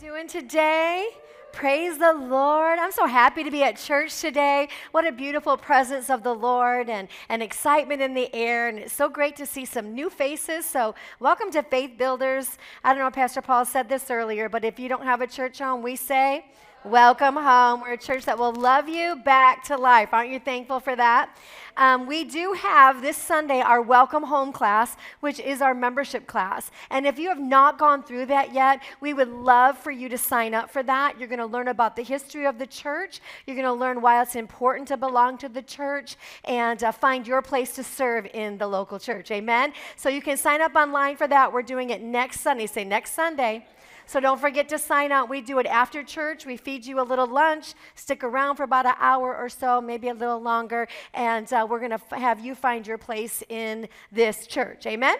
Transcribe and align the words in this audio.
doing 0.00 0.28
today? 0.28 1.08
Praise 1.52 1.96
the 1.96 2.12
Lord. 2.12 2.78
I'm 2.78 2.92
so 2.92 3.06
happy 3.06 3.42
to 3.42 3.50
be 3.50 3.62
at 3.62 3.78
church 3.78 4.20
today. 4.20 4.68
What 4.90 5.06
a 5.06 5.12
beautiful 5.12 5.56
presence 5.56 6.10
of 6.10 6.22
the 6.22 6.34
Lord 6.34 6.90
and, 6.90 7.08
and 7.30 7.42
excitement 7.42 8.02
in 8.02 8.12
the 8.12 8.32
air. 8.34 8.68
And 8.68 8.78
it's 8.78 8.92
so 8.92 9.08
great 9.08 9.36
to 9.36 9.46
see 9.46 9.64
some 9.64 9.94
new 9.94 10.10
faces. 10.10 10.66
So, 10.66 10.94
welcome 11.18 11.50
to 11.52 11.62
Faith 11.62 11.96
Builders. 11.96 12.58
I 12.84 12.90
don't 12.90 12.98
know 12.98 13.06
if 13.06 13.14
Pastor 13.14 13.40
Paul 13.40 13.64
said 13.64 13.88
this 13.88 14.10
earlier, 14.10 14.50
but 14.50 14.66
if 14.66 14.78
you 14.78 14.90
don't 14.90 15.04
have 15.04 15.22
a 15.22 15.26
church 15.26 15.60
home, 15.60 15.82
we 15.82 15.96
say, 15.96 16.44
Welcome 16.86 17.34
home. 17.34 17.80
We're 17.80 17.94
a 17.94 17.98
church 17.98 18.26
that 18.26 18.38
will 18.38 18.52
love 18.52 18.88
you 18.88 19.16
back 19.16 19.64
to 19.64 19.76
life. 19.76 20.10
Aren't 20.12 20.30
you 20.30 20.38
thankful 20.38 20.78
for 20.78 20.94
that? 20.94 21.36
Um, 21.76 22.06
we 22.06 22.22
do 22.22 22.52
have 22.52 23.02
this 23.02 23.16
Sunday 23.16 23.60
our 23.60 23.82
Welcome 23.82 24.22
Home 24.22 24.52
class, 24.52 24.96
which 25.18 25.40
is 25.40 25.60
our 25.60 25.74
membership 25.74 26.28
class. 26.28 26.70
And 26.88 27.04
if 27.04 27.18
you 27.18 27.28
have 27.28 27.40
not 27.40 27.76
gone 27.76 28.04
through 28.04 28.26
that 28.26 28.54
yet, 28.54 28.84
we 29.00 29.12
would 29.12 29.28
love 29.28 29.76
for 29.76 29.90
you 29.90 30.08
to 30.08 30.16
sign 30.16 30.54
up 30.54 30.70
for 30.70 30.84
that. 30.84 31.18
You're 31.18 31.28
going 31.28 31.40
to 31.40 31.46
learn 31.46 31.66
about 31.66 31.96
the 31.96 32.04
history 32.04 32.46
of 32.46 32.56
the 32.60 32.68
church, 32.68 33.20
you're 33.48 33.56
going 33.56 33.66
to 33.66 33.72
learn 33.72 34.00
why 34.00 34.22
it's 34.22 34.36
important 34.36 34.86
to 34.88 34.96
belong 34.96 35.38
to 35.38 35.48
the 35.48 35.62
church, 35.62 36.14
and 36.44 36.84
uh, 36.84 36.92
find 36.92 37.26
your 37.26 37.42
place 37.42 37.74
to 37.74 37.82
serve 37.82 38.28
in 38.32 38.58
the 38.58 38.66
local 38.68 39.00
church. 39.00 39.32
Amen? 39.32 39.72
So 39.96 40.08
you 40.08 40.22
can 40.22 40.36
sign 40.36 40.60
up 40.60 40.76
online 40.76 41.16
for 41.16 41.26
that. 41.26 41.52
We're 41.52 41.62
doing 41.62 41.90
it 41.90 42.00
next 42.00 42.42
Sunday. 42.42 42.66
Say 42.66 42.84
next 42.84 43.12
Sunday. 43.12 43.66
So 44.08 44.20
don't 44.20 44.40
forget 44.40 44.68
to 44.68 44.78
sign 44.78 45.10
up. 45.10 45.28
We 45.28 45.40
do 45.40 45.58
it 45.58 45.66
after 45.66 46.04
church. 46.04 46.46
We 46.46 46.56
feed 46.56 46.86
you 46.86 47.00
a 47.00 47.02
little 47.02 47.26
lunch. 47.26 47.74
Stick 47.96 48.22
around 48.22 48.54
for 48.54 48.62
about 48.62 48.86
an 48.86 48.94
hour 49.00 49.36
or 49.36 49.48
so, 49.48 49.80
maybe 49.80 50.08
a 50.08 50.14
little 50.14 50.40
longer, 50.40 50.86
and 51.12 51.52
uh, 51.52 51.66
we're 51.68 51.80
going 51.80 51.90
to 51.90 52.00
f- 52.10 52.18
have 52.18 52.38
you 52.38 52.54
find 52.54 52.86
your 52.86 52.98
place 52.98 53.42
in 53.48 53.88
this 54.12 54.46
church. 54.46 54.86
Amen? 54.86 55.16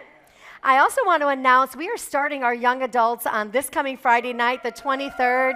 I 0.63 0.79
also 0.79 1.01
want 1.05 1.21
to 1.21 1.27
announce 1.27 1.75
we 1.75 1.89
are 1.89 1.97
starting 1.97 2.43
our 2.43 2.53
young 2.53 2.81
adults 2.81 3.27
on 3.27 3.51
this 3.51 3.69
coming 3.69 3.97
Friday 3.97 4.33
night, 4.33 4.63
the 4.63 4.71
23rd. 4.71 5.53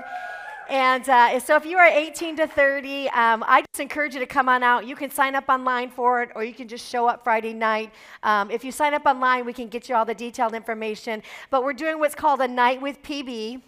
And 0.72 1.10
uh, 1.10 1.38
so 1.42 1.58
if 1.58 1.66
you 1.66 1.78
are 1.78 1.86
18 1.86 2.38
to 2.38 2.48
30, 2.48 3.10
um, 3.10 3.44
I 3.46 3.62
just 3.74 3.82
encourage 3.82 4.14
you 4.14 4.22
to 4.22 4.26
come 4.26 4.48
on 4.48 4.64
out. 4.64 4.88
You 4.88 4.96
can 4.96 5.10
sign 5.12 5.36
up 5.36 5.50
online 5.50 5.90
for 5.90 6.24
it, 6.24 6.30
or 6.34 6.46
you 6.46 6.54
can 6.54 6.70
just 6.70 6.88
show 6.88 7.10
up 7.10 7.26
Friday 7.26 7.54
night. 7.54 7.92
Um, 8.24 8.50
if 8.50 8.64
you 8.64 8.72
sign 8.72 8.94
up 8.94 9.06
online, 9.06 9.44
we 9.44 9.52
can 9.52 9.68
get 9.68 9.90
you 9.90 9.96
all 9.96 10.06
the 10.06 10.16
detailed 10.16 10.54
information. 10.54 11.24
But 11.50 11.66
we're 11.66 11.74
doing 11.74 12.00
what's 12.00 12.16
called 12.16 12.40
a 12.40 12.48
night 12.48 12.82
with 12.82 13.04
PB. 13.04 13.62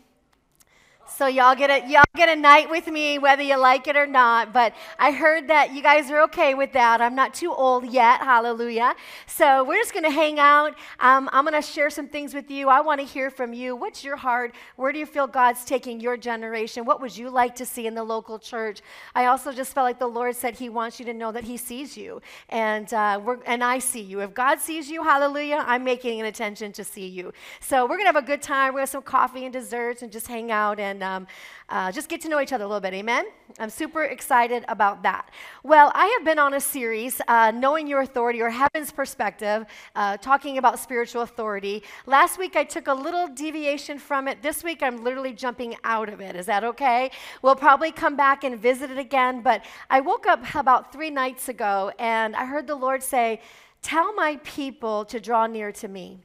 So 1.16 1.28
y'all 1.28 1.54
get 1.54 1.70
a 1.70 1.88
y'all 1.88 2.04
get 2.16 2.28
a 2.28 2.36
night 2.36 2.72
with 2.72 2.88
me 2.88 3.20
whether 3.20 3.44
you 3.44 3.56
like 3.56 3.88
it 3.88 3.96
or 3.96 4.08
not. 4.08 4.52
But 4.52 4.74
I 4.98 5.12
heard 5.12 5.48
that 5.48 5.72
you 5.72 5.84
guys 5.84 6.10
are 6.10 6.22
okay 6.24 6.56
with 6.56 6.74
that. 6.74 7.02
I'm 7.02 7.14
not 7.14 7.36
too 7.36 7.54
old 7.54 7.86
yet. 7.86 8.20
Hallelujah. 8.22 8.96
So 9.28 9.64
we're 9.64 9.80
just 9.80 9.94
to 9.94 10.10
hang 10.10 10.40
out. 10.40 10.76
Um, 11.00 11.30
I'm 11.32 11.46
to 11.54 11.62
share 11.62 11.92
some 11.92 12.08
things 12.08 12.34
with 12.34 12.50
you. 12.50 12.68
I 12.68 12.82
want 12.82 13.00
to 13.00 13.06
hear 13.06 13.30
from 13.30 13.54
you. 13.54 13.76
What's 13.76 14.04
your 14.04 14.16
heart? 14.16 14.56
Where 14.76 14.92
do 14.92 14.98
you 14.98 15.06
feel 15.06 15.28
God's 15.28 15.64
taking 15.66 16.00
your 16.00 16.18
generation? 16.18 16.84
What 16.84 17.00
would 17.00 17.16
you 17.16 17.30
like 17.30 17.54
to 17.56 17.66
see 17.66 17.86
in 17.86 17.94
the 17.94 18.04
local 18.04 18.40
church? 18.40 18.82
I 19.14 19.26
also 19.28 19.52
just 19.52 19.74
felt 19.74 19.86
like 19.86 20.00
the 20.00 20.08
Lord 20.08 20.36
said 20.36 20.56
He 20.56 20.70
wants 20.70 21.00
you 21.00 21.06
to 21.06 21.14
know 21.14 21.32
that 21.32 21.44
He 21.44 21.58
sees 21.58 21.96
you, 21.96 22.22
and 22.50 22.92
uh, 22.92 23.22
we're, 23.24 23.38
and 23.46 23.64
I 23.64 23.78
see 23.78 24.02
you. 24.02 24.22
If 24.22 24.34
God 24.34 24.60
sees 24.60 24.90
you, 24.90 25.04
Hallelujah, 25.04 25.64
I'm 25.68 25.84
making 25.84 26.20
an 26.22 26.26
attention 26.26 26.72
to 26.72 26.84
see 26.84 27.08
you. 27.08 27.34
So 27.60 27.86
we're 27.86 27.98
to 28.00 28.14
have 28.14 28.24
a 28.24 28.26
good 28.26 28.42
time. 28.42 28.74
We're 28.74 28.80
to 28.80 28.84
have 28.84 28.90
some 28.90 29.04
coffee 29.04 29.44
and 29.46 29.54
desserts 29.54 30.02
and 30.02 30.12
just 30.12 30.28
hang 30.28 30.52
out 30.52 30.80
and 30.80 31.03
um, 31.04 31.28
uh, 31.70 31.92
just 31.92 32.10
get 32.10 32.22
to 32.22 32.30
know 32.30 32.40
each 32.40 32.54
other 32.54 32.64
a 32.64 32.68
little 32.68 32.82
bit. 32.82 32.94
Amen? 32.94 33.26
I'm 33.60 33.70
super 33.70 34.04
excited 34.04 34.66
about 34.68 35.04
that. 35.04 35.30
Well, 35.64 35.92
I 35.94 36.06
have 36.18 36.26
been 36.26 36.40
on 36.40 36.54
a 36.54 36.60
series, 36.60 37.22
uh, 37.28 37.52
Knowing 37.52 37.88
Your 37.88 38.02
Authority 38.02 38.42
or 38.42 38.50
Heaven's 38.50 38.92
Perspective, 38.92 39.66
uh, 39.96 40.18
talking 40.18 40.58
about 40.58 40.80
spiritual 40.80 41.22
authority. 41.22 41.84
Last 42.06 42.38
week 42.38 42.56
I 42.56 42.64
took 42.64 42.88
a 42.88 42.94
little 42.94 43.28
deviation 43.28 44.00
from 44.00 44.28
it. 44.28 44.42
This 44.42 44.64
week 44.64 44.82
I'm 44.82 45.04
literally 45.04 45.34
jumping 45.34 45.76
out 45.84 46.10
of 46.10 46.22
it. 46.22 46.36
Is 46.36 46.46
that 46.48 46.64
okay? 46.64 47.12
We'll 47.42 47.56
probably 47.56 47.92
come 47.92 48.16
back 48.16 48.44
and 48.44 48.60
visit 48.60 48.92
it 48.92 48.98
again. 48.98 49.42
But 49.42 49.66
I 49.90 50.00
woke 50.00 50.28
up 50.28 50.56
about 50.56 50.92
three 50.92 51.10
nights 51.10 51.50
ago 51.50 51.92
and 52.00 52.36
I 52.36 52.46
heard 52.46 52.68
the 52.68 52.76
Lord 52.76 53.04
say, 53.04 53.42
Tell 53.82 54.14
my 54.14 54.40
people 54.44 55.04
to 55.06 55.20
draw 55.20 55.46
near 55.46 55.74
to 55.74 55.90
me. 55.90 56.22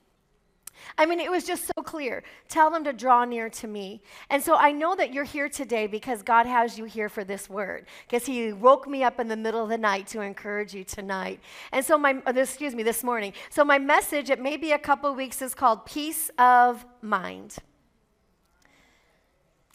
I 0.97 1.06
mean, 1.06 1.21
it 1.21 1.31
was 1.31 1.44
just 1.44 1.66
so 1.66 1.83
clear. 1.83 2.22
Tell 2.49 2.71
them 2.71 2.84
to 2.84 2.93
draw 2.93 3.25
near 3.25 3.49
to 3.50 3.66
me. 3.66 4.03
And 4.31 4.43
so 4.43 4.56
I 4.56 4.72
know 4.72 4.94
that 4.97 5.12
you're 5.12 5.25
here 5.25 5.49
today 5.49 5.87
because 5.87 6.22
God 6.22 6.47
has 6.47 6.78
you 6.78 6.84
here 6.84 7.09
for 7.09 7.25
this 7.25 7.49
word, 7.49 7.87
because 8.09 8.27
He 8.27 8.53
woke 8.53 8.89
me 8.89 9.03
up 9.03 9.21
in 9.21 9.28
the 9.28 9.37
middle 9.37 9.62
of 9.62 9.69
the 9.69 9.78
night 9.78 10.06
to 10.09 10.21
encourage 10.21 10.75
you 10.75 10.84
tonight. 10.84 11.41
And 11.72 11.84
so, 11.84 11.99
my, 11.99 12.21
uh, 12.27 12.33
excuse 12.34 12.75
me, 12.75 12.83
this 12.83 13.05
morning. 13.05 13.33
So, 13.50 13.65
my 13.65 13.78
message, 13.78 14.31
it 14.31 14.41
may 14.41 14.56
be 14.56 14.72
a 14.72 14.78
couple 14.78 15.15
weeks, 15.15 15.43
is 15.43 15.55
called 15.55 15.87
Peace 15.87 16.31
of 16.39 16.84
Mind. 17.03 17.56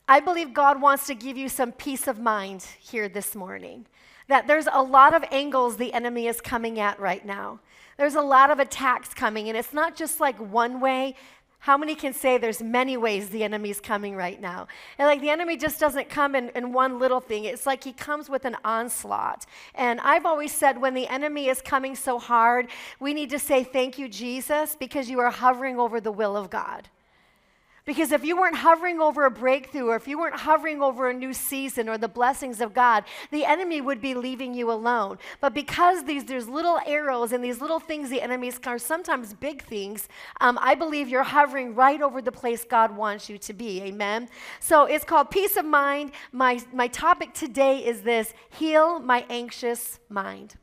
I 0.07 0.19
believe 0.19 0.53
God 0.53 0.81
wants 0.81 1.07
to 1.07 1.15
give 1.15 1.37
you 1.37 1.47
some 1.47 1.71
peace 1.71 2.07
of 2.07 2.19
mind 2.19 2.65
here 2.79 3.07
this 3.07 3.35
morning. 3.35 3.85
That 4.27 4.47
there's 4.47 4.67
a 4.71 4.81
lot 4.81 5.13
of 5.13 5.23
angles 5.31 5.77
the 5.77 5.93
enemy 5.93 6.27
is 6.27 6.41
coming 6.41 6.79
at 6.79 6.99
right 6.99 7.25
now. 7.25 7.59
There's 7.97 8.15
a 8.15 8.21
lot 8.21 8.49
of 8.49 8.59
attacks 8.59 9.13
coming, 9.13 9.49
and 9.49 9.57
it's 9.57 9.73
not 9.73 9.95
just 9.95 10.19
like 10.19 10.37
one 10.37 10.79
way. 10.79 11.15
How 11.59 11.77
many 11.77 11.95
can 11.95 12.13
say 12.13 12.37
there's 12.37 12.61
many 12.61 12.97
ways 12.97 13.29
the 13.29 13.43
enemy's 13.43 13.79
coming 13.79 14.17
right 14.17 14.41
now? 14.41 14.67
And 14.97 15.07
like 15.07 15.21
the 15.21 15.29
enemy 15.29 15.55
just 15.55 15.79
doesn't 15.79 16.09
come 16.09 16.35
in, 16.35 16.49
in 16.49 16.73
one 16.73 16.99
little 16.99 17.21
thing. 17.21 17.45
It's 17.45 17.65
like 17.65 17.85
he 17.85 17.93
comes 17.93 18.29
with 18.29 18.43
an 18.43 18.57
onslaught. 18.65 19.45
And 19.73 20.01
I've 20.01 20.25
always 20.25 20.51
said 20.51 20.81
when 20.81 20.93
the 20.93 21.07
enemy 21.07 21.47
is 21.47 21.61
coming 21.61 21.95
so 21.95 22.19
hard, 22.19 22.67
we 22.99 23.13
need 23.13 23.29
to 23.29 23.39
say, 23.39 23.63
Thank 23.63 23.97
you, 23.97 24.09
Jesus, 24.09 24.75
because 24.75 25.09
you 25.09 25.21
are 25.21 25.31
hovering 25.31 25.79
over 25.79 26.01
the 26.01 26.11
will 26.11 26.35
of 26.35 26.49
God. 26.49 26.89
Because 27.85 28.13
if 28.13 28.23
you 28.23 28.37
weren't 28.37 28.55
hovering 28.55 29.01
over 29.01 29.25
a 29.25 29.31
breakthrough, 29.31 29.87
or 29.87 29.97
if 29.97 30.07
you 30.07 30.17
weren't 30.17 30.37
hovering 30.37 30.81
over 30.81 31.09
a 31.09 31.13
new 31.13 31.33
season 31.33 31.89
or 31.89 31.97
the 31.97 32.07
blessings 32.07 32.61
of 32.61 32.73
God, 32.73 33.03
the 33.29 33.43
enemy 33.43 33.81
would 33.81 33.99
be 33.99 34.13
leaving 34.13 34.53
you 34.53 34.71
alone. 34.71 35.17
But 35.41 35.53
because 35.53 36.05
these, 36.05 36.23
there's 36.23 36.47
little 36.47 36.79
arrows 36.85 37.33
and 37.33 37.43
these 37.43 37.59
little 37.59 37.81
things 37.81 38.09
the 38.09 38.21
enemies 38.21 38.57
are 38.65 38.79
sometimes 38.79 39.33
big 39.33 39.63
things, 39.63 40.07
um, 40.39 40.57
I 40.61 40.75
believe 40.75 41.09
you're 41.09 41.23
hovering 41.23 41.75
right 41.75 42.01
over 42.01 42.21
the 42.21 42.31
place 42.31 42.63
God 42.63 42.95
wants 42.95 43.29
you 43.29 43.37
to 43.39 43.53
be. 43.53 43.81
Amen? 43.81 44.29
So 44.61 44.85
it's 44.85 45.03
called 45.03 45.29
Peace 45.29 45.57
of 45.57 45.65
Mind. 45.65 46.11
My, 46.31 46.61
my 46.71 46.87
topic 46.87 47.33
today 47.33 47.79
is 47.79 48.03
this 48.03 48.33
Heal 48.49 48.99
My 48.99 49.25
Anxious 49.29 49.99
Mind. 50.07 50.55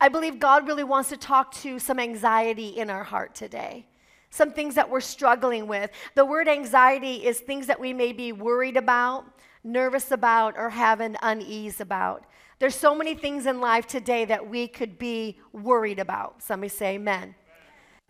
I 0.00 0.08
believe 0.08 0.38
God 0.38 0.66
really 0.66 0.84
wants 0.84 1.10
to 1.10 1.18
talk 1.18 1.52
to 1.56 1.78
some 1.78 2.00
anxiety 2.00 2.68
in 2.68 2.88
our 2.88 3.04
heart 3.04 3.34
today 3.34 3.86
some 4.34 4.50
things 4.50 4.74
that 4.74 4.90
we're 4.90 5.00
struggling 5.00 5.68
with. 5.68 5.92
The 6.16 6.24
word 6.24 6.48
anxiety 6.48 7.24
is 7.24 7.38
things 7.38 7.68
that 7.68 7.78
we 7.78 7.92
may 7.92 8.12
be 8.12 8.32
worried 8.32 8.76
about, 8.76 9.24
nervous 9.62 10.10
about, 10.10 10.58
or 10.58 10.70
have 10.70 10.98
an 10.98 11.16
unease 11.22 11.80
about. 11.80 12.24
There's 12.58 12.74
so 12.74 12.96
many 12.96 13.14
things 13.14 13.46
in 13.46 13.60
life 13.60 13.86
today 13.86 14.24
that 14.24 14.50
we 14.50 14.66
could 14.66 14.98
be 14.98 15.38
worried 15.52 16.00
about. 16.00 16.42
Somebody 16.42 16.68
say 16.68 16.96
amen. 16.96 17.36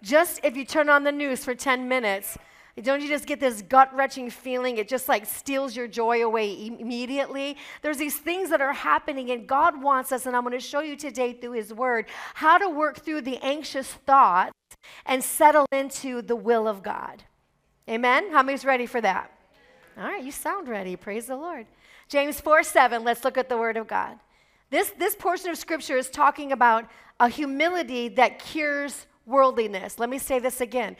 Just 0.00 0.40
if 0.42 0.56
you 0.56 0.64
turn 0.64 0.88
on 0.88 1.04
the 1.04 1.12
news 1.12 1.44
for 1.44 1.54
10 1.54 1.88
minutes, 1.88 2.38
don't 2.82 3.00
you 3.00 3.08
just 3.08 3.26
get 3.26 3.38
this 3.38 3.62
gut 3.62 3.94
wrenching 3.94 4.30
feeling? 4.30 4.78
It 4.78 4.88
just 4.88 5.08
like 5.08 5.26
steals 5.26 5.76
your 5.76 5.86
joy 5.86 6.24
away 6.24 6.66
immediately. 6.66 7.56
There's 7.82 7.98
these 7.98 8.16
things 8.16 8.50
that 8.50 8.60
are 8.60 8.72
happening, 8.72 9.30
and 9.30 9.46
God 9.46 9.80
wants 9.80 10.10
us, 10.10 10.26
and 10.26 10.34
I'm 10.34 10.42
going 10.42 10.54
to 10.54 10.60
show 10.60 10.80
you 10.80 10.96
today 10.96 11.34
through 11.34 11.52
His 11.52 11.72
Word 11.72 12.06
how 12.34 12.58
to 12.58 12.68
work 12.68 13.04
through 13.04 13.20
the 13.22 13.38
anxious 13.38 13.86
thoughts 13.86 14.52
and 15.06 15.22
settle 15.22 15.66
into 15.70 16.20
the 16.20 16.34
will 16.34 16.66
of 16.66 16.82
God. 16.82 17.22
Amen? 17.88 18.32
How 18.32 18.42
many's 18.42 18.64
ready 18.64 18.86
for 18.86 19.00
that? 19.00 19.30
All 19.96 20.04
right, 20.04 20.24
you 20.24 20.32
sound 20.32 20.68
ready. 20.68 20.96
Praise 20.96 21.26
the 21.26 21.36
Lord. 21.36 21.66
James 22.08 22.40
4 22.40 22.64
7, 22.64 23.04
let's 23.04 23.24
look 23.24 23.38
at 23.38 23.48
the 23.48 23.56
Word 23.56 23.76
of 23.76 23.86
God. 23.86 24.18
This, 24.70 24.90
this 24.98 25.14
portion 25.14 25.50
of 25.50 25.58
Scripture 25.58 25.96
is 25.96 26.10
talking 26.10 26.50
about 26.50 26.86
a 27.20 27.28
humility 27.28 28.08
that 28.08 28.40
cures 28.40 29.06
worldliness. 29.26 30.00
Let 30.00 30.10
me 30.10 30.18
say 30.18 30.40
this 30.40 30.60
again 30.60 30.96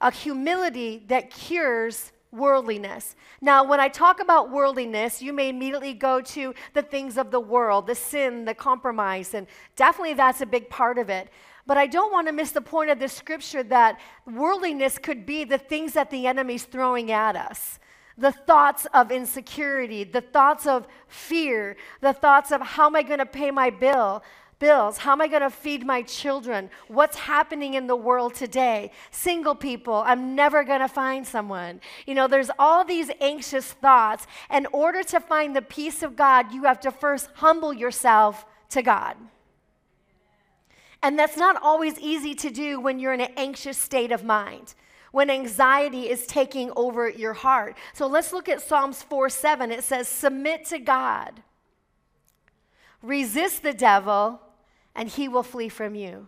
a 0.00 0.10
humility 0.10 1.04
that 1.08 1.30
cures 1.30 2.12
worldliness. 2.32 3.16
Now, 3.40 3.64
when 3.64 3.80
I 3.80 3.88
talk 3.88 4.20
about 4.20 4.50
worldliness, 4.50 5.22
you 5.22 5.32
may 5.32 5.48
immediately 5.48 5.94
go 5.94 6.20
to 6.20 6.54
the 6.74 6.82
things 6.82 7.16
of 7.16 7.30
the 7.30 7.40
world, 7.40 7.86
the 7.86 7.94
sin, 7.94 8.44
the 8.44 8.54
compromise, 8.54 9.34
and 9.34 9.46
definitely 9.74 10.14
that's 10.14 10.40
a 10.40 10.46
big 10.46 10.68
part 10.68 10.98
of 10.98 11.08
it. 11.08 11.28
But 11.66 11.78
I 11.78 11.86
don't 11.86 12.12
want 12.12 12.28
to 12.28 12.32
miss 12.32 12.52
the 12.52 12.60
point 12.60 12.90
of 12.90 12.98
the 12.98 13.08
scripture 13.08 13.62
that 13.64 13.98
worldliness 14.26 14.98
could 14.98 15.26
be 15.26 15.44
the 15.44 15.58
things 15.58 15.94
that 15.94 16.10
the 16.10 16.26
enemy's 16.26 16.64
throwing 16.64 17.10
at 17.10 17.36
us 17.36 17.78
the 18.18 18.32
thoughts 18.32 18.86
of 18.94 19.12
insecurity, 19.12 20.04
the 20.04 20.20
thoughts 20.20 20.66
of 20.66 20.86
fear, 21.06 21.76
the 22.00 22.12
thoughts 22.12 22.50
of 22.50 22.60
how 22.62 22.86
am 22.86 22.96
I 22.96 23.02
going 23.02 23.18
to 23.18 23.26
pay 23.26 23.50
my 23.50 23.70
bill, 23.70 24.22
bills? 24.58 24.98
How 24.98 25.12
am 25.12 25.20
I 25.20 25.28
going 25.28 25.42
to 25.42 25.50
feed 25.50 25.84
my 25.84 26.02
children? 26.02 26.70
What's 26.88 27.16
happening 27.16 27.74
in 27.74 27.86
the 27.86 27.96
world 27.96 28.34
today? 28.34 28.90
Single 29.10 29.54
people, 29.54 30.02
I'm 30.06 30.34
never 30.34 30.64
going 30.64 30.80
to 30.80 30.88
find 30.88 31.26
someone. 31.26 31.80
You 32.06 32.14
know, 32.14 32.28
there's 32.28 32.50
all 32.58 32.84
these 32.84 33.10
anxious 33.20 33.72
thoughts. 33.72 34.26
In 34.50 34.66
order 34.72 35.02
to 35.04 35.20
find 35.20 35.54
the 35.54 35.62
peace 35.62 36.02
of 36.02 36.16
God, 36.16 36.52
you 36.52 36.64
have 36.64 36.80
to 36.80 36.90
first 36.90 37.28
humble 37.34 37.72
yourself 37.72 38.44
to 38.70 38.82
God. 38.82 39.16
And 41.02 41.18
that's 41.18 41.36
not 41.36 41.60
always 41.62 41.98
easy 41.98 42.34
to 42.36 42.50
do 42.50 42.80
when 42.80 42.98
you're 42.98 43.12
in 43.12 43.20
an 43.20 43.32
anxious 43.36 43.78
state 43.78 44.12
of 44.12 44.24
mind 44.24 44.74
when 45.16 45.30
anxiety 45.30 46.10
is 46.10 46.26
taking 46.26 46.70
over 46.76 47.08
your 47.08 47.32
heart. 47.32 47.74
So 47.94 48.06
let's 48.06 48.34
look 48.34 48.50
at 48.50 48.60
Psalms 48.60 49.02
4 49.02 49.30
7. 49.30 49.72
It 49.72 49.82
says, 49.82 50.08
Submit 50.08 50.66
to 50.66 50.78
God, 50.78 51.42
resist 53.00 53.62
the 53.62 53.72
devil, 53.72 54.42
and 54.96 55.08
he 55.08 55.28
will 55.28 55.44
flee 55.44 55.68
from 55.68 55.94
you. 55.94 56.26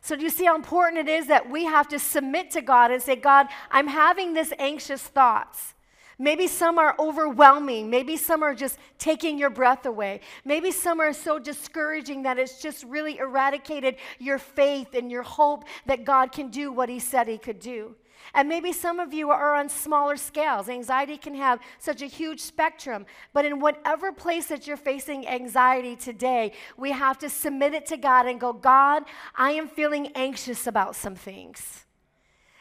So, 0.00 0.16
do 0.16 0.22
you 0.22 0.30
see 0.30 0.46
how 0.46 0.56
important 0.56 1.08
it 1.08 1.12
is 1.12 1.26
that 1.26 1.50
we 1.50 1.66
have 1.66 1.86
to 1.88 1.98
submit 1.98 2.50
to 2.52 2.62
God 2.62 2.90
and 2.90 3.02
say, 3.02 3.16
God, 3.16 3.48
I'm 3.70 3.86
having 3.86 4.32
this 4.32 4.52
anxious 4.58 5.02
thoughts. 5.02 5.74
Maybe 6.18 6.46
some 6.48 6.78
are 6.78 6.94
overwhelming. 6.98 7.88
Maybe 7.88 8.16
some 8.16 8.42
are 8.42 8.54
just 8.54 8.78
taking 8.98 9.38
your 9.38 9.50
breath 9.50 9.86
away. 9.86 10.20
Maybe 10.44 10.70
some 10.70 11.00
are 11.00 11.12
so 11.12 11.38
discouraging 11.38 12.22
that 12.24 12.38
it's 12.38 12.60
just 12.60 12.84
really 12.84 13.18
eradicated 13.18 13.96
your 14.18 14.38
faith 14.38 14.88
and 14.94 15.10
your 15.10 15.22
hope 15.22 15.64
that 15.86 16.04
God 16.04 16.32
can 16.32 16.48
do 16.48 16.72
what 16.72 16.88
He 16.88 16.98
said 16.98 17.28
He 17.28 17.38
could 17.38 17.58
do. 17.58 17.94
And 18.34 18.48
maybe 18.48 18.72
some 18.72 19.00
of 19.00 19.12
you 19.12 19.30
are 19.30 19.54
on 19.54 19.68
smaller 19.68 20.16
scales. 20.16 20.68
Anxiety 20.68 21.16
can 21.16 21.34
have 21.34 21.60
such 21.78 22.02
a 22.02 22.06
huge 22.06 22.40
spectrum. 22.40 23.06
But 23.32 23.44
in 23.44 23.60
whatever 23.60 24.12
place 24.12 24.46
that 24.46 24.66
you're 24.66 24.76
facing 24.76 25.26
anxiety 25.26 25.96
today, 25.96 26.52
we 26.76 26.92
have 26.92 27.18
to 27.18 27.28
submit 27.28 27.74
it 27.74 27.86
to 27.86 27.96
God 27.96 28.26
and 28.26 28.40
go, 28.40 28.52
God, 28.52 29.04
I 29.34 29.52
am 29.52 29.68
feeling 29.68 30.08
anxious 30.14 30.66
about 30.66 30.96
some 30.96 31.14
things. 31.14 31.86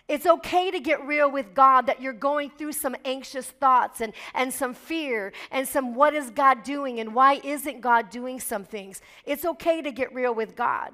It's 0.09 0.25
okay 0.25 0.71
to 0.71 0.79
get 0.79 1.05
real 1.05 1.29
with 1.29 1.53
God 1.53 1.85
that 1.85 2.01
you're 2.01 2.13
going 2.13 2.49
through 2.49 2.71
some 2.71 2.95
anxious 3.05 3.45
thoughts 3.45 4.01
and, 4.01 4.11
and 4.33 4.51
some 4.51 4.73
fear 4.73 5.31
and 5.51 5.67
some 5.67 5.93
what 5.93 6.15
is 6.15 6.31
God 6.31 6.63
doing 6.63 6.99
and 6.99 7.13
why 7.13 7.39
isn't 7.43 7.81
God 7.81 8.09
doing 8.09 8.39
some 8.39 8.65
things. 8.65 9.03
It's 9.23 9.45
okay 9.45 9.83
to 9.83 9.91
get 9.91 10.11
real 10.11 10.33
with 10.33 10.55
God. 10.55 10.93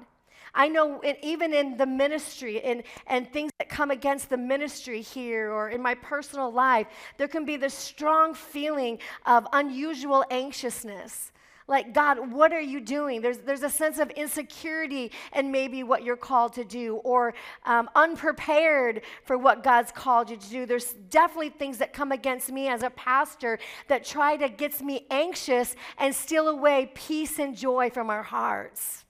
I 0.56 0.68
know 0.68 1.00
it, 1.02 1.18
even 1.22 1.52
in 1.52 1.76
the 1.76 1.86
ministry 1.86 2.62
and, 2.62 2.82
and 3.06 3.30
things 3.30 3.52
that 3.58 3.68
come 3.68 3.90
against 3.90 4.30
the 4.30 4.38
ministry 4.38 5.02
here 5.02 5.52
or 5.52 5.68
in 5.68 5.82
my 5.82 5.94
personal 5.94 6.50
life, 6.50 6.86
there 7.18 7.28
can 7.28 7.44
be 7.44 7.56
this 7.56 7.74
strong 7.74 8.34
feeling 8.34 8.98
of 9.26 9.46
unusual 9.52 10.24
anxiousness. 10.30 11.30
Like, 11.68 11.92
God, 11.92 12.30
what 12.32 12.52
are 12.52 12.60
you 12.60 12.80
doing? 12.80 13.20
There's, 13.20 13.38
there's 13.38 13.64
a 13.64 13.70
sense 13.70 13.98
of 13.98 14.10
insecurity 14.10 15.10
and 15.32 15.50
maybe 15.50 15.82
what 15.82 16.04
you're 16.04 16.16
called 16.16 16.52
to 16.54 16.64
do, 16.64 16.96
or 16.96 17.34
um, 17.64 17.90
unprepared 17.96 19.02
for 19.24 19.36
what 19.36 19.64
God's 19.64 19.90
called 19.90 20.30
you 20.30 20.36
to 20.36 20.48
do. 20.48 20.64
There's 20.64 20.92
definitely 21.10 21.50
things 21.50 21.78
that 21.78 21.92
come 21.92 22.12
against 22.12 22.52
me 22.52 22.68
as 22.68 22.84
a 22.84 22.90
pastor 22.90 23.58
that 23.88 24.04
try 24.04 24.36
to 24.36 24.48
get 24.48 24.80
me 24.80 25.06
anxious 25.10 25.74
and 25.98 26.14
steal 26.14 26.48
away 26.48 26.92
peace 26.94 27.40
and 27.40 27.56
joy 27.56 27.90
from 27.90 28.10
our 28.10 28.22
hearts. 28.22 29.05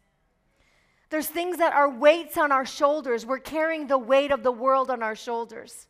There's 1.08 1.28
things 1.28 1.58
that 1.58 1.72
are 1.72 1.88
weights 1.88 2.36
on 2.36 2.50
our 2.50 2.66
shoulders. 2.66 3.24
We're 3.24 3.38
carrying 3.38 3.86
the 3.86 3.98
weight 3.98 4.32
of 4.32 4.42
the 4.42 4.52
world 4.52 4.90
on 4.90 5.02
our 5.02 5.14
shoulders. 5.14 5.86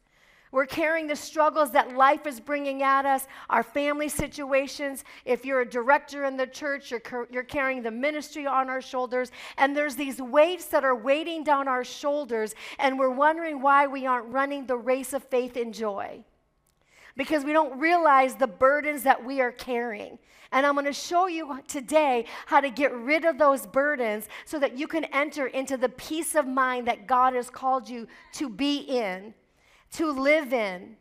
We're 0.52 0.66
carrying 0.66 1.06
the 1.06 1.16
struggles 1.16 1.72
that 1.72 1.96
life 1.96 2.26
is 2.26 2.38
bringing 2.38 2.82
at 2.82 3.04
us, 3.04 3.26
our 3.50 3.62
family 3.62 4.08
situations. 4.08 5.04
If 5.24 5.44
you're 5.44 5.62
a 5.62 5.68
director 5.68 6.24
in 6.24 6.36
the 6.36 6.46
church, 6.46 6.90
you're, 6.90 7.02
you're 7.30 7.42
carrying 7.42 7.82
the 7.82 7.90
ministry 7.90 8.46
on 8.46 8.70
our 8.70 8.80
shoulders. 8.80 9.32
And 9.58 9.76
there's 9.76 9.96
these 9.96 10.20
weights 10.22 10.66
that 10.66 10.84
are 10.84 10.94
weighting 10.94 11.44
down 11.44 11.66
our 11.66 11.84
shoulders, 11.84 12.54
and 12.78 12.98
we're 12.98 13.10
wondering 13.10 13.60
why 13.60 13.86
we 13.86 14.06
aren't 14.06 14.28
running 14.28 14.66
the 14.66 14.76
race 14.76 15.12
of 15.12 15.24
faith 15.24 15.56
in 15.56 15.72
joy. 15.72 16.24
Because 17.16 17.44
we 17.44 17.52
don't 17.52 17.78
realize 17.78 18.34
the 18.34 18.46
burdens 18.46 19.02
that 19.04 19.24
we 19.24 19.40
are 19.40 19.52
carrying. 19.52 20.18
And 20.52 20.66
I'm 20.66 20.74
going 20.74 20.86
to 20.86 20.92
show 20.92 21.26
you 21.26 21.60
today 21.66 22.26
how 22.46 22.60
to 22.60 22.70
get 22.70 22.94
rid 22.94 23.24
of 23.24 23.38
those 23.38 23.66
burdens 23.66 24.28
so 24.44 24.58
that 24.58 24.78
you 24.78 24.86
can 24.86 25.04
enter 25.06 25.46
into 25.46 25.76
the 25.76 25.88
peace 25.88 26.34
of 26.34 26.46
mind 26.46 26.86
that 26.86 27.06
God 27.06 27.34
has 27.34 27.50
called 27.50 27.88
you 27.88 28.06
to 28.34 28.48
be 28.48 28.78
in 28.78 29.34
to 29.92 30.10
live 30.10 30.52
in, 30.52 30.96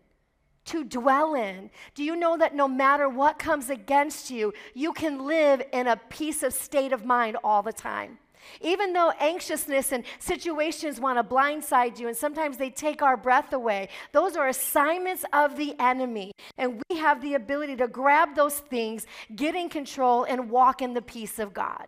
to 0.66 0.84
dwell 0.84 1.36
in. 1.36 1.70
Do 1.94 2.04
you 2.04 2.16
know 2.16 2.38
that 2.38 2.56
no 2.56 2.68
matter 2.68 3.10
what 3.10 3.40
comes 3.40 3.70
against 3.70 4.32
you, 4.32 4.54
you 4.74 4.94
can 4.94 5.26
live 5.26 5.62
in 5.74 5.88
a 5.88 5.98
peace 6.10 6.44
of 6.44 6.54
state 6.54 6.94
of 6.94 7.06
mind 7.06 7.38
all 7.44 7.62
the 7.62 7.74
time? 7.74 8.18
Even 8.62 8.94
though 8.94 9.12
anxiousness 9.20 9.92
and 9.92 10.04
situations 10.20 11.00
want 11.00 11.18
to 11.18 11.24
blindside 11.24 12.00
you 12.00 12.08
and 12.08 12.18
sometimes 12.18 12.58
they 12.58 12.70
take 12.70 13.02
our 13.02 13.18
breath 13.18 13.54
away, 13.54 13.90
those 14.12 14.36
are 14.36 14.48
assignments 14.48 15.26
of 15.34 15.58
the 15.58 15.76
enemy. 15.80 16.32
And 16.58 16.82
we 16.90 16.98
have 16.98 17.22
the 17.22 17.34
ability 17.34 17.76
to 17.78 17.88
grab 17.88 18.36
those 18.36 18.60
things, 18.60 19.06
get 19.36 19.56
in 19.56 19.70
control, 19.70 20.24
and 20.24 20.50
walk 20.50 20.82
in 20.82 20.94
the 20.94 21.02
peace 21.02 21.40
of 21.40 21.54
God. 21.54 21.88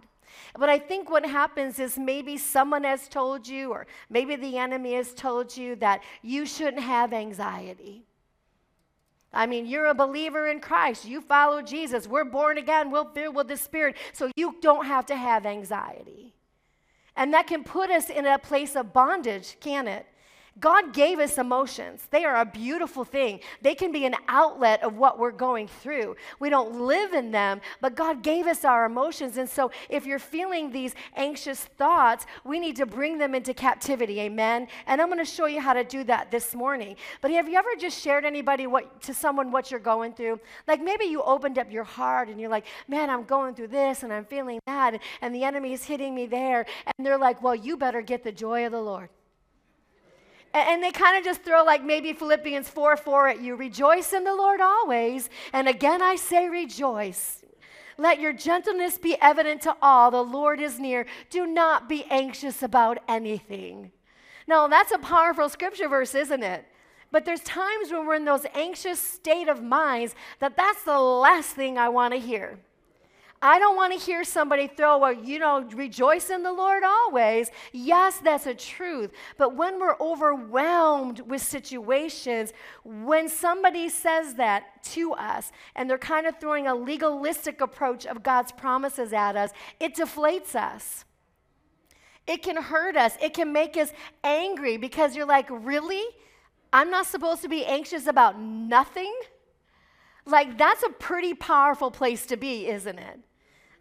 But 0.57 0.69
I 0.69 0.79
think 0.79 1.09
what 1.09 1.25
happens 1.25 1.79
is 1.79 1.97
maybe 1.97 2.37
someone 2.37 2.83
has 2.83 3.07
told 3.07 3.47
you, 3.47 3.71
or 3.71 3.87
maybe 4.09 4.35
the 4.35 4.57
enemy 4.57 4.93
has 4.93 5.13
told 5.13 5.55
you, 5.55 5.75
that 5.77 6.03
you 6.21 6.45
shouldn't 6.45 6.83
have 6.83 7.13
anxiety. 7.13 8.03
I 9.33 9.45
mean, 9.45 9.65
you're 9.65 9.87
a 9.87 9.93
believer 9.93 10.47
in 10.47 10.59
Christ. 10.59 11.05
You 11.05 11.21
follow 11.21 11.61
Jesus. 11.61 12.07
We're 12.07 12.25
born 12.25 12.57
again. 12.57 12.91
We're 12.91 13.11
filled 13.13 13.35
with 13.35 13.47
the 13.47 13.57
Spirit. 13.57 13.97
So 14.13 14.31
you 14.35 14.55
don't 14.61 14.85
have 14.85 15.05
to 15.07 15.15
have 15.15 15.45
anxiety. 15.45 16.33
And 17.17 17.33
that 17.33 17.47
can 17.47 17.63
put 17.63 17.89
us 17.89 18.09
in 18.09 18.25
a 18.25 18.37
place 18.37 18.75
of 18.75 18.93
bondage, 18.93 19.57
can 19.59 19.87
it? 19.87 20.05
God 20.59 20.93
gave 20.93 21.19
us 21.19 21.37
emotions. 21.37 22.07
They 22.09 22.25
are 22.25 22.37
a 22.37 22.45
beautiful 22.45 23.03
thing. 23.03 23.41
They 23.61 23.75
can 23.75 23.91
be 23.91 24.05
an 24.05 24.15
outlet 24.27 24.81
of 24.83 24.97
what 24.97 25.19
we're 25.19 25.31
going 25.31 25.67
through. 25.67 26.15
We 26.39 26.49
don't 26.49 26.81
live 26.81 27.13
in 27.13 27.31
them, 27.31 27.61
but 27.81 27.95
God 27.95 28.23
gave 28.23 28.47
us 28.47 28.65
our 28.65 28.85
emotions. 28.85 29.37
And 29.37 29.47
so 29.47 29.71
if 29.89 30.05
you're 30.05 30.19
feeling 30.19 30.71
these 30.71 30.95
anxious 31.15 31.65
thoughts, 31.65 32.25
we 32.43 32.59
need 32.59 32.75
to 32.77 32.85
bring 32.85 33.17
them 33.17 33.35
into 33.35 33.53
captivity. 33.53 34.19
Amen. 34.21 34.67
And 34.87 35.01
I'm 35.01 35.07
going 35.07 35.19
to 35.19 35.25
show 35.25 35.45
you 35.45 35.61
how 35.61 35.73
to 35.73 35.83
do 35.83 36.03
that 36.05 36.31
this 36.31 36.55
morning. 36.55 36.95
But 37.21 37.31
have 37.31 37.47
you 37.47 37.57
ever 37.57 37.69
just 37.79 38.01
shared 38.01 38.25
anybody 38.25 38.67
what 38.67 39.01
to 39.03 39.13
someone 39.13 39.51
what 39.51 39.69
you're 39.69 39.79
going 39.79 40.13
through? 40.13 40.39
Like 40.67 40.81
maybe 40.81 41.05
you 41.05 41.21
opened 41.21 41.59
up 41.59 41.71
your 41.71 41.83
heart 41.83 42.29
and 42.29 42.39
you're 42.39 42.49
like, 42.49 42.65
"Man, 42.87 43.09
I'm 43.09 43.23
going 43.23 43.53
through 43.53 43.67
this 43.67 44.03
and 44.03 44.11
I'm 44.11 44.25
feeling 44.25 44.59
that 44.65 44.99
and 45.21 45.35
the 45.35 45.43
enemy 45.43 45.73
is 45.73 45.83
hitting 45.83 46.15
me 46.15 46.25
there." 46.25 46.65
And 46.97 47.05
they're 47.05 47.17
like, 47.17 47.43
"Well, 47.43 47.55
you 47.55 47.77
better 47.77 48.01
get 48.01 48.23
the 48.23 48.31
joy 48.31 48.65
of 48.65 48.71
the 48.71 48.81
Lord." 48.81 49.09
And 50.53 50.83
they 50.83 50.91
kind 50.91 51.17
of 51.17 51.23
just 51.23 51.43
throw 51.43 51.63
like 51.63 51.83
maybe 51.83 52.13
Philippians 52.13 52.69
4 52.69 52.97
4 52.97 53.27
at 53.27 53.41
you. 53.41 53.55
Rejoice 53.55 54.13
in 54.13 54.23
the 54.23 54.33
Lord 54.33 54.61
always. 54.61 55.29
And 55.53 55.67
again, 55.67 56.01
I 56.01 56.15
say 56.15 56.49
rejoice. 56.49 57.43
Let 57.97 58.19
your 58.19 58.33
gentleness 58.33 58.97
be 58.97 59.17
evident 59.21 59.61
to 59.63 59.75
all. 59.81 60.11
The 60.11 60.23
Lord 60.23 60.59
is 60.61 60.79
near. 60.79 61.05
Do 61.29 61.47
not 61.47 61.89
be 61.89 62.05
anxious 62.09 62.61
about 62.61 62.99
anything. 63.07 63.91
Now, 64.47 64.67
that's 64.67 64.91
a 64.91 64.99
powerful 64.99 65.49
scripture 65.49 65.89
verse, 65.89 66.15
isn't 66.15 66.43
it? 66.43 66.65
But 67.11 67.25
there's 67.25 67.41
times 67.41 67.91
when 67.91 68.05
we're 68.05 68.15
in 68.15 68.25
those 68.25 68.45
anxious 68.53 68.99
state 68.99 69.47
of 69.47 69.63
minds 69.63 70.15
that 70.39 70.55
that's 70.55 70.83
the 70.83 70.99
last 70.99 71.55
thing 71.55 71.77
I 71.77 71.89
want 71.89 72.13
to 72.13 72.19
hear. 72.19 72.59
I 73.41 73.59
don't 73.59 73.75
want 73.75 73.93
to 73.93 73.99
hear 73.99 74.23
somebody 74.23 74.67
throw 74.67 75.03
a, 75.03 75.15
you 75.15 75.37
know, 75.37 75.61
rejoice 75.73 76.31
in 76.31 76.41
the 76.41 76.51
Lord 76.51 76.83
always. 76.83 77.51
Yes, 77.71 78.17
that's 78.17 78.47
a 78.47 78.55
truth. 78.55 79.11
But 79.37 79.55
when 79.55 79.79
we're 79.79 79.97
overwhelmed 79.99 81.19
with 81.19 81.43
situations, 81.43 82.51
when 82.83 83.29
somebody 83.29 83.89
says 83.89 84.35
that 84.35 84.83
to 84.93 85.13
us 85.13 85.51
and 85.75 85.87
they're 85.87 85.99
kind 85.99 86.25
of 86.25 86.39
throwing 86.39 86.65
a 86.67 86.73
legalistic 86.73 87.61
approach 87.61 88.07
of 88.07 88.23
God's 88.23 88.51
promises 88.51 89.13
at 89.13 89.35
us, 89.35 89.51
it 89.79 89.95
deflates 89.95 90.55
us. 90.55 91.05
It 92.25 92.41
can 92.41 92.57
hurt 92.57 92.97
us. 92.97 93.17
It 93.21 93.33
can 93.35 93.53
make 93.53 93.77
us 93.77 93.93
angry 94.23 94.77
because 94.77 95.15
you're 95.15 95.27
like, 95.27 95.47
really? 95.49 96.03
I'm 96.73 96.89
not 96.89 97.05
supposed 97.05 97.43
to 97.43 97.47
be 97.47 97.65
anxious 97.65 98.07
about 98.07 98.39
nothing? 98.39 99.13
Like, 100.25 100.57
that's 100.57 100.83
a 100.83 100.89
pretty 100.89 101.33
powerful 101.33 101.89
place 101.89 102.25
to 102.25 102.35
be, 102.35 102.67
isn't 102.67 102.99
it? 102.99 103.19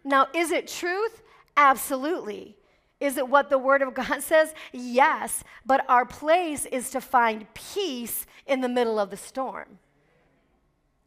Now, 0.07 0.27
is 0.33 0.51
it 0.51 0.67
truth? 0.67 1.21
Absolutely. 1.57 2.55
Is 2.99 3.17
it 3.17 3.27
what 3.27 3.49
the 3.49 3.57
Word 3.57 3.81
of 3.81 3.93
God 3.93 4.21
says? 4.23 4.53
Yes. 4.71 5.43
But 5.65 5.85
our 5.89 6.05
place 6.05 6.65
is 6.65 6.89
to 6.91 7.01
find 7.01 7.53
peace 7.53 8.25
in 8.45 8.61
the 8.61 8.69
middle 8.69 8.99
of 8.99 9.09
the 9.09 9.17
storm 9.17 9.79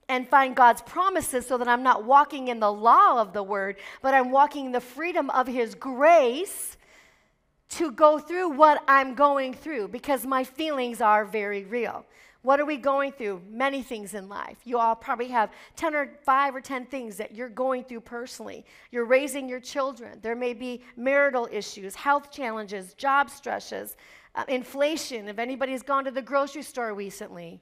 and 0.08 0.28
find 0.28 0.54
God's 0.54 0.82
promises 0.82 1.46
so 1.46 1.56
that 1.56 1.68
I'm 1.68 1.82
not 1.82 2.04
walking 2.04 2.48
in 2.48 2.60
the 2.60 2.72
law 2.72 3.20
of 3.20 3.32
the 3.32 3.42
Word, 3.42 3.76
but 4.02 4.12
I'm 4.12 4.30
walking 4.30 4.66
in 4.66 4.72
the 4.72 4.80
freedom 4.80 5.30
of 5.30 5.46
His 5.46 5.74
grace 5.74 6.76
to 7.70 7.92
go 7.92 8.18
through 8.18 8.50
what 8.50 8.82
I'm 8.88 9.14
going 9.14 9.54
through 9.54 9.88
because 9.88 10.26
my 10.26 10.44
feelings 10.44 11.00
are 11.00 11.24
very 11.24 11.64
real. 11.64 12.04
What 12.42 12.58
are 12.58 12.64
we 12.64 12.78
going 12.78 13.12
through? 13.12 13.42
Many 13.50 13.82
things 13.82 14.14
in 14.14 14.28
life. 14.28 14.56
You 14.64 14.78
all 14.78 14.94
probably 14.94 15.28
have 15.28 15.50
10 15.76 15.94
or 15.94 16.18
5 16.24 16.54
or 16.54 16.60
10 16.60 16.86
things 16.86 17.16
that 17.16 17.34
you're 17.34 17.50
going 17.50 17.84
through 17.84 18.00
personally. 18.00 18.64
You're 18.90 19.04
raising 19.04 19.48
your 19.48 19.60
children. 19.60 20.18
There 20.22 20.34
may 20.34 20.54
be 20.54 20.82
marital 20.96 21.48
issues, 21.52 21.94
health 21.94 22.30
challenges, 22.30 22.94
job 22.94 23.28
stresses, 23.28 23.96
uh, 24.34 24.44
inflation. 24.48 25.28
If 25.28 25.38
anybody's 25.38 25.82
gone 25.82 26.04
to 26.04 26.10
the 26.10 26.22
grocery 26.22 26.62
store 26.62 26.94
recently, 26.94 27.60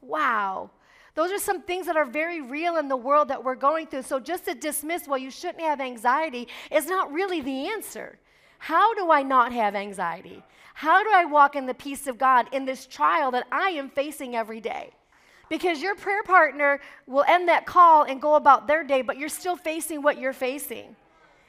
wow. 0.00 0.70
Those 1.14 1.32
are 1.32 1.38
some 1.38 1.62
things 1.62 1.86
that 1.86 1.96
are 1.96 2.04
very 2.04 2.40
real 2.40 2.76
in 2.76 2.86
the 2.86 2.96
world 2.96 3.28
that 3.28 3.42
we're 3.42 3.56
going 3.56 3.88
through. 3.88 4.02
So 4.02 4.20
just 4.20 4.44
to 4.44 4.54
dismiss, 4.54 5.08
well, 5.08 5.18
you 5.18 5.32
shouldn't 5.32 5.60
have 5.60 5.80
anxiety 5.80 6.46
is 6.70 6.86
not 6.86 7.12
really 7.12 7.40
the 7.40 7.66
answer. 7.68 8.18
How 8.60 8.94
do 8.94 9.10
I 9.10 9.22
not 9.22 9.52
have 9.52 9.74
anxiety? 9.74 10.42
How 10.74 11.02
do 11.02 11.10
I 11.12 11.24
walk 11.24 11.56
in 11.56 11.64
the 11.64 11.74
peace 11.74 12.06
of 12.06 12.18
God 12.18 12.46
in 12.52 12.66
this 12.66 12.86
trial 12.86 13.30
that 13.30 13.46
I 13.50 13.70
am 13.70 13.88
facing 13.88 14.36
every 14.36 14.60
day? 14.60 14.92
Because 15.48 15.80
your 15.80 15.94
prayer 15.94 16.22
partner 16.22 16.78
will 17.06 17.24
end 17.26 17.48
that 17.48 17.64
call 17.64 18.02
and 18.02 18.20
go 18.20 18.34
about 18.34 18.66
their 18.66 18.84
day, 18.84 19.00
but 19.00 19.16
you're 19.16 19.30
still 19.30 19.56
facing 19.56 20.02
what 20.02 20.18
you're 20.18 20.34
facing. 20.34 20.94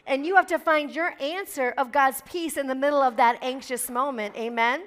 And 0.07 0.25
you 0.25 0.35
have 0.37 0.47
to 0.47 0.57
find 0.57 0.89
your 0.89 1.13
answer 1.21 1.73
of 1.77 1.91
God's 1.91 2.21
peace 2.21 2.55
in 2.55 2.67
the 2.67 2.75
middle 2.75 3.01
of 3.01 3.17
that 3.17 3.37
anxious 3.41 3.89
moment. 3.89 4.35
Amen? 4.37 4.83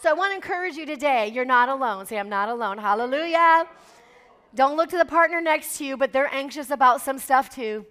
So 0.00 0.08
I 0.08 0.12
want 0.12 0.30
to 0.30 0.36
encourage 0.36 0.76
you 0.76 0.86
today. 0.86 1.32
You're 1.34 1.44
not 1.44 1.68
alone. 1.68 2.06
Say, 2.06 2.16
I'm 2.16 2.28
not 2.28 2.48
alone. 2.48 2.78
Hallelujah. 2.78 3.66
Don't 4.54 4.76
look 4.76 4.88
to 4.90 4.98
the 4.98 5.04
partner 5.04 5.40
next 5.40 5.78
to 5.78 5.84
you, 5.84 5.96
but 5.96 6.12
they're 6.12 6.32
anxious 6.32 6.70
about 6.70 7.00
some 7.00 7.18
stuff 7.18 7.50
too. 7.50 7.84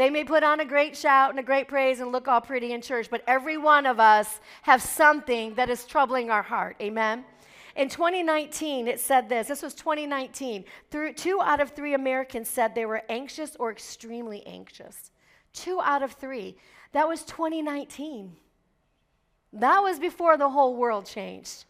They 0.00 0.08
may 0.08 0.24
put 0.24 0.42
on 0.42 0.60
a 0.60 0.64
great 0.64 0.96
shout 0.96 1.28
and 1.28 1.38
a 1.38 1.42
great 1.42 1.68
praise 1.68 2.00
and 2.00 2.10
look 2.10 2.26
all 2.26 2.40
pretty 2.40 2.72
in 2.72 2.80
church, 2.80 3.08
but 3.10 3.22
every 3.26 3.58
one 3.58 3.84
of 3.84 4.00
us 4.00 4.40
have 4.62 4.80
something 4.80 5.52
that 5.56 5.68
is 5.68 5.84
troubling 5.84 6.30
our 6.30 6.40
heart. 6.40 6.76
Amen? 6.80 7.22
In 7.76 7.90
2019, 7.90 8.88
it 8.88 8.98
said 8.98 9.28
this 9.28 9.48
this 9.48 9.60
was 9.60 9.74
2019. 9.74 10.64
Through, 10.90 11.12
two 11.12 11.42
out 11.42 11.60
of 11.60 11.72
three 11.72 11.92
Americans 11.92 12.48
said 12.48 12.74
they 12.74 12.86
were 12.86 13.02
anxious 13.10 13.56
or 13.56 13.70
extremely 13.70 14.42
anxious. 14.46 15.10
Two 15.52 15.82
out 15.82 16.02
of 16.02 16.12
three. 16.12 16.56
That 16.92 17.06
was 17.06 17.22
2019. 17.24 18.34
That 19.52 19.80
was 19.80 19.98
before 19.98 20.38
the 20.38 20.48
whole 20.48 20.76
world 20.76 21.04
changed. 21.04 21.66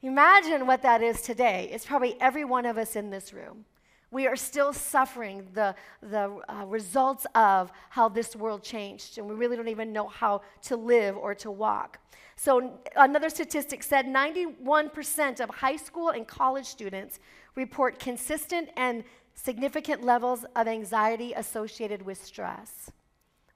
Imagine 0.00 0.66
what 0.66 0.80
that 0.80 1.02
is 1.02 1.20
today. 1.20 1.68
It's 1.70 1.84
probably 1.84 2.16
every 2.22 2.46
one 2.46 2.64
of 2.64 2.78
us 2.78 2.96
in 2.96 3.10
this 3.10 3.34
room. 3.34 3.66
We 4.14 4.28
are 4.28 4.36
still 4.36 4.72
suffering 4.72 5.48
the, 5.54 5.74
the 6.00 6.38
uh, 6.48 6.64
results 6.66 7.26
of 7.34 7.72
how 7.90 8.08
this 8.08 8.36
world 8.36 8.62
changed, 8.62 9.18
and 9.18 9.28
we 9.28 9.34
really 9.34 9.56
don't 9.56 9.66
even 9.66 9.92
know 9.92 10.06
how 10.06 10.42
to 10.62 10.76
live 10.76 11.16
or 11.16 11.34
to 11.34 11.50
walk. 11.50 11.98
So, 12.36 12.78
another 12.94 13.28
statistic 13.28 13.82
said 13.82 14.06
91% 14.06 15.40
of 15.40 15.50
high 15.50 15.74
school 15.74 16.10
and 16.10 16.28
college 16.28 16.66
students 16.66 17.18
report 17.56 17.98
consistent 17.98 18.68
and 18.76 19.02
significant 19.34 20.04
levels 20.04 20.46
of 20.54 20.68
anxiety 20.68 21.32
associated 21.32 22.02
with 22.02 22.24
stress. 22.24 22.92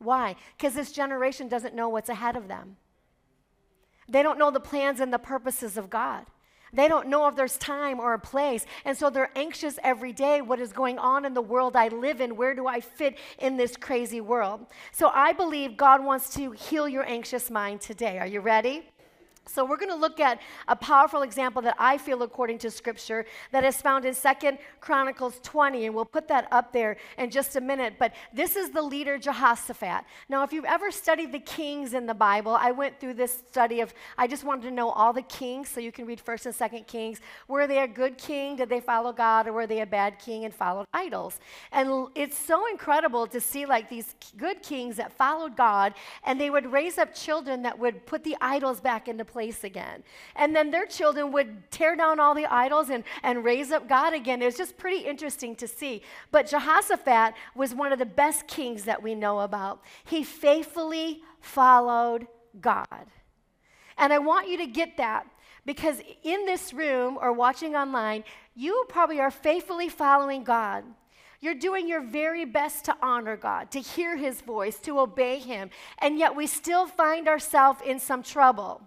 Why? 0.00 0.34
Because 0.56 0.74
this 0.74 0.90
generation 0.90 1.46
doesn't 1.46 1.76
know 1.76 1.88
what's 1.88 2.08
ahead 2.08 2.34
of 2.34 2.48
them. 2.48 2.78
They 4.08 4.24
don't 4.24 4.40
know 4.40 4.50
the 4.50 4.58
plans 4.58 4.98
and 4.98 5.12
the 5.12 5.20
purposes 5.20 5.76
of 5.76 5.88
God. 5.88 6.26
They 6.72 6.88
don't 6.88 7.08
know 7.08 7.26
if 7.28 7.36
there's 7.36 7.56
time 7.58 8.00
or 8.00 8.14
a 8.14 8.18
place. 8.18 8.66
And 8.84 8.96
so 8.96 9.10
they're 9.10 9.30
anxious 9.36 9.78
every 9.82 10.12
day. 10.12 10.40
What 10.40 10.60
is 10.60 10.72
going 10.72 10.98
on 10.98 11.24
in 11.24 11.34
the 11.34 11.42
world 11.42 11.76
I 11.76 11.88
live 11.88 12.20
in? 12.20 12.36
Where 12.36 12.54
do 12.54 12.66
I 12.66 12.80
fit 12.80 13.18
in 13.38 13.56
this 13.56 13.76
crazy 13.76 14.20
world? 14.20 14.66
So 14.92 15.10
I 15.14 15.32
believe 15.32 15.76
God 15.76 16.04
wants 16.04 16.30
to 16.34 16.52
heal 16.52 16.88
your 16.88 17.04
anxious 17.04 17.50
mind 17.50 17.80
today. 17.80 18.18
Are 18.18 18.26
you 18.26 18.40
ready? 18.40 18.84
So 19.48 19.64
we're 19.64 19.78
going 19.78 19.90
to 19.90 19.96
look 19.96 20.20
at 20.20 20.40
a 20.68 20.76
powerful 20.76 21.22
example 21.22 21.62
that 21.62 21.74
I 21.78 21.96
feel 21.96 22.22
according 22.22 22.58
to 22.58 22.70
scripture 22.70 23.24
that 23.50 23.64
is 23.64 23.80
found 23.80 24.04
in 24.04 24.12
Second 24.12 24.58
Chronicles 24.80 25.40
20 25.42 25.86
and 25.86 25.94
we'll 25.94 26.04
put 26.04 26.28
that 26.28 26.48
up 26.52 26.72
there 26.72 26.98
in 27.16 27.30
just 27.30 27.56
a 27.56 27.60
minute, 27.60 27.94
but 27.98 28.12
this 28.32 28.56
is 28.56 28.70
the 28.70 28.82
leader 28.82 29.18
Jehoshaphat. 29.18 30.04
Now 30.28 30.42
if 30.42 30.52
you've 30.52 30.66
ever 30.66 30.90
studied 30.90 31.32
the 31.32 31.38
kings 31.38 31.94
in 31.94 32.04
the 32.04 32.14
Bible, 32.14 32.56
I 32.60 32.72
went 32.72 33.00
through 33.00 33.14
this 33.14 33.42
study 33.48 33.80
of 33.80 33.94
I 34.18 34.26
just 34.26 34.44
wanted 34.44 34.64
to 34.64 34.70
know 34.70 34.90
all 34.90 35.14
the 35.14 35.22
kings 35.22 35.70
so 35.70 35.80
you 35.80 35.92
can 35.92 36.04
read 36.04 36.20
1st 36.22 36.46
and 36.46 36.54
2nd 36.54 36.86
Kings. 36.86 37.20
Were 37.48 37.66
they 37.66 37.78
a 37.78 37.88
good 37.88 38.18
king? 38.18 38.56
Did 38.56 38.68
they 38.68 38.80
follow 38.80 39.12
God 39.12 39.46
or 39.46 39.54
were 39.54 39.66
they 39.66 39.80
a 39.80 39.86
bad 39.86 40.18
king 40.18 40.44
and 40.44 40.54
followed 40.54 40.86
idols? 40.92 41.40
And 41.72 42.08
it's 42.14 42.36
so 42.36 42.68
incredible 42.70 43.26
to 43.28 43.40
see 43.40 43.64
like 43.64 43.88
these 43.88 44.14
good 44.36 44.62
kings 44.62 44.96
that 44.96 45.12
followed 45.12 45.56
God 45.56 45.94
and 46.24 46.38
they 46.38 46.50
would 46.50 46.70
raise 46.70 46.98
up 46.98 47.14
children 47.14 47.62
that 47.62 47.78
would 47.78 48.04
put 48.04 48.24
the 48.24 48.36
idols 48.42 48.80
back 48.80 49.08
into 49.08 49.24
place 49.24 49.37
place 49.38 49.62
again. 49.62 50.02
And 50.34 50.56
then 50.56 50.72
their 50.72 50.84
children 50.84 51.30
would 51.30 51.70
tear 51.70 51.94
down 51.94 52.18
all 52.18 52.34
the 52.34 52.46
idols 52.46 52.90
and, 52.90 53.04
and 53.22 53.44
raise 53.44 53.70
up 53.70 53.88
God 53.88 54.12
again. 54.12 54.42
It 54.42 54.46
was 54.46 54.56
just 54.56 54.76
pretty 54.76 55.06
interesting 55.06 55.54
to 55.56 55.68
see. 55.68 56.02
But 56.32 56.48
Jehoshaphat 56.48 57.34
was 57.54 57.72
one 57.72 57.92
of 57.92 58.00
the 58.00 58.04
best 58.24 58.48
kings 58.48 58.82
that 58.82 59.00
we 59.00 59.14
know 59.14 59.38
about. 59.38 59.80
He 60.04 60.24
faithfully 60.24 61.22
followed 61.40 62.26
God. 62.60 63.06
And 63.96 64.12
I 64.12 64.18
want 64.18 64.48
you 64.48 64.56
to 64.56 64.66
get 64.66 64.96
that 64.96 65.24
because 65.64 66.02
in 66.24 66.44
this 66.44 66.72
room 66.72 67.16
or 67.20 67.32
watching 67.32 67.76
online, 67.76 68.24
you 68.56 68.86
probably 68.88 69.20
are 69.20 69.30
faithfully 69.30 69.88
following 69.88 70.42
God. 70.42 70.82
You're 71.40 71.54
doing 71.54 71.86
your 71.86 72.00
very 72.00 72.44
best 72.44 72.86
to 72.86 72.96
honor 73.00 73.36
God, 73.36 73.70
to 73.70 73.78
hear 73.78 74.16
His 74.16 74.40
voice, 74.40 74.80
to 74.80 74.98
obey 74.98 75.38
Him, 75.38 75.70
and 75.98 76.18
yet 76.18 76.34
we 76.34 76.48
still 76.48 76.88
find 76.88 77.28
ourselves 77.28 77.80
in 77.86 78.00
some 78.00 78.24
trouble. 78.24 78.82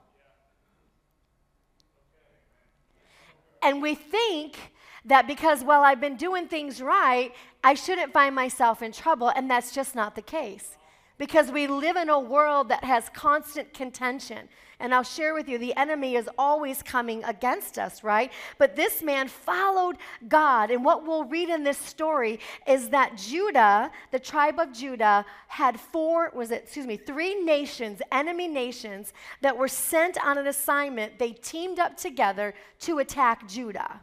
And 3.62 3.82
we 3.82 3.96
think 3.96 4.58
that 5.06 5.28
because, 5.28 5.64
well, 5.64 5.84
I've 5.84 6.02
been 6.02 6.18
doing 6.18 6.48
things 6.48 6.82
right, 6.82 7.34
I 7.64 7.74
shouldn't 7.74 8.14
find 8.14 8.36
myself 8.36 8.82
in 8.82 8.92
trouble. 8.92 9.30
And 9.30 9.50
that's 9.50 9.74
just 9.74 9.96
not 9.96 10.16
the 10.16 10.22
case. 10.22 10.78
Because 11.22 11.52
we 11.52 11.68
live 11.68 11.98
in 11.98 12.10
a 12.10 12.20
world 12.20 12.70
that 12.70 12.84
has 12.84 13.08
constant 13.10 13.76
contention. 13.76 14.50
And 14.80 14.92
I'll 14.92 15.04
share 15.04 15.36
with 15.36 15.48
you, 15.48 15.60
the 15.60 15.76
enemy 15.78 16.16
is 16.16 16.28
always 16.36 16.82
coming 16.82 17.24
against 17.26 17.78
us, 17.78 18.04
right? 18.04 18.32
But 18.58 18.76
this 18.76 19.04
man 19.04 19.28
followed 19.28 19.98
God. 20.28 20.72
And 20.72 20.84
what 20.84 21.06
we'll 21.06 21.26
read 21.26 21.50
in 21.50 21.64
this 21.64 21.78
story 21.78 22.40
is 22.66 22.90
that 22.90 23.18
Judah, 23.18 23.92
the 24.10 24.18
tribe 24.18 24.58
of 24.60 24.74
Judah, 24.74 25.24
had 25.48 25.80
four, 25.80 26.32
was 26.34 26.50
it, 26.50 26.64
excuse 26.64 26.88
me, 26.88 26.98
three 26.98 27.36
nations, 27.36 28.02
enemy 28.12 28.48
nations, 28.48 29.14
that 29.42 29.56
were 29.56 29.68
sent 29.68 30.18
on 30.26 30.40
an 30.40 30.48
assignment. 30.48 31.20
They 31.20 31.34
teamed 31.34 31.78
up 31.78 31.98
together 31.98 32.56
to 32.80 32.98
attack 32.98 33.48
Judah. 33.48 34.02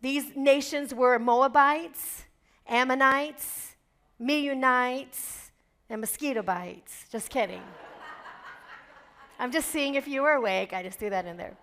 These 0.00 0.34
nations 0.34 0.94
were 0.94 1.18
Moabites, 1.18 2.24
Ammonites, 2.66 3.76
Meunites, 4.18 5.49
and 5.90 6.00
mosquito 6.00 6.42
bites. 6.42 7.04
Just 7.10 7.28
kidding. 7.28 7.62
I'm 9.38 9.52
just 9.52 9.70
seeing 9.70 9.96
if 9.96 10.06
you 10.06 10.22
were 10.22 10.32
awake. 10.32 10.72
I 10.72 10.82
just 10.82 10.98
threw 10.98 11.10
that 11.10 11.26
in 11.26 11.36
there. 11.36 11.56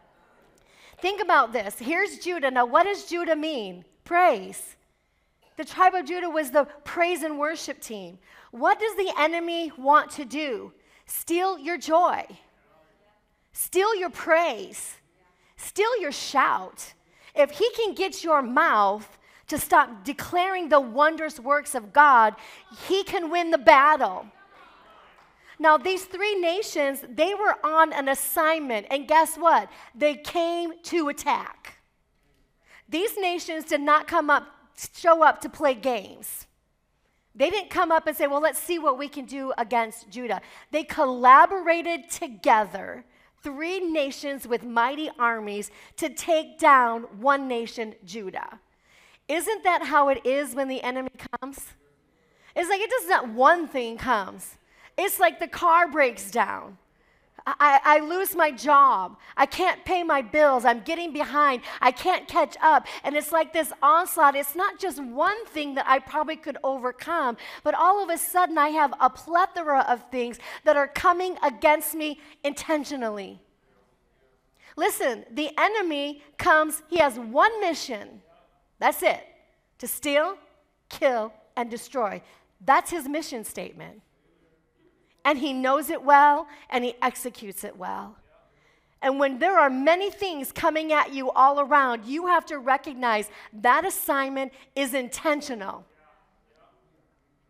Think 1.00 1.22
about 1.22 1.54
this. 1.54 1.78
Here's 1.80 2.18
Judah. 2.20 2.52
Now, 2.52 2.66
what 2.66 2.84
does 2.84 3.06
Judah 3.06 3.36
mean? 3.36 3.86
Praise. 4.04 4.76
The 5.58 5.66
tribe 5.66 5.96
of 5.96 6.06
Judah 6.06 6.30
was 6.30 6.52
the 6.52 6.66
praise 6.84 7.24
and 7.24 7.40
worship 7.40 7.82
team. 7.82 8.20
What 8.52 8.80
does 8.80 8.96
the 8.96 9.12
enemy 9.18 9.72
want 9.78 10.12
to 10.12 10.26
do? 10.26 10.74
Steal 11.06 11.58
your 11.58 11.78
joy, 11.78 12.26
steal 13.54 13.96
your 13.96 14.10
praise, 14.10 14.98
steal 15.56 16.00
your 16.02 16.12
shout. 16.12 16.94
If 17.34 17.52
he 17.52 17.70
can 17.76 17.94
get 17.94 18.24
your 18.24 18.42
mouth 18.42 19.18
to 19.48 19.58
stop 19.58 20.04
declaring 20.04 20.70
the 20.70 20.80
wondrous 20.80 21.40
works 21.40 21.74
of 21.74 21.94
God, 21.94 22.36
he 22.88 23.04
can 23.04 23.30
win 23.30 23.52
the 23.52 23.58
battle. 23.58 24.28
Now, 25.60 25.78
these 25.78 26.06
three 26.06 26.36
nations, 26.36 27.04
they 27.10 27.34
were 27.34 27.56
on 27.64 27.92
an 27.94 28.10
assignment, 28.10 28.88
and 28.92 29.08
guess 29.08 29.36
what? 29.38 29.70
They 29.96 30.16
came 30.16 30.74
to 30.84 31.10
attack. 31.10 31.80
These 32.88 33.18
nations 33.18 33.66
did 33.66 33.82
not 33.82 34.08
come 34.08 34.30
up, 34.30 34.48
show 34.94 35.24
up 35.24 35.42
to 35.42 35.50
play 35.50 35.74
games. 35.74 36.46
They 37.34 37.50
didn't 37.50 37.70
come 37.70 37.92
up 37.92 38.08
and 38.08 38.16
say, 38.16 38.28
well, 38.28 38.42
let's 38.42 38.60
see 38.60 38.80
what 38.80 38.98
we 38.98 39.08
can 39.08 39.26
do 39.26 39.54
against 39.58 40.10
Judah. 40.10 40.42
They 40.72 40.84
collaborated 40.84 42.10
together, 42.10 43.06
three 43.44 43.80
nations 43.80 44.48
with 44.48 44.64
mighty 44.64 45.10
armies, 45.18 45.72
to 45.98 46.10
take 46.10 46.60
down 46.60 47.04
one 47.20 47.48
nation, 47.48 47.96
Judah. 48.06 48.60
Isn't 49.28 49.64
that 49.64 49.84
how 49.84 50.10
it 50.10 50.26
is 50.26 50.56
when 50.56 50.68
the 50.68 50.82
enemy 50.82 51.12
comes? 51.42 51.60
It's 52.56 52.70
like 52.70 52.82
it 52.82 52.90
does 52.90 53.08
not 53.08 53.30
one 53.30 53.68
thing 53.68 53.98
comes. 53.98 54.56
It's 54.98 55.20
like 55.20 55.40
the 55.40 55.48
car 55.48 55.88
breaks 55.88 56.32
down. 56.32 56.78
I, 57.46 57.80
I, 57.84 58.00
lose 58.00 58.36
my 58.36 58.52
job. 58.52 59.18
I 59.38 59.46
can't 59.46 59.86
pay 59.86 60.04
my 60.04 60.22
bills. 60.22 60.66
I'm 60.66 60.82
getting 60.82 61.14
behind. 61.14 61.62
I 61.80 61.92
can't 61.94 62.28
catch 62.28 62.58
up. 62.62 62.88
And 63.06 63.16
it's 63.16 63.32
like 63.32 63.54
this 63.54 63.72
onslaught. 63.82 64.36
It's 64.36 64.54
not 64.54 64.80
just 64.80 65.02
one 65.02 65.46
thing 65.46 65.76
that 65.76 65.88
I 65.88 66.00
probably 66.00 66.36
could 66.36 66.58
overcome, 66.62 67.38
but 67.64 67.74
all 67.74 68.04
of 68.04 68.10
a 68.10 68.18
sudden 68.18 68.58
I 68.58 68.70
have 68.70 68.94
a 69.00 69.10
plethora 69.10 69.86
of 69.88 70.04
things 70.12 70.40
that 70.66 70.76
are 70.76 70.90
coming 70.90 71.38
against 71.42 71.96
me 71.96 72.20
intentionally. 72.44 73.40
Listen, 74.76 75.26
the 75.32 75.50
enemy 75.58 76.24
comes, 76.38 76.84
he 76.90 76.98
has 76.98 77.18
one 77.18 77.62
mission. 77.62 78.22
That's 78.80 79.04
it 79.04 79.24
to 79.80 79.88
steal, 79.88 80.38
kill, 80.90 81.34
and 81.56 81.70
destroy. 81.70 82.22
That's 82.66 82.92
his 82.92 83.08
mission 83.08 83.44
statement 83.44 84.02
and 85.28 85.38
he 85.38 85.52
knows 85.52 85.90
it 85.90 86.02
well 86.02 86.48
and 86.70 86.86
he 86.86 86.96
executes 87.02 87.66
it 87.66 87.78
well. 87.78 88.16
And 89.02 89.20
when 89.20 89.40
there 89.40 89.60
are 89.60 89.70
many 89.70 90.10
things 90.10 90.54
coming 90.54 90.94
at 90.94 91.14
you 91.14 91.32
all 91.32 91.60
around, 91.60 92.06
you 92.06 92.28
have 92.28 92.46
to 92.46 92.60
recognize 92.60 93.30
that 93.52 93.86
assignment 93.86 94.54
is 94.74 94.94
intentional. 94.94 95.84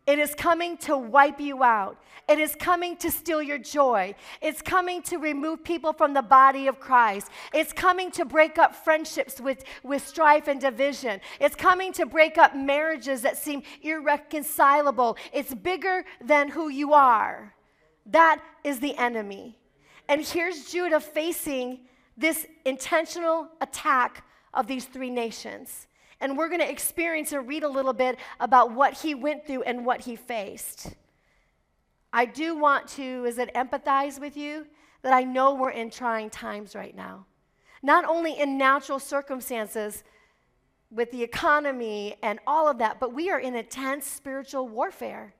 It 0.08 0.18
is 0.18 0.34
coming 0.34 0.78
to 0.78 0.96
wipe 0.96 1.38
you 1.38 1.62
out. 1.62 1.98
It 2.30 2.38
is 2.38 2.54
coming 2.54 2.96
to 2.96 3.10
steal 3.10 3.42
your 3.42 3.58
joy. 3.58 4.14
It's 4.40 4.62
coming 4.62 5.02
to 5.02 5.18
remove 5.18 5.62
people 5.62 5.92
from 5.92 6.14
the 6.14 6.22
body 6.22 6.66
of 6.66 6.80
Christ. 6.80 7.30
It's 7.52 7.74
coming 7.74 8.10
to 8.12 8.24
break 8.24 8.56
up 8.56 8.74
friendships 8.74 9.38
with, 9.38 9.64
with 9.82 10.08
strife 10.08 10.48
and 10.48 10.58
division. 10.58 11.20
It's 11.40 11.54
coming 11.54 11.92
to 11.92 12.06
break 12.06 12.38
up 12.38 12.56
marriages 12.56 13.20
that 13.20 13.36
seem 13.36 13.62
irreconcilable. 13.82 15.18
It's 15.30 15.52
bigger 15.52 16.06
than 16.24 16.48
who 16.48 16.70
you 16.70 16.94
are. 16.94 17.52
That 18.06 18.42
is 18.64 18.80
the 18.80 18.96
enemy. 18.96 19.58
And 20.08 20.22
here's 20.22 20.72
Judah 20.72 21.00
facing 21.00 21.80
this 22.16 22.46
intentional 22.64 23.48
attack 23.60 24.24
of 24.54 24.66
these 24.66 24.86
three 24.86 25.10
nations. 25.10 25.87
And 26.20 26.36
we're 26.36 26.48
going 26.48 26.60
to 26.60 26.70
experience 26.70 27.32
and 27.32 27.46
read 27.46 27.62
a 27.62 27.68
little 27.68 27.92
bit 27.92 28.18
about 28.40 28.72
what 28.72 28.94
he 28.94 29.14
went 29.14 29.46
through 29.46 29.62
and 29.62 29.86
what 29.86 30.00
he 30.02 30.16
faced. 30.16 30.94
I 32.12 32.24
do 32.24 32.56
want 32.56 32.88
to, 32.90 33.24
is 33.24 33.38
it 33.38 33.52
empathize 33.54 34.20
with 34.20 34.36
you? 34.36 34.66
That 35.02 35.12
I 35.12 35.22
know 35.22 35.54
we're 35.54 35.70
in 35.70 35.90
trying 35.90 36.30
times 36.30 36.74
right 36.74 36.96
now. 36.96 37.26
Not 37.82 38.04
only 38.04 38.32
in 38.32 38.58
natural 38.58 38.98
circumstances 38.98 40.02
with 40.90 41.10
the 41.12 41.22
economy 41.22 42.16
and 42.22 42.40
all 42.46 42.68
of 42.68 42.78
that, 42.78 42.98
but 42.98 43.12
we 43.12 43.30
are 43.30 43.38
in 43.38 43.54
intense 43.54 44.06
spiritual 44.06 44.68
warfare. 44.68 45.34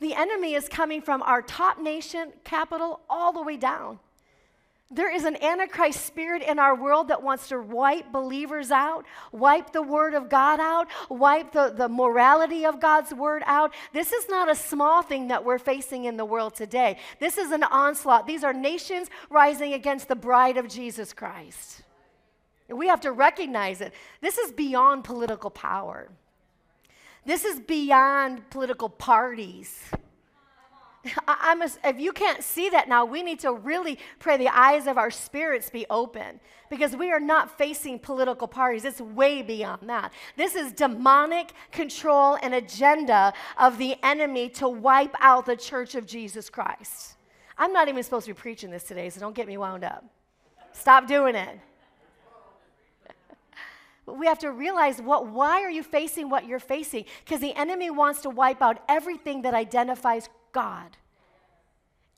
The 0.00 0.14
enemy 0.14 0.54
is 0.54 0.68
coming 0.68 1.02
from 1.02 1.22
our 1.22 1.42
top 1.42 1.78
nation 1.80 2.32
capital 2.44 3.00
all 3.08 3.32
the 3.32 3.42
way 3.42 3.56
down. 3.56 3.98
There 4.90 5.14
is 5.14 5.24
an 5.24 5.42
antichrist 5.42 6.06
spirit 6.06 6.42
in 6.42 6.58
our 6.58 6.74
world 6.74 7.08
that 7.08 7.22
wants 7.22 7.48
to 7.48 7.60
wipe 7.60 8.10
believers 8.10 8.70
out, 8.70 9.04
wipe 9.32 9.70
the 9.72 9.82
word 9.82 10.14
of 10.14 10.30
God 10.30 10.60
out, 10.60 10.88
wipe 11.10 11.52
the, 11.52 11.74
the 11.76 11.90
morality 11.90 12.64
of 12.64 12.80
God's 12.80 13.12
word 13.12 13.42
out. 13.44 13.74
This 13.92 14.12
is 14.12 14.30
not 14.30 14.50
a 14.50 14.54
small 14.54 15.02
thing 15.02 15.28
that 15.28 15.44
we're 15.44 15.58
facing 15.58 16.06
in 16.06 16.16
the 16.16 16.24
world 16.24 16.54
today. 16.54 16.96
This 17.20 17.36
is 17.36 17.52
an 17.52 17.64
onslaught. 17.64 18.26
These 18.26 18.44
are 18.44 18.54
nations 18.54 19.08
rising 19.28 19.74
against 19.74 20.08
the 20.08 20.16
bride 20.16 20.56
of 20.56 20.68
Jesus 20.68 21.12
Christ. 21.12 21.82
We 22.70 22.88
have 22.88 23.02
to 23.02 23.12
recognize 23.12 23.82
it. 23.82 23.92
This 24.22 24.38
is 24.38 24.52
beyond 24.52 25.04
political 25.04 25.50
power, 25.50 26.08
this 27.26 27.44
is 27.44 27.60
beyond 27.60 28.48
political 28.48 28.88
parties. 28.88 29.90
I, 31.26 31.54
must, 31.54 31.78
if 31.84 31.98
you 31.98 32.12
can't 32.12 32.42
see 32.42 32.68
that 32.70 32.88
now, 32.88 33.04
we 33.04 33.22
need 33.22 33.40
to 33.40 33.52
really 33.52 33.98
pray 34.18 34.36
the 34.36 34.48
eyes 34.48 34.86
of 34.86 34.98
our 34.98 35.10
spirits 35.10 35.70
be 35.70 35.86
open 35.90 36.40
because 36.70 36.96
we 36.96 37.10
are 37.12 37.20
not 37.20 37.56
facing 37.56 37.98
political 37.98 38.48
parties. 38.48 38.84
It's 38.84 39.00
way 39.00 39.42
beyond 39.42 39.88
that. 39.88 40.12
This 40.36 40.54
is 40.54 40.72
demonic 40.72 41.52
control 41.72 42.38
and 42.42 42.54
agenda 42.54 43.32
of 43.58 43.78
the 43.78 43.96
enemy 44.02 44.48
to 44.50 44.68
wipe 44.68 45.14
out 45.20 45.46
the 45.46 45.56
church 45.56 45.94
of 45.94 46.06
Jesus 46.06 46.50
Christ. 46.50 47.16
I'm 47.56 47.72
not 47.72 47.88
even 47.88 48.02
supposed 48.02 48.26
to 48.26 48.34
be 48.34 48.38
preaching 48.38 48.70
this 48.70 48.84
today, 48.84 49.10
so 49.10 49.20
don't 49.20 49.34
get 49.34 49.46
me 49.46 49.56
wound 49.56 49.84
up. 49.84 50.04
Stop 50.72 51.06
doing 51.06 51.34
it. 51.34 51.60
we 54.06 54.26
have 54.26 54.38
to 54.38 54.52
realize 54.52 55.02
what 55.02 55.26
why 55.26 55.62
are 55.62 55.70
you 55.70 55.82
facing 55.82 56.30
what 56.30 56.46
you're 56.46 56.58
facing 56.58 57.04
because 57.24 57.40
the 57.40 57.54
enemy 57.54 57.90
wants 57.90 58.22
to 58.22 58.30
wipe 58.30 58.62
out 58.62 58.82
everything 58.88 59.42
that 59.42 59.54
identifies 59.54 60.28
God. 60.52 60.96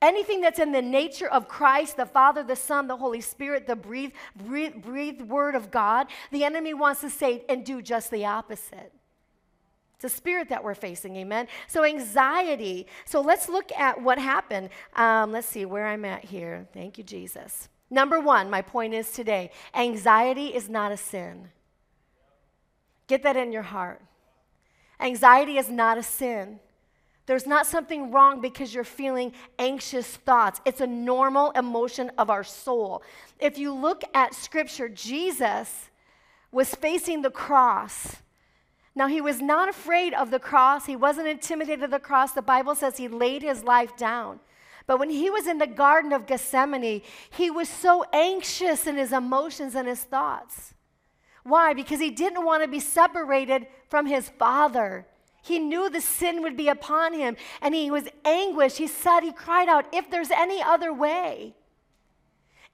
Anything 0.01 0.41
that's 0.41 0.59
in 0.59 0.71
the 0.71 0.81
nature 0.81 1.27
of 1.27 1.47
Christ, 1.47 1.97
the 1.97 2.07
Father, 2.07 2.41
the 2.41 2.55
Son, 2.55 2.87
the 2.87 2.97
Holy 2.97 3.21
Spirit, 3.21 3.67
the 3.67 3.75
breathed, 3.75 5.21
word 5.21 5.53
of 5.53 5.69
God, 5.69 6.07
the 6.31 6.43
enemy 6.43 6.73
wants 6.73 7.01
to 7.01 7.09
say 7.09 7.43
and 7.47 7.63
do 7.63 7.81
just 7.83 8.09
the 8.09 8.25
opposite. 8.25 8.91
It's 9.95 10.11
a 10.11 10.17
spirit 10.17 10.49
that 10.49 10.63
we're 10.63 10.73
facing, 10.73 11.15
amen? 11.17 11.47
So, 11.67 11.83
anxiety. 11.83 12.87
So, 13.05 13.21
let's 13.21 13.47
look 13.47 13.71
at 13.73 14.01
what 14.01 14.17
happened. 14.17 14.69
Um, 14.95 15.31
let's 15.31 15.45
see 15.45 15.65
where 15.65 15.85
I'm 15.85 16.05
at 16.05 16.25
here. 16.25 16.67
Thank 16.73 16.97
you, 16.97 17.03
Jesus. 17.03 17.69
Number 17.91 18.19
one, 18.19 18.49
my 18.49 18.63
point 18.63 18.95
is 18.95 19.11
today 19.11 19.51
anxiety 19.75 20.47
is 20.47 20.69
not 20.69 20.91
a 20.91 20.97
sin. 20.97 21.49
Get 23.05 23.21
that 23.21 23.37
in 23.37 23.51
your 23.51 23.61
heart. 23.61 24.01
Anxiety 24.99 25.57
is 25.57 25.69
not 25.69 25.99
a 25.99 26.03
sin. 26.03 26.59
There's 27.31 27.47
not 27.47 27.65
something 27.65 28.11
wrong 28.11 28.41
because 28.41 28.73
you're 28.73 28.83
feeling 28.83 29.31
anxious 29.57 30.17
thoughts. 30.17 30.59
It's 30.65 30.81
a 30.81 30.85
normal 30.85 31.51
emotion 31.51 32.11
of 32.17 32.29
our 32.29 32.43
soul. 32.43 33.03
If 33.39 33.57
you 33.57 33.73
look 33.73 34.03
at 34.13 34.35
scripture, 34.35 34.89
Jesus 34.89 35.89
was 36.51 36.75
facing 36.75 37.21
the 37.21 37.31
cross. 37.31 38.17
Now, 38.95 39.07
he 39.07 39.21
was 39.21 39.41
not 39.41 39.69
afraid 39.69 40.13
of 40.13 40.29
the 40.29 40.39
cross, 40.39 40.87
he 40.87 40.97
wasn't 40.97 41.29
intimidated 41.29 41.85
of 41.85 41.91
the 41.91 41.99
cross. 41.99 42.33
The 42.33 42.41
Bible 42.41 42.75
says 42.75 42.97
he 42.97 43.07
laid 43.07 43.43
his 43.43 43.63
life 43.63 43.95
down. 43.95 44.41
But 44.85 44.99
when 44.99 45.09
he 45.09 45.29
was 45.29 45.47
in 45.47 45.57
the 45.57 45.67
Garden 45.67 46.11
of 46.11 46.27
Gethsemane, 46.27 47.01
he 47.29 47.49
was 47.49 47.69
so 47.69 48.03
anxious 48.11 48.85
in 48.85 48.97
his 48.97 49.13
emotions 49.13 49.73
and 49.73 49.87
his 49.87 50.03
thoughts. 50.03 50.73
Why? 51.45 51.73
Because 51.73 52.01
he 52.01 52.11
didn't 52.11 52.43
want 52.43 52.61
to 52.61 52.69
be 52.69 52.81
separated 52.81 53.67
from 53.87 54.05
his 54.05 54.27
Father. 54.27 55.05
He 55.41 55.59
knew 55.59 55.89
the 55.89 56.01
sin 56.01 56.41
would 56.43 56.55
be 56.55 56.67
upon 56.67 57.13
him 57.13 57.35
and 57.61 57.73
he 57.73 57.89
was 57.89 58.07
anguished. 58.23 58.77
He 58.77 58.87
said, 58.87 59.21
he 59.21 59.31
cried 59.31 59.67
out, 59.67 59.85
If 59.91 60.09
there's 60.11 60.31
any 60.31 60.61
other 60.61 60.93
way. 60.93 61.55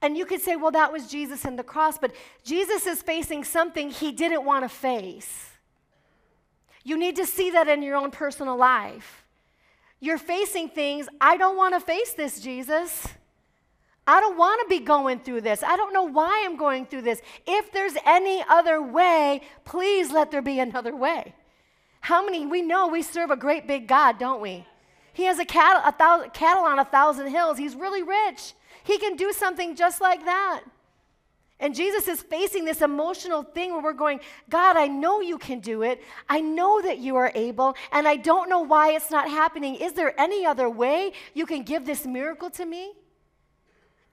And 0.02 0.16
you 0.16 0.26
could 0.26 0.42
say, 0.42 0.56
well, 0.56 0.72
that 0.72 0.94
was 0.94 1.08
Jesus 1.08 1.44
in 1.44 1.56
the 1.56 1.64
cross, 1.64 1.98
but 1.98 2.14
Jesus 2.44 2.86
is 2.86 3.02
facing 3.02 3.44
something 3.44 3.90
he 3.90 4.12
didn't 4.12 4.46
want 4.46 4.64
to 4.64 4.70
face. 4.70 5.50
You 6.84 6.98
need 6.98 7.16
to 7.16 7.26
see 7.26 7.52
that 7.52 7.68
in 7.68 7.82
your 7.82 7.96
own 7.96 8.12
personal 8.12 8.56
life. 8.56 9.26
You're 10.00 10.20
facing 10.20 10.70
things, 10.70 11.08
I 11.20 11.38
don't 11.38 11.58
want 11.58 11.74
to 11.74 11.80
face 11.80 12.14
this, 12.14 12.40
Jesus. 12.40 13.08
I 14.06 14.22
don't 14.22 14.38
want 14.38 14.62
to 14.62 14.70
be 14.70 14.80
going 14.80 15.20
through 15.20 15.42
this. 15.42 15.64
I 15.64 15.76
don't 15.76 15.92
know 15.92 16.04
why 16.04 16.44
I'm 16.46 16.56
going 16.56 16.86
through 16.86 17.02
this. 17.02 17.20
If 17.46 17.72
there's 17.74 17.96
any 18.06 18.44
other 18.48 18.82
way, 18.82 19.42
please 19.66 20.12
let 20.12 20.32
there 20.32 20.42
be 20.42 20.60
another 20.60 20.96
way. 20.96 21.34
How 22.08 22.24
many, 22.24 22.46
we 22.46 22.62
know 22.62 22.88
we 22.88 23.02
serve 23.02 23.32
a 23.32 23.36
great 23.36 23.68
big 23.68 23.86
God, 23.86 24.18
don't 24.18 24.40
we? 24.40 24.66
He 25.12 25.24
has 25.24 25.40
a 25.40 25.46
cattle, 25.46 25.82
a 25.86 25.92
thousand, 25.92 26.32
cattle 26.32 26.64
on 26.64 26.80
a 26.80 26.86
thousand 26.86 27.28
hills. 27.28 27.58
He's 27.58 27.76
really 27.76 28.02
rich. 28.02 28.54
He 28.86 28.98
can 28.98 29.18
do 29.18 29.34
something 29.34 29.76
just 29.76 30.00
like 30.00 30.24
that. 30.24 30.62
And 31.60 31.76
Jesus 31.76 32.08
is 32.08 32.22
facing 32.22 32.64
this 32.64 32.82
emotional 32.82 33.44
thing 33.44 33.74
where 33.74 33.84
we're 33.84 33.92
going, 33.92 34.22
God, 34.50 34.78
I 34.78 34.88
know 34.88 35.20
you 35.20 35.38
can 35.38 35.60
do 35.60 35.82
it. 35.82 36.02
I 36.30 36.40
know 36.40 36.82
that 36.82 37.00
you 37.00 37.18
are 37.18 37.30
able, 37.36 37.76
and 37.92 38.08
I 38.08 38.16
don't 38.16 38.50
know 38.50 38.62
why 38.62 38.94
it's 38.94 39.12
not 39.12 39.30
happening. 39.30 39.76
Is 39.76 39.92
there 39.92 40.18
any 40.18 40.46
other 40.46 40.70
way 40.70 41.12
you 41.34 41.46
can 41.46 41.64
give 41.64 41.86
this 41.86 42.06
miracle 42.06 42.50
to 42.52 42.66
me? 42.66 42.94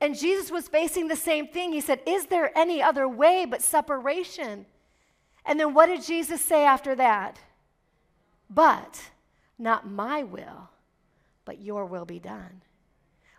And 0.00 0.18
Jesus 0.18 0.50
was 0.50 0.66
facing 0.66 1.06
the 1.06 1.14
same 1.14 1.46
thing. 1.46 1.72
He 1.72 1.80
said, 1.80 2.00
Is 2.08 2.26
there 2.26 2.50
any 2.58 2.82
other 2.82 3.06
way 3.06 3.46
but 3.48 3.62
separation? 3.62 4.66
And 5.46 5.60
then 5.60 5.74
what 5.74 5.86
did 5.86 6.02
Jesus 6.02 6.40
say 6.40 6.64
after 6.64 6.96
that? 6.96 7.38
But 8.54 9.10
not 9.58 9.90
my 9.90 10.22
will, 10.22 10.70
but 11.44 11.60
your 11.60 11.86
will 11.86 12.04
be 12.04 12.18
done. 12.18 12.62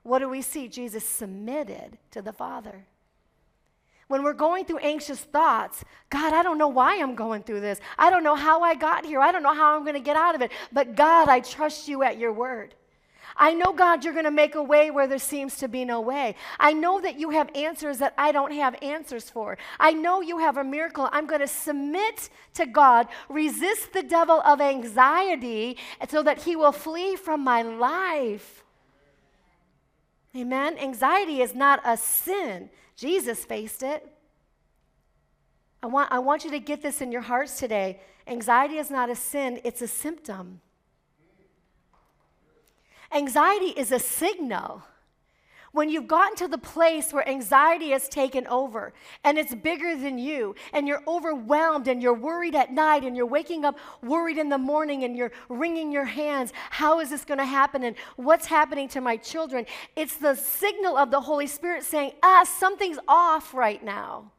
What 0.04 0.20
do 0.20 0.30
we 0.30 0.42
see? 0.42 0.68
Jesus 0.68 1.08
submitted 1.08 1.98
to 2.12 2.22
the 2.22 2.34
Father. 2.34 2.86
When 4.08 4.24
we're 4.24 4.34
going 4.34 4.66
through 4.66 4.80
anxious 4.80 5.20
thoughts, 5.20 5.84
God, 6.12 6.32
I 6.32 6.44
don't 6.44 6.60
know 6.60 6.68
why 6.68 7.02
I'm 7.02 7.16
going 7.16 7.42
through 7.42 7.62
this. 7.62 7.80
I 7.98 8.12
don't 8.12 8.24
know 8.24 8.36
how 8.36 8.62
I 8.62 8.76
got 8.76 9.04
here. 9.04 9.20
I 9.20 9.32
don't 9.32 9.42
know 9.42 9.56
how 9.56 9.76
I'm 9.76 9.84
going 9.84 9.96
to 9.96 10.00
get 10.00 10.16
out 10.16 10.36
of 10.36 10.42
it. 10.42 10.52
But 10.72 10.96
God, 10.96 11.28
I 11.28 11.40
trust 11.40 11.88
you 11.88 12.04
at 12.04 12.20
your 12.20 12.32
word. 12.32 12.76
I 13.38 13.54
know, 13.54 13.74
God, 13.74 14.04
you're 14.04 14.14
going 14.14 14.26
to 14.26 14.32
make 14.32 14.56
a 14.56 14.64
way 14.64 14.92
where 14.92 15.08
there 15.08 15.20
seems 15.20 15.58
to 15.58 15.68
be 15.68 15.84
no 15.84 16.00
way. 16.00 16.36
I 16.60 16.72
know 16.72 17.02
that 17.02 17.20
you 17.20 17.32
have 17.32 17.50
answers 17.54 17.98
that 17.98 18.14
I 18.18 18.32
don't 18.32 18.54
have 18.54 18.76
answers 18.82 19.30
for. 19.30 19.58
I 19.80 19.92
know 19.92 20.22
you 20.22 20.38
have 20.38 20.58
a 20.58 20.64
miracle. 20.64 21.10
I'm 21.12 21.28
going 21.28 21.42
to 21.42 21.48
submit 21.48 22.30
to 22.54 22.66
God, 22.66 23.08
resist 23.28 23.92
the 23.92 24.04
devil 24.04 24.42
of 24.42 24.62
anxiety 24.62 25.78
so 26.08 26.24
that 26.24 26.44
he 26.44 26.56
will 26.56 26.72
flee 26.72 27.16
from 27.18 27.44
my 27.44 27.62
life. 27.62 28.64
Amen. 30.36 30.78
Anxiety 30.78 31.42
is 31.42 31.56
not 31.56 31.82
a 31.86 31.96
sin, 31.98 32.70
Jesus 32.98 33.46
faced 33.46 33.84
it. 33.84 34.06
I 35.82 35.88
want, 35.88 36.12
I 36.12 36.20
want 36.20 36.44
you 36.44 36.52
to 36.52 36.60
get 36.60 36.82
this 36.82 37.00
in 37.00 37.12
your 37.12 37.22
hearts 37.22 37.60
today. 37.60 38.02
Anxiety 38.28 38.78
is 38.78 38.90
not 38.90 39.10
a 39.10 39.16
sin, 39.16 39.60
it's 39.64 39.82
a 39.82 39.88
symptom. 39.88 40.62
Anxiety 43.16 43.68
is 43.68 43.94
a 43.94 44.00
signal. 44.00 44.84
When 45.72 45.90
you've 45.90 46.08
gotten 46.08 46.36
to 46.38 46.50
the 46.50 46.58
place 46.58 47.14
where 47.14 47.28
anxiety 47.28 47.92
has 47.92 48.10
taken 48.10 48.46
over 48.48 48.94
and 49.24 49.38
it's 49.38 49.56
bigger 49.56 49.96
than 49.96 50.18
you, 50.18 50.56
and 50.74 50.86
you're 50.86 51.02
overwhelmed 51.08 51.88
and 51.88 52.02
you're 52.02 52.14
worried 52.14 52.56
at 52.56 52.74
night 52.74 53.04
and 53.04 53.16
you're 53.16 53.26
waking 53.26 53.64
up 53.64 53.78
worried 54.02 54.38
in 54.38 54.50
the 54.50 54.58
morning 54.58 55.06
and 55.06 55.16
you're 55.16 55.32
wringing 55.48 55.94
your 55.94 56.06
hands, 56.06 56.52
how 56.70 57.00
is 57.00 57.10
this 57.10 57.24
going 57.24 57.38
to 57.38 57.46
happen 57.46 57.84
and 57.84 57.96
what's 58.18 58.48
happening 58.48 58.90
to 58.90 59.00
my 59.00 59.16
children? 59.16 59.66
It's 59.96 60.18
the 60.18 60.36
signal 60.36 60.98
of 60.98 61.10
the 61.10 61.22
Holy 61.22 61.48
Spirit 61.48 61.84
saying, 61.84 62.14
ah, 62.22 62.44
something's 62.44 63.00
off 63.08 63.54
right 63.54 63.84
now. 63.84 64.32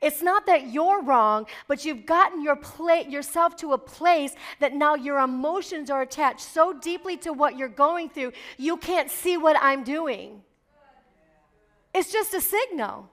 It's 0.00 0.22
not 0.22 0.46
that 0.46 0.72
you're 0.72 1.02
wrong, 1.02 1.46
but 1.68 1.84
you've 1.84 2.06
gotten 2.06 2.42
your 2.42 2.56
pla- 2.56 3.06
yourself 3.08 3.56
to 3.56 3.72
a 3.72 3.78
place 3.78 4.32
that 4.58 4.74
now 4.74 4.94
your 4.94 5.18
emotions 5.18 5.90
are 5.90 6.02
attached 6.02 6.40
so 6.40 6.72
deeply 6.72 7.18
to 7.18 7.32
what 7.32 7.58
you're 7.58 7.68
going 7.68 8.08
through, 8.08 8.32
you 8.56 8.78
can't 8.78 9.10
see 9.10 9.36
what 9.36 9.56
I'm 9.60 9.84
doing. 9.84 10.42
It's 11.92 12.12
just 12.12 12.32
a 12.32 12.40
signal. 12.40 13.10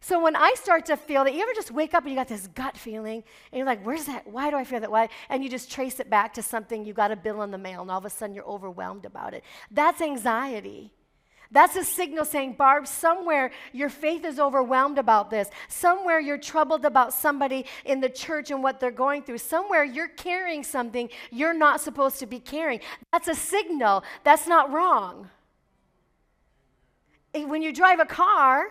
So 0.00 0.22
when 0.22 0.36
I 0.36 0.54
start 0.54 0.86
to 0.86 0.96
feel 0.96 1.24
that, 1.24 1.34
you 1.34 1.42
ever 1.42 1.52
just 1.54 1.72
wake 1.72 1.92
up 1.92 2.04
and 2.04 2.12
you 2.12 2.16
got 2.16 2.28
this 2.28 2.46
gut 2.46 2.76
feeling, 2.76 3.24
and 3.50 3.58
you're 3.58 3.66
like, 3.66 3.84
where's 3.84 4.04
that? 4.04 4.26
Why 4.26 4.50
do 4.50 4.56
I 4.56 4.62
feel 4.62 4.78
that 4.80 4.90
Why? 4.90 5.08
And 5.28 5.42
you 5.42 5.50
just 5.50 5.72
trace 5.72 5.98
it 5.98 6.08
back 6.08 6.34
to 6.34 6.42
something 6.42 6.84
you 6.84 6.92
got 6.92 7.10
a 7.10 7.16
bill 7.16 7.42
in 7.42 7.50
the 7.50 7.58
mail, 7.58 7.82
and 7.82 7.90
all 7.90 7.98
of 7.98 8.04
a 8.04 8.10
sudden 8.10 8.34
you're 8.34 8.46
overwhelmed 8.46 9.04
about 9.04 9.34
it. 9.34 9.42
That's 9.70 10.00
anxiety. 10.00 10.92
That's 11.50 11.76
a 11.76 11.84
signal 11.84 12.26
saying, 12.26 12.54
Barb, 12.54 12.86
somewhere 12.86 13.50
your 13.72 13.88
faith 13.88 14.24
is 14.24 14.38
overwhelmed 14.38 14.98
about 14.98 15.30
this. 15.30 15.48
Somewhere 15.68 16.20
you're 16.20 16.36
troubled 16.36 16.84
about 16.84 17.14
somebody 17.14 17.64
in 17.86 18.00
the 18.00 18.10
church 18.10 18.50
and 18.50 18.62
what 18.62 18.80
they're 18.80 18.90
going 18.90 19.22
through. 19.22 19.38
Somewhere 19.38 19.82
you're 19.82 20.08
carrying 20.08 20.62
something 20.62 21.08
you're 21.30 21.54
not 21.54 21.80
supposed 21.80 22.18
to 22.18 22.26
be 22.26 22.38
carrying. 22.38 22.80
That's 23.12 23.28
a 23.28 23.34
signal. 23.34 24.04
That's 24.24 24.46
not 24.46 24.72
wrong. 24.72 25.30
When 27.32 27.62
you 27.62 27.72
drive 27.72 28.00
a 28.00 28.06
car, 28.06 28.68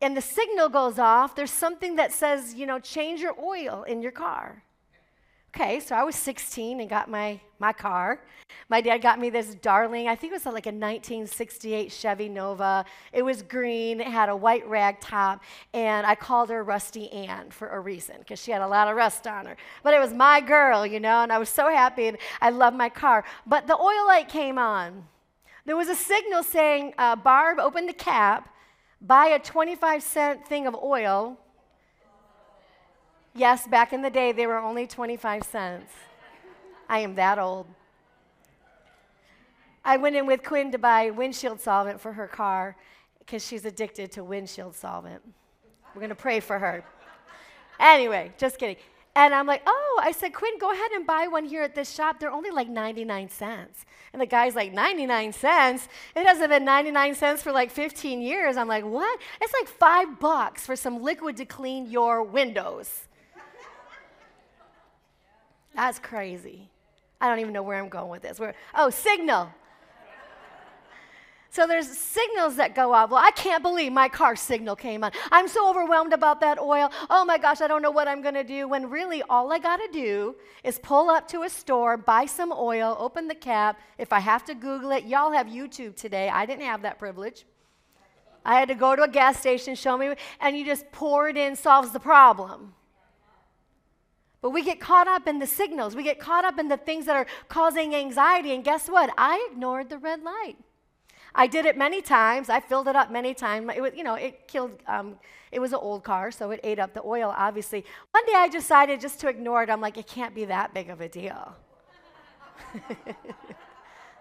and 0.00 0.16
the 0.16 0.20
signal 0.20 0.68
goes 0.68 0.98
off, 0.98 1.34
there's 1.34 1.50
something 1.50 1.96
that 1.96 2.12
says, 2.12 2.54
you 2.54 2.66
know, 2.66 2.78
change 2.78 3.20
your 3.20 3.34
oil 3.40 3.84
in 3.84 4.02
your 4.02 4.12
car. 4.12 4.62
Okay, 5.54 5.80
so 5.80 5.94
I 5.94 6.02
was 6.02 6.16
16 6.16 6.80
and 6.80 6.90
got 6.90 7.08
my, 7.08 7.40
my 7.64 7.72
car. 7.72 8.20
My 8.68 8.80
dad 8.82 8.98
got 8.98 9.18
me 9.18 9.30
this 9.30 9.54
darling, 9.54 10.06
I 10.06 10.16
think 10.16 10.32
it 10.32 10.36
was 10.36 10.44
like 10.44 10.66
a 10.66 10.76
1968 10.76 11.90
Chevy 11.90 12.28
Nova. 12.28 12.84
It 13.12 13.22
was 13.22 13.40
green, 13.40 14.00
it 14.00 14.06
had 14.06 14.28
a 14.28 14.36
white 14.36 14.66
rag 14.68 15.00
top, 15.00 15.42
and 15.72 16.06
I 16.06 16.14
called 16.14 16.50
her 16.50 16.62
Rusty 16.62 17.10
Ann 17.10 17.50
for 17.50 17.68
a 17.68 17.80
reason 17.80 18.16
because 18.18 18.40
she 18.42 18.50
had 18.50 18.60
a 18.60 18.68
lot 18.68 18.86
of 18.88 18.96
rust 18.96 19.26
on 19.26 19.46
her. 19.46 19.56
But 19.82 19.94
it 19.94 19.98
was 19.98 20.12
my 20.12 20.40
girl, 20.40 20.86
you 20.86 21.00
know, 21.00 21.22
and 21.22 21.32
I 21.32 21.38
was 21.38 21.48
so 21.48 21.70
happy 21.70 22.06
and 22.06 22.18
I 22.40 22.50
loved 22.50 22.76
my 22.76 22.90
car. 22.90 23.24
But 23.46 23.66
the 23.66 23.76
oil 23.76 24.06
light 24.06 24.28
came 24.28 24.58
on. 24.58 25.04
There 25.64 25.76
was 25.76 25.88
a 25.88 25.94
signal 25.94 26.42
saying, 26.42 26.92
uh, 26.98 27.16
Barb, 27.16 27.58
open 27.58 27.86
the 27.86 27.94
cap 27.94 28.50
buy 29.00 29.26
a 29.26 29.38
25 29.38 30.02
cent 30.02 30.46
thing 30.46 30.66
of 30.66 30.74
oil. 30.74 31.36
Yes, 33.34 33.66
back 33.66 33.92
in 33.92 34.00
the 34.02 34.10
day, 34.10 34.32
they 34.32 34.46
were 34.46 34.58
only 34.58 34.86
25 34.86 35.42
cents. 35.42 35.90
I 36.88 37.00
am 37.00 37.14
that 37.14 37.38
old. 37.38 37.66
I 39.84 39.96
went 39.98 40.16
in 40.16 40.26
with 40.26 40.42
Quinn 40.42 40.72
to 40.72 40.78
buy 40.78 41.10
windshield 41.10 41.60
solvent 41.60 42.00
for 42.00 42.12
her 42.12 42.26
car 42.26 42.76
because 43.18 43.46
she's 43.46 43.64
addicted 43.64 44.12
to 44.12 44.24
windshield 44.24 44.74
solvent. 44.74 45.22
We're 45.94 46.00
going 46.00 46.08
to 46.08 46.14
pray 46.14 46.40
for 46.40 46.58
her. 46.58 46.84
Anyway, 47.78 48.32
just 48.38 48.58
kidding. 48.58 48.76
And 49.16 49.32
I'm 49.32 49.46
like, 49.46 49.62
oh, 49.66 50.00
I 50.02 50.10
said, 50.10 50.34
Quinn, 50.34 50.58
go 50.58 50.72
ahead 50.72 50.90
and 50.92 51.06
buy 51.06 51.28
one 51.28 51.44
here 51.44 51.62
at 51.62 51.74
this 51.74 51.92
shop. 51.92 52.18
They're 52.18 52.32
only 52.32 52.50
like 52.50 52.68
99 52.68 53.28
cents. 53.28 53.86
And 54.12 54.20
the 54.20 54.26
guy's 54.26 54.56
like, 54.56 54.72
99 54.72 55.32
cents? 55.32 55.88
It 56.16 56.26
hasn't 56.26 56.50
been 56.50 56.64
99 56.64 57.14
cents 57.14 57.42
for 57.42 57.52
like 57.52 57.70
15 57.70 58.20
years. 58.20 58.56
I'm 58.56 58.66
like, 58.66 58.84
what? 58.84 59.20
It's 59.40 59.52
like 59.52 59.68
five 59.68 60.18
bucks 60.18 60.66
for 60.66 60.74
some 60.74 61.00
liquid 61.00 61.36
to 61.36 61.44
clean 61.44 61.86
your 61.86 62.24
windows. 62.24 63.06
That's 65.76 65.98
crazy. 65.98 66.70
I 67.24 67.28
don't 67.28 67.38
even 67.38 67.54
know 67.54 67.62
where 67.62 67.78
I'm 67.78 67.88
going 67.88 68.10
with 68.10 68.20
this. 68.20 68.38
We're, 68.38 68.52
oh, 68.74 68.90
signal. 68.90 69.48
So 71.48 71.66
there's 71.66 71.88
signals 71.88 72.56
that 72.56 72.74
go 72.74 72.92
off. 72.92 73.08
Well, 73.08 73.22
I 73.24 73.30
can't 73.30 73.62
believe 73.62 73.92
my 73.92 74.10
car 74.10 74.36
signal 74.36 74.76
came 74.76 75.02
on. 75.02 75.12
I'm 75.32 75.48
so 75.48 75.70
overwhelmed 75.70 76.12
about 76.12 76.40
that 76.40 76.58
oil. 76.58 76.90
Oh 77.08 77.24
my 77.24 77.38
gosh, 77.38 77.62
I 77.62 77.66
don't 77.66 77.80
know 77.80 77.92
what 77.92 78.08
I'm 78.08 78.20
going 78.20 78.34
to 78.34 78.44
do. 78.44 78.68
When 78.68 78.90
really 78.90 79.22
all 79.30 79.50
I 79.50 79.58
got 79.58 79.78
to 79.78 79.88
do 79.90 80.34
is 80.64 80.78
pull 80.80 81.08
up 81.08 81.26
to 81.28 81.44
a 81.44 81.48
store, 81.48 81.96
buy 81.96 82.26
some 82.26 82.52
oil, 82.52 82.94
open 82.98 83.26
the 83.26 83.34
cap. 83.34 83.80
If 83.96 84.12
I 84.12 84.18
have 84.18 84.44
to 84.46 84.54
Google 84.54 84.90
it, 84.90 85.04
y'all 85.04 85.32
have 85.32 85.46
YouTube 85.46 85.96
today. 85.96 86.28
I 86.28 86.44
didn't 86.44 86.64
have 86.64 86.82
that 86.82 86.98
privilege. 86.98 87.46
I 88.44 88.58
had 88.58 88.68
to 88.68 88.74
go 88.74 88.94
to 88.94 89.04
a 89.04 89.08
gas 89.08 89.38
station, 89.38 89.76
show 89.76 89.96
me, 89.96 90.12
and 90.40 90.58
you 90.58 90.66
just 90.66 90.92
pour 90.92 91.30
it 91.30 91.38
in, 91.38 91.56
solves 91.56 91.92
the 91.92 92.00
problem. 92.00 92.74
But 94.44 94.50
we 94.50 94.62
get 94.62 94.78
caught 94.78 95.08
up 95.08 95.26
in 95.26 95.38
the 95.38 95.46
signals. 95.46 95.96
We 95.96 96.02
get 96.02 96.18
caught 96.18 96.44
up 96.44 96.58
in 96.58 96.68
the 96.68 96.76
things 96.76 97.06
that 97.06 97.16
are 97.16 97.24
causing 97.48 97.94
anxiety. 97.94 98.52
And 98.52 98.62
guess 98.62 98.88
what? 98.88 99.10
I 99.16 99.48
ignored 99.50 99.88
the 99.88 99.96
red 99.96 100.22
light. 100.22 100.56
I 101.34 101.46
did 101.46 101.64
it 101.64 101.78
many 101.78 102.02
times. 102.02 102.50
I 102.50 102.60
filled 102.60 102.86
it 102.86 102.94
up 102.94 103.10
many 103.10 103.32
times. 103.32 103.70
It 103.74 103.80
was, 103.80 103.92
you 103.96 104.04
know, 104.04 104.16
it 104.16 104.46
killed. 104.46 104.72
Um, 104.86 105.16
it 105.50 105.60
was 105.60 105.72
an 105.72 105.78
old 105.80 106.04
car, 106.04 106.30
so 106.30 106.50
it 106.50 106.60
ate 106.62 106.78
up 106.78 106.92
the 106.92 107.02
oil. 107.02 107.32
Obviously, 107.34 107.86
one 108.10 108.26
day 108.26 108.34
I 108.36 108.48
decided 108.48 109.00
just 109.00 109.18
to 109.20 109.28
ignore 109.28 109.62
it. 109.62 109.70
I'm 109.70 109.80
like, 109.80 109.96
it 109.96 110.06
can't 110.06 110.34
be 110.34 110.44
that 110.44 110.74
big 110.74 110.90
of 110.90 111.00
a 111.00 111.08
deal. 111.08 111.56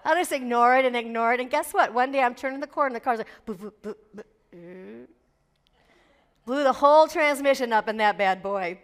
I'll 0.06 0.16
just 0.16 0.32
ignore 0.32 0.78
it 0.78 0.86
and 0.86 0.96
ignore 0.96 1.34
it. 1.34 1.42
And 1.42 1.50
guess 1.50 1.74
what? 1.74 1.94
One 1.94 2.14
day 2.14 2.22
I'm 2.22 2.34
turning 2.34 2.62
the 2.62 2.68
corner, 2.68 2.88
and 2.88 2.96
the 2.96 3.02
car's 3.02 3.18
like, 3.18 3.28
boop, 3.46 3.74
boop, 3.84 3.96
boop, 4.16 5.08
blew 6.46 6.64
the 6.64 6.72
whole 6.72 7.10
transmission 7.10 7.74
up 7.74 7.90
in 7.90 7.98
that 7.98 8.18
bad 8.18 8.42
boy. 8.42 8.80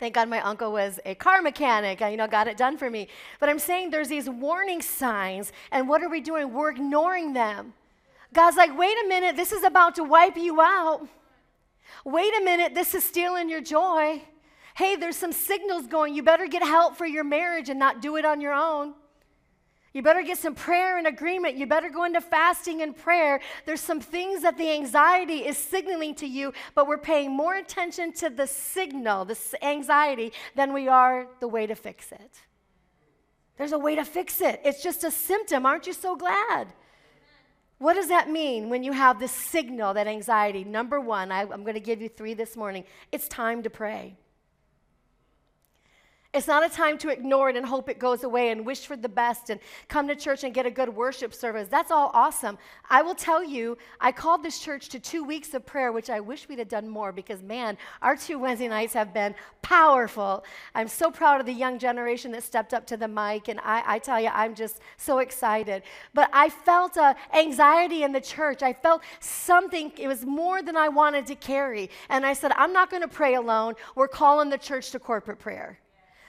Thank 0.00 0.14
God 0.14 0.28
my 0.28 0.40
uncle 0.40 0.72
was 0.72 0.98
a 1.04 1.14
car 1.14 1.40
mechanic, 1.40 2.02
uh, 2.02 2.06
you 2.06 2.16
know, 2.16 2.26
got 2.26 2.48
it 2.48 2.56
done 2.56 2.76
for 2.76 2.90
me. 2.90 3.08
But 3.38 3.48
I'm 3.48 3.58
saying 3.58 3.90
there's 3.90 4.08
these 4.08 4.28
warning 4.28 4.82
signs, 4.82 5.52
and 5.70 5.88
what 5.88 6.02
are 6.02 6.08
we 6.08 6.20
doing? 6.20 6.52
We're 6.52 6.70
ignoring 6.70 7.32
them. 7.32 7.74
God's 8.32 8.56
like, 8.56 8.76
wait 8.76 8.96
a 9.04 9.08
minute, 9.08 9.36
this 9.36 9.52
is 9.52 9.62
about 9.62 9.94
to 9.94 10.04
wipe 10.04 10.36
you 10.36 10.60
out. 10.60 11.06
Wait 12.04 12.34
a 12.36 12.44
minute, 12.44 12.74
this 12.74 12.94
is 12.94 13.04
stealing 13.04 13.48
your 13.48 13.60
joy. 13.60 14.22
Hey, 14.74 14.96
there's 14.96 15.16
some 15.16 15.32
signals 15.32 15.86
going. 15.86 16.14
You 16.14 16.24
better 16.24 16.48
get 16.48 16.62
help 16.62 16.96
for 16.96 17.06
your 17.06 17.22
marriage 17.22 17.68
and 17.68 17.78
not 17.78 18.02
do 18.02 18.16
it 18.16 18.24
on 18.24 18.40
your 18.40 18.52
own. 18.52 18.94
You 19.94 20.02
better 20.02 20.22
get 20.22 20.38
some 20.38 20.56
prayer 20.56 20.98
and 20.98 21.06
agreement. 21.06 21.56
You 21.56 21.66
better 21.66 21.88
go 21.88 22.02
into 22.02 22.20
fasting 22.20 22.82
and 22.82 22.96
prayer. 22.96 23.40
There's 23.64 23.80
some 23.80 24.00
things 24.00 24.42
that 24.42 24.58
the 24.58 24.68
anxiety 24.72 25.46
is 25.46 25.56
signaling 25.56 26.16
to 26.16 26.26
you, 26.26 26.52
but 26.74 26.88
we're 26.88 26.98
paying 26.98 27.30
more 27.30 27.54
attention 27.54 28.12
to 28.14 28.28
the 28.28 28.48
signal, 28.48 29.24
the 29.24 29.38
anxiety, 29.62 30.32
than 30.56 30.72
we 30.72 30.88
are 30.88 31.28
the 31.38 31.46
way 31.46 31.68
to 31.68 31.76
fix 31.76 32.10
it. 32.10 32.40
There's 33.56 33.70
a 33.70 33.78
way 33.78 33.94
to 33.94 34.04
fix 34.04 34.40
it. 34.40 34.60
It's 34.64 34.82
just 34.82 35.04
a 35.04 35.12
symptom. 35.12 35.64
Aren't 35.64 35.86
you 35.86 35.92
so 35.92 36.16
glad? 36.16 36.72
What 37.78 37.94
does 37.94 38.08
that 38.08 38.28
mean 38.28 38.70
when 38.70 38.82
you 38.82 38.92
have 38.92 39.20
this 39.20 39.30
signal, 39.30 39.94
that 39.94 40.08
anxiety? 40.08 40.64
Number 40.64 41.00
one, 41.00 41.30
I, 41.30 41.42
am 41.42 41.62
going 41.62 41.74
to 41.74 41.80
give 41.80 42.02
you 42.02 42.08
three 42.08 42.34
this 42.34 42.56
morning. 42.56 42.84
It's 43.12 43.28
time 43.28 43.62
to 43.62 43.70
pray. 43.70 44.16
It's 46.34 46.48
not 46.48 46.64
a 46.64 46.68
time 46.68 46.98
to 46.98 47.10
ignore 47.10 47.48
it 47.48 47.54
and 47.54 47.64
hope 47.64 47.88
it 47.88 48.00
goes 48.00 48.24
away 48.24 48.50
and 48.50 48.66
wish 48.66 48.86
for 48.86 48.96
the 48.96 49.08
best 49.08 49.50
and 49.50 49.60
come 49.86 50.08
to 50.08 50.16
church 50.16 50.42
and 50.42 50.52
get 50.52 50.66
a 50.66 50.70
good 50.70 50.88
worship 50.88 51.32
service. 51.32 51.68
That's 51.68 51.92
all 51.92 52.10
awesome. 52.12 52.58
I 52.90 53.02
will 53.02 53.14
tell 53.14 53.44
you, 53.44 53.78
I 54.00 54.10
called 54.10 54.42
this 54.42 54.58
church 54.58 54.88
to 54.88 54.98
two 54.98 55.22
weeks 55.22 55.54
of 55.54 55.64
prayer, 55.64 55.92
which 55.92 56.10
I 56.10 56.18
wish 56.18 56.48
we'd 56.48 56.58
have 56.58 56.66
done 56.66 56.88
more 56.88 57.12
because, 57.12 57.40
man, 57.40 57.78
our 58.02 58.16
two 58.16 58.40
Wednesday 58.40 58.66
nights 58.66 58.94
have 58.94 59.14
been 59.14 59.36
powerful. 59.62 60.44
I'm 60.74 60.88
so 60.88 61.08
proud 61.08 61.38
of 61.38 61.46
the 61.46 61.52
young 61.52 61.78
generation 61.78 62.32
that 62.32 62.42
stepped 62.42 62.74
up 62.74 62.84
to 62.88 62.96
the 62.96 63.06
mic, 63.06 63.46
and 63.46 63.60
I, 63.60 63.84
I 63.86 63.98
tell 64.00 64.20
you, 64.20 64.30
I'm 64.32 64.56
just 64.56 64.80
so 64.96 65.20
excited. 65.20 65.84
But 66.14 66.30
I 66.32 66.48
felt 66.48 66.96
uh, 66.96 67.14
anxiety 67.32 68.02
in 68.02 68.10
the 68.10 68.20
church. 68.20 68.60
I 68.60 68.72
felt 68.72 69.02
something, 69.20 69.92
it 69.96 70.08
was 70.08 70.26
more 70.26 70.62
than 70.62 70.76
I 70.76 70.88
wanted 70.88 71.26
to 71.26 71.36
carry. 71.36 71.90
And 72.08 72.26
I 72.26 72.32
said, 72.32 72.50
I'm 72.56 72.72
not 72.72 72.90
going 72.90 73.02
to 73.02 73.08
pray 73.08 73.34
alone. 73.34 73.74
We're 73.94 74.08
calling 74.08 74.50
the 74.50 74.58
church 74.58 74.90
to 74.90 74.98
corporate 74.98 75.38
prayer. 75.38 75.78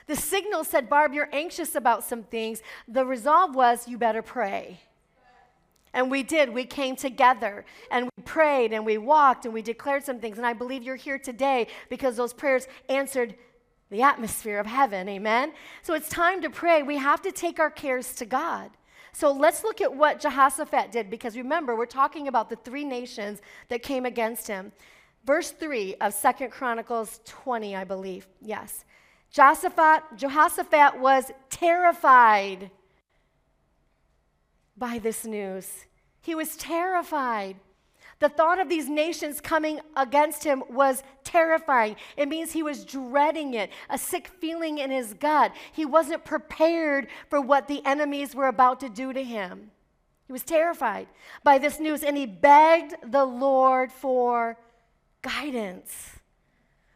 The 0.06 0.16
signal 0.16 0.64
said, 0.64 0.88
Barb, 0.88 1.12
you're 1.12 1.28
anxious 1.32 1.74
about 1.74 2.04
some 2.04 2.22
things. 2.22 2.62
The 2.86 3.04
resolve 3.04 3.54
was, 3.54 3.88
you 3.88 3.98
better 3.98 4.22
pray. 4.22 4.80
And 5.92 6.10
we 6.10 6.22
did. 6.22 6.50
We 6.52 6.64
came 6.64 6.94
together 6.94 7.64
and 7.90 8.10
we 8.16 8.22
prayed 8.22 8.72
and 8.72 8.84
we 8.84 8.98
walked 8.98 9.46
and 9.46 9.54
we 9.54 9.62
declared 9.62 10.04
some 10.04 10.20
things. 10.20 10.36
And 10.36 10.46
I 10.46 10.52
believe 10.52 10.82
you're 10.82 10.94
here 10.94 11.18
today 11.18 11.68
because 11.88 12.16
those 12.16 12.32
prayers 12.34 12.68
answered 12.88 13.34
the 13.90 14.02
atmosphere 14.02 14.58
of 14.58 14.66
heaven. 14.66 15.08
Amen? 15.08 15.52
So 15.82 15.94
it's 15.94 16.08
time 16.08 16.42
to 16.42 16.50
pray. 16.50 16.82
We 16.82 16.98
have 16.98 17.22
to 17.22 17.32
take 17.32 17.58
our 17.58 17.70
cares 17.70 18.14
to 18.16 18.26
God. 18.26 18.70
So 19.12 19.32
let's 19.32 19.64
look 19.64 19.80
at 19.80 19.94
what 19.94 20.20
Jehoshaphat 20.20 20.92
did 20.92 21.08
because 21.08 21.36
remember, 21.36 21.74
we're 21.74 21.86
talking 21.86 22.28
about 22.28 22.50
the 22.50 22.56
three 22.56 22.84
nations 22.84 23.40
that 23.68 23.82
came 23.82 24.04
against 24.04 24.46
him. 24.46 24.72
Verse 25.24 25.50
3 25.50 25.94
of 26.02 26.12
Second 26.12 26.50
Chronicles 26.50 27.20
20, 27.24 27.74
I 27.74 27.84
believe. 27.84 28.26
Yes. 28.42 28.84
Jehoshaphat, 29.30 30.16
Jehoshaphat 30.16 30.98
was 30.98 31.30
terrified 31.50 32.70
by 34.76 34.98
this 34.98 35.24
news. 35.24 35.84
He 36.20 36.34
was 36.34 36.56
terrified. 36.56 37.56
The 38.18 38.28
thought 38.30 38.58
of 38.58 38.68
these 38.68 38.88
nations 38.88 39.42
coming 39.42 39.80
against 39.94 40.42
him 40.42 40.62
was 40.70 41.02
terrifying. 41.22 41.96
It 42.16 42.28
means 42.28 42.52
he 42.52 42.62
was 42.62 42.84
dreading 42.84 43.54
it, 43.54 43.70
a 43.90 43.98
sick 43.98 44.28
feeling 44.40 44.78
in 44.78 44.90
his 44.90 45.12
gut. 45.12 45.52
He 45.72 45.84
wasn't 45.84 46.24
prepared 46.24 47.08
for 47.28 47.40
what 47.40 47.68
the 47.68 47.84
enemies 47.84 48.34
were 48.34 48.48
about 48.48 48.80
to 48.80 48.88
do 48.88 49.12
to 49.12 49.22
him. 49.22 49.70
He 50.26 50.32
was 50.32 50.42
terrified 50.42 51.08
by 51.44 51.58
this 51.58 51.78
news 51.78 52.02
and 52.02 52.16
he 52.16 52.26
begged 52.26 52.94
the 53.04 53.24
Lord 53.24 53.92
for 53.92 54.58
guidance. 55.22 56.15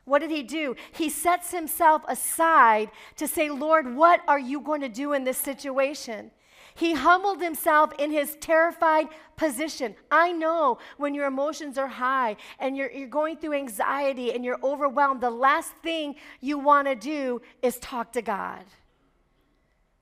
What 0.04 0.20
did 0.20 0.30
he 0.30 0.42
do? 0.42 0.76
He 0.92 1.08
sets 1.08 1.52
himself 1.52 2.02
aside 2.08 2.90
to 3.16 3.28
say, 3.28 3.50
Lord, 3.50 3.94
what 3.94 4.22
are 4.26 4.38
you 4.38 4.60
going 4.60 4.80
to 4.80 4.88
do 4.88 5.12
in 5.12 5.24
this 5.24 5.38
situation? 5.38 6.30
He 6.74 6.94
humbled 6.94 7.42
himself 7.42 7.92
in 7.98 8.10
his 8.10 8.36
terrified 8.40 9.08
position. 9.36 9.94
I 10.10 10.32
know 10.32 10.78
when 10.96 11.14
your 11.14 11.26
emotions 11.26 11.76
are 11.78 11.88
high 11.88 12.36
and 12.58 12.76
you're, 12.76 12.90
you're 12.90 13.08
going 13.08 13.36
through 13.36 13.54
anxiety 13.54 14.32
and 14.32 14.44
you're 14.44 14.58
overwhelmed, 14.62 15.20
the 15.20 15.30
last 15.30 15.72
thing 15.82 16.14
you 16.40 16.58
want 16.58 16.88
to 16.88 16.94
do 16.94 17.42
is 17.62 17.78
talk 17.78 18.12
to 18.12 18.22
God. 18.22 18.64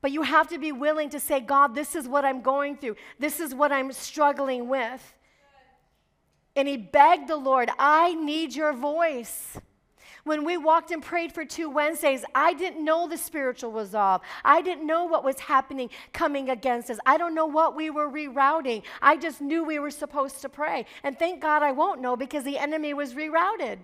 But 0.00 0.12
you 0.12 0.22
have 0.22 0.48
to 0.50 0.58
be 0.58 0.70
willing 0.70 1.10
to 1.10 1.20
say, 1.20 1.40
God, 1.40 1.74
this 1.74 1.96
is 1.96 2.06
what 2.06 2.24
I'm 2.24 2.42
going 2.42 2.76
through, 2.76 2.96
this 3.18 3.40
is 3.40 3.54
what 3.54 3.72
I'm 3.72 3.90
struggling 3.92 4.68
with. 4.68 5.14
And 6.54 6.68
he 6.68 6.76
begged 6.76 7.28
the 7.28 7.36
Lord, 7.36 7.70
I 7.78 8.14
need 8.14 8.54
your 8.54 8.72
voice. 8.72 9.58
When 10.28 10.44
we 10.44 10.58
walked 10.58 10.90
and 10.90 11.02
prayed 11.02 11.32
for 11.32 11.46
two 11.46 11.70
Wednesdays, 11.70 12.22
I 12.34 12.52
didn't 12.52 12.84
know 12.84 13.08
the 13.08 13.16
spiritual 13.16 13.72
resolve. 13.72 14.20
I 14.44 14.60
didn't 14.60 14.86
know 14.86 15.06
what 15.06 15.24
was 15.24 15.40
happening 15.40 15.88
coming 16.12 16.50
against 16.50 16.90
us. 16.90 16.98
I 17.06 17.16
don't 17.16 17.34
know 17.34 17.46
what 17.46 17.74
we 17.74 17.88
were 17.88 18.10
rerouting. 18.10 18.82
I 19.00 19.16
just 19.16 19.40
knew 19.40 19.64
we 19.64 19.78
were 19.78 19.90
supposed 19.90 20.42
to 20.42 20.50
pray. 20.50 20.84
And 21.02 21.18
thank 21.18 21.40
God 21.40 21.62
I 21.62 21.72
won't 21.72 22.02
know 22.02 22.14
because 22.14 22.44
the 22.44 22.58
enemy 22.58 22.92
was 22.92 23.14
rerouted. 23.14 23.78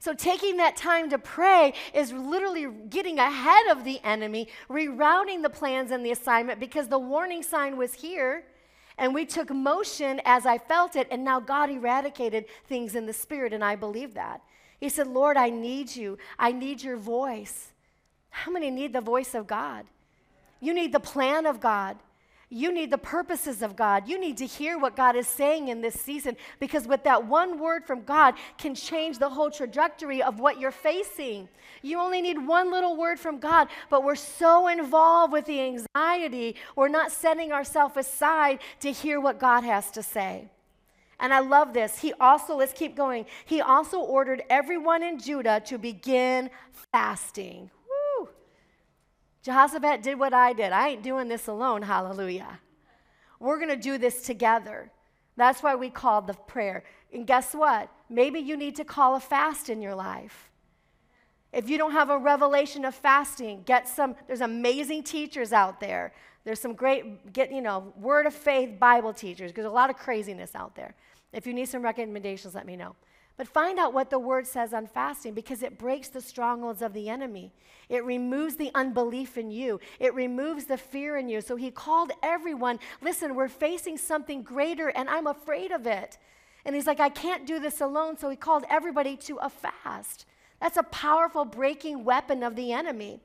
So, 0.00 0.14
taking 0.14 0.56
that 0.56 0.76
time 0.76 1.08
to 1.10 1.18
pray 1.18 1.74
is 1.94 2.12
literally 2.12 2.66
getting 2.90 3.20
ahead 3.20 3.68
of 3.68 3.84
the 3.84 4.00
enemy, 4.02 4.48
rerouting 4.68 5.42
the 5.44 5.48
plans 5.48 5.92
and 5.92 6.04
the 6.04 6.10
assignment 6.10 6.58
because 6.58 6.88
the 6.88 6.98
warning 6.98 7.44
sign 7.44 7.76
was 7.76 7.94
here. 7.94 8.42
And 8.98 9.14
we 9.14 9.26
took 9.26 9.50
motion 9.50 10.20
as 10.24 10.44
I 10.44 10.58
felt 10.58 10.96
it, 10.96 11.06
and 11.12 11.22
now 11.22 11.38
God 11.38 11.70
eradicated 11.70 12.46
things 12.66 12.96
in 12.96 13.06
the 13.06 13.12
spirit, 13.12 13.52
and 13.52 13.62
I 13.62 13.76
believe 13.76 14.14
that. 14.14 14.40
He 14.84 14.90
said, 14.90 15.06
Lord, 15.06 15.38
I 15.38 15.48
need 15.48 15.96
you. 15.96 16.18
I 16.38 16.52
need 16.52 16.82
your 16.82 16.98
voice. 16.98 17.72
How 18.28 18.52
many 18.52 18.70
need 18.70 18.92
the 18.92 19.00
voice 19.00 19.34
of 19.34 19.46
God? 19.46 19.86
You 20.60 20.74
need 20.74 20.92
the 20.92 21.00
plan 21.00 21.46
of 21.46 21.58
God. 21.58 21.96
You 22.50 22.70
need 22.70 22.90
the 22.90 22.98
purposes 22.98 23.62
of 23.62 23.76
God. 23.76 24.06
You 24.06 24.20
need 24.20 24.36
to 24.36 24.46
hear 24.46 24.78
what 24.78 24.94
God 24.94 25.16
is 25.16 25.26
saying 25.26 25.68
in 25.68 25.80
this 25.80 25.98
season 25.98 26.36
because 26.60 26.86
with 26.86 27.02
that 27.04 27.26
one 27.26 27.58
word 27.58 27.86
from 27.86 28.02
God 28.02 28.34
can 28.58 28.74
change 28.74 29.18
the 29.18 29.30
whole 29.30 29.50
trajectory 29.50 30.22
of 30.22 30.38
what 30.38 30.60
you're 30.60 30.70
facing. 30.70 31.48
You 31.80 31.98
only 31.98 32.20
need 32.20 32.46
one 32.46 32.70
little 32.70 32.94
word 32.94 33.18
from 33.18 33.38
God, 33.38 33.68
but 33.88 34.04
we're 34.04 34.16
so 34.16 34.68
involved 34.68 35.32
with 35.32 35.46
the 35.46 35.62
anxiety, 35.62 36.56
we're 36.76 36.88
not 36.88 37.10
setting 37.10 37.52
ourselves 37.52 37.96
aside 37.96 38.58
to 38.80 38.92
hear 38.92 39.18
what 39.18 39.40
God 39.40 39.64
has 39.64 39.90
to 39.92 40.02
say. 40.02 40.50
And 41.24 41.32
I 41.32 41.38
love 41.38 41.72
this. 41.72 42.00
He 42.00 42.12
also, 42.20 42.54
let's 42.54 42.74
keep 42.74 42.94
going. 42.94 43.24
He 43.46 43.62
also 43.62 43.98
ordered 43.98 44.42
everyone 44.50 45.02
in 45.02 45.18
Judah 45.18 45.62
to 45.64 45.78
begin 45.78 46.50
fasting. 46.92 47.70
Woo! 47.88 48.28
Jehoshaphat 49.42 50.02
did 50.02 50.18
what 50.18 50.34
I 50.34 50.52
did. 50.52 50.70
I 50.70 50.88
ain't 50.88 51.02
doing 51.02 51.28
this 51.28 51.46
alone. 51.46 51.80
Hallelujah. 51.80 52.60
We're 53.40 53.56
going 53.56 53.70
to 53.70 53.76
do 53.76 53.96
this 53.96 54.20
together. 54.26 54.90
That's 55.34 55.62
why 55.62 55.76
we 55.76 55.88
called 55.88 56.26
the 56.26 56.34
prayer. 56.34 56.84
And 57.10 57.26
guess 57.26 57.54
what? 57.54 57.90
Maybe 58.10 58.40
you 58.40 58.54
need 58.54 58.76
to 58.76 58.84
call 58.84 59.16
a 59.16 59.20
fast 59.20 59.70
in 59.70 59.80
your 59.80 59.94
life. 59.94 60.50
If 61.54 61.70
you 61.70 61.78
don't 61.78 61.92
have 61.92 62.10
a 62.10 62.18
revelation 62.18 62.84
of 62.84 62.94
fasting, 62.94 63.62
get 63.64 63.88
some, 63.88 64.14
there's 64.26 64.42
amazing 64.42 65.04
teachers 65.04 65.54
out 65.54 65.80
there. 65.80 66.12
There's 66.44 66.60
some 66.60 66.74
great, 66.74 67.32
get, 67.32 67.52
you 67.52 67.62
know, 67.62 67.92
word 67.98 68.26
of 68.26 68.34
faith 68.34 68.78
Bible 68.78 69.12
teachers, 69.12 69.52
there's 69.52 69.66
a 69.66 69.70
lot 69.70 69.90
of 69.90 69.96
craziness 69.96 70.54
out 70.54 70.74
there. 70.74 70.94
If 71.32 71.46
you 71.46 71.54
need 71.54 71.68
some 71.68 71.82
recommendations, 71.82 72.54
let 72.54 72.66
me 72.66 72.76
know. 72.76 72.94
But 73.36 73.48
find 73.48 73.80
out 73.80 73.92
what 73.92 74.10
the 74.10 74.18
word 74.18 74.46
says 74.46 74.72
on 74.72 74.86
fasting 74.86 75.34
because 75.34 75.64
it 75.64 75.76
breaks 75.76 76.08
the 76.08 76.20
strongholds 76.20 76.82
of 76.82 76.92
the 76.92 77.08
enemy. 77.08 77.50
It 77.88 78.04
removes 78.04 78.54
the 78.54 78.70
unbelief 78.74 79.36
in 79.36 79.50
you, 79.50 79.80
it 79.98 80.14
removes 80.14 80.66
the 80.66 80.76
fear 80.76 81.16
in 81.16 81.28
you. 81.28 81.40
So 81.40 81.56
he 81.56 81.70
called 81.70 82.12
everyone 82.22 82.78
listen, 83.02 83.34
we're 83.34 83.48
facing 83.48 83.98
something 83.98 84.42
greater 84.42 84.88
and 84.88 85.08
I'm 85.08 85.26
afraid 85.26 85.72
of 85.72 85.86
it. 85.86 86.18
And 86.64 86.74
he's 86.74 86.86
like, 86.86 87.00
I 87.00 87.08
can't 87.08 87.46
do 87.46 87.58
this 87.58 87.80
alone. 87.80 88.16
So 88.16 88.30
he 88.30 88.36
called 88.36 88.64
everybody 88.70 89.16
to 89.18 89.36
a 89.36 89.50
fast. 89.50 90.26
That's 90.60 90.76
a 90.76 90.82
powerful 90.84 91.44
breaking 91.44 92.04
weapon 92.04 92.42
of 92.42 92.56
the 92.56 92.72
enemy. 92.72 93.20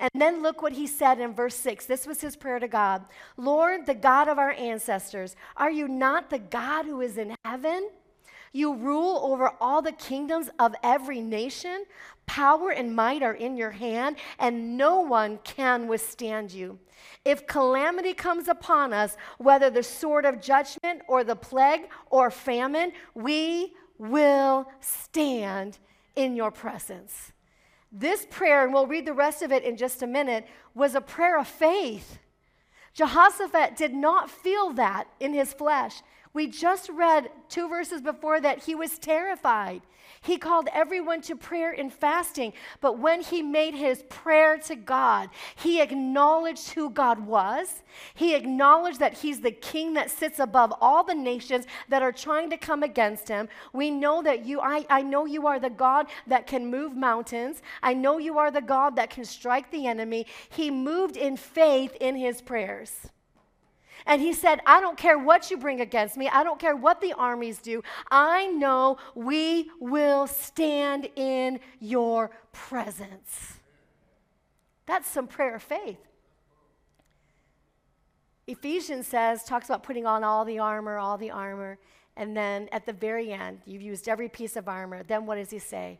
And 0.00 0.10
then 0.14 0.42
look 0.42 0.60
what 0.60 0.72
he 0.72 0.86
said 0.86 1.20
in 1.20 1.34
verse 1.34 1.54
6. 1.54 1.86
This 1.86 2.06
was 2.06 2.20
his 2.20 2.36
prayer 2.36 2.58
to 2.58 2.68
God 2.68 3.04
Lord, 3.36 3.86
the 3.86 3.94
God 3.94 4.28
of 4.28 4.38
our 4.38 4.52
ancestors, 4.52 5.36
are 5.56 5.70
you 5.70 5.88
not 5.88 6.30
the 6.30 6.38
God 6.38 6.86
who 6.86 7.00
is 7.00 7.18
in 7.18 7.34
heaven? 7.44 7.90
You 8.52 8.74
rule 8.74 9.20
over 9.24 9.50
all 9.60 9.82
the 9.82 9.92
kingdoms 9.92 10.48
of 10.60 10.76
every 10.84 11.20
nation. 11.20 11.84
Power 12.26 12.70
and 12.70 12.94
might 12.94 13.22
are 13.22 13.34
in 13.34 13.56
your 13.56 13.72
hand, 13.72 14.16
and 14.38 14.78
no 14.78 15.00
one 15.00 15.40
can 15.42 15.88
withstand 15.88 16.52
you. 16.52 16.78
If 17.24 17.46
calamity 17.46 18.14
comes 18.14 18.48
upon 18.48 18.92
us, 18.92 19.16
whether 19.38 19.70
the 19.70 19.82
sword 19.82 20.24
of 20.24 20.40
judgment 20.40 21.02
or 21.08 21.24
the 21.24 21.36
plague 21.36 21.88
or 22.10 22.30
famine, 22.30 22.92
we 23.14 23.74
will 23.98 24.70
stand 24.80 25.78
in 26.16 26.36
your 26.36 26.50
presence. 26.50 27.33
This 27.96 28.26
prayer, 28.28 28.64
and 28.64 28.74
we'll 28.74 28.88
read 28.88 29.06
the 29.06 29.12
rest 29.12 29.40
of 29.40 29.52
it 29.52 29.62
in 29.62 29.76
just 29.76 30.02
a 30.02 30.06
minute, 30.08 30.48
was 30.74 30.96
a 30.96 31.00
prayer 31.00 31.38
of 31.38 31.46
faith. 31.46 32.18
Jehoshaphat 32.92 33.76
did 33.76 33.94
not 33.94 34.28
feel 34.28 34.72
that 34.72 35.06
in 35.20 35.32
his 35.32 35.52
flesh. 35.52 36.02
We 36.32 36.48
just 36.48 36.88
read 36.88 37.30
two 37.48 37.68
verses 37.68 38.02
before 38.02 38.40
that 38.40 38.64
he 38.64 38.74
was 38.74 38.98
terrified. 38.98 39.82
He 40.24 40.38
called 40.38 40.70
everyone 40.72 41.20
to 41.22 41.36
prayer 41.36 41.70
and 41.70 41.92
fasting, 41.92 42.54
but 42.80 42.98
when 42.98 43.20
he 43.20 43.42
made 43.42 43.74
his 43.74 44.02
prayer 44.04 44.56
to 44.56 44.74
God, 44.74 45.28
he 45.54 45.82
acknowledged 45.82 46.70
who 46.70 46.88
God 46.88 47.26
was. 47.26 47.82
He 48.14 48.34
acknowledged 48.34 49.00
that 49.00 49.18
he's 49.18 49.42
the 49.42 49.50
king 49.50 49.92
that 49.94 50.10
sits 50.10 50.38
above 50.38 50.72
all 50.80 51.04
the 51.04 51.14
nations 51.14 51.66
that 51.90 52.00
are 52.00 52.10
trying 52.10 52.48
to 52.48 52.56
come 52.56 52.82
against 52.82 53.28
him. 53.28 53.50
We 53.74 53.90
know 53.90 54.22
that 54.22 54.46
you, 54.46 54.62
I, 54.62 54.86
I 54.88 55.02
know 55.02 55.26
you 55.26 55.46
are 55.46 55.60
the 55.60 55.68
God 55.68 56.06
that 56.26 56.46
can 56.46 56.70
move 56.70 56.96
mountains. 56.96 57.60
I 57.82 57.92
know 57.92 58.16
you 58.16 58.38
are 58.38 58.50
the 58.50 58.62
God 58.62 58.96
that 58.96 59.10
can 59.10 59.26
strike 59.26 59.70
the 59.70 59.86
enemy. 59.86 60.26
He 60.48 60.70
moved 60.70 61.18
in 61.18 61.36
faith 61.36 61.94
in 62.00 62.16
his 62.16 62.40
prayers. 62.40 63.10
And 64.06 64.20
he 64.20 64.32
said, 64.32 64.60
I 64.66 64.80
don't 64.80 64.98
care 64.98 65.18
what 65.18 65.50
you 65.50 65.56
bring 65.56 65.80
against 65.80 66.16
me. 66.16 66.28
I 66.28 66.44
don't 66.44 66.58
care 66.58 66.76
what 66.76 67.00
the 67.00 67.14
armies 67.14 67.58
do. 67.58 67.82
I 68.10 68.48
know 68.48 68.98
we 69.14 69.70
will 69.80 70.26
stand 70.26 71.08
in 71.16 71.58
your 71.80 72.30
presence. 72.52 73.60
That's 74.86 75.08
some 75.08 75.26
prayer 75.26 75.54
of 75.54 75.62
faith. 75.62 75.98
Ephesians 78.46 79.06
says, 79.06 79.42
talks 79.44 79.70
about 79.70 79.82
putting 79.82 80.04
on 80.04 80.22
all 80.22 80.44
the 80.44 80.58
armor, 80.58 80.98
all 80.98 81.16
the 81.16 81.30
armor. 81.30 81.78
And 82.16 82.36
then 82.36 82.68
at 82.72 82.84
the 82.84 82.92
very 82.92 83.32
end, 83.32 83.60
you've 83.64 83.80
used 83.80 84.06
every 84.06 84.28
piece 84.28 84.56
of 84.56 84.68
armor. 84.68 85.02
Then 85.02 85.24
what 85.24 85.36
does 85.36 85.50
he 85.50 85.58
say? 85.58 85.98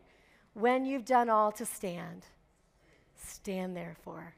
When 0.53 0.85
you've 0.85 1.05
done 1.05 1.29
all 1.29 1.51
to 1.53 1.65
stand, 1.65 2.25
stand 3.15 3.75
therefore. 3.75 4.35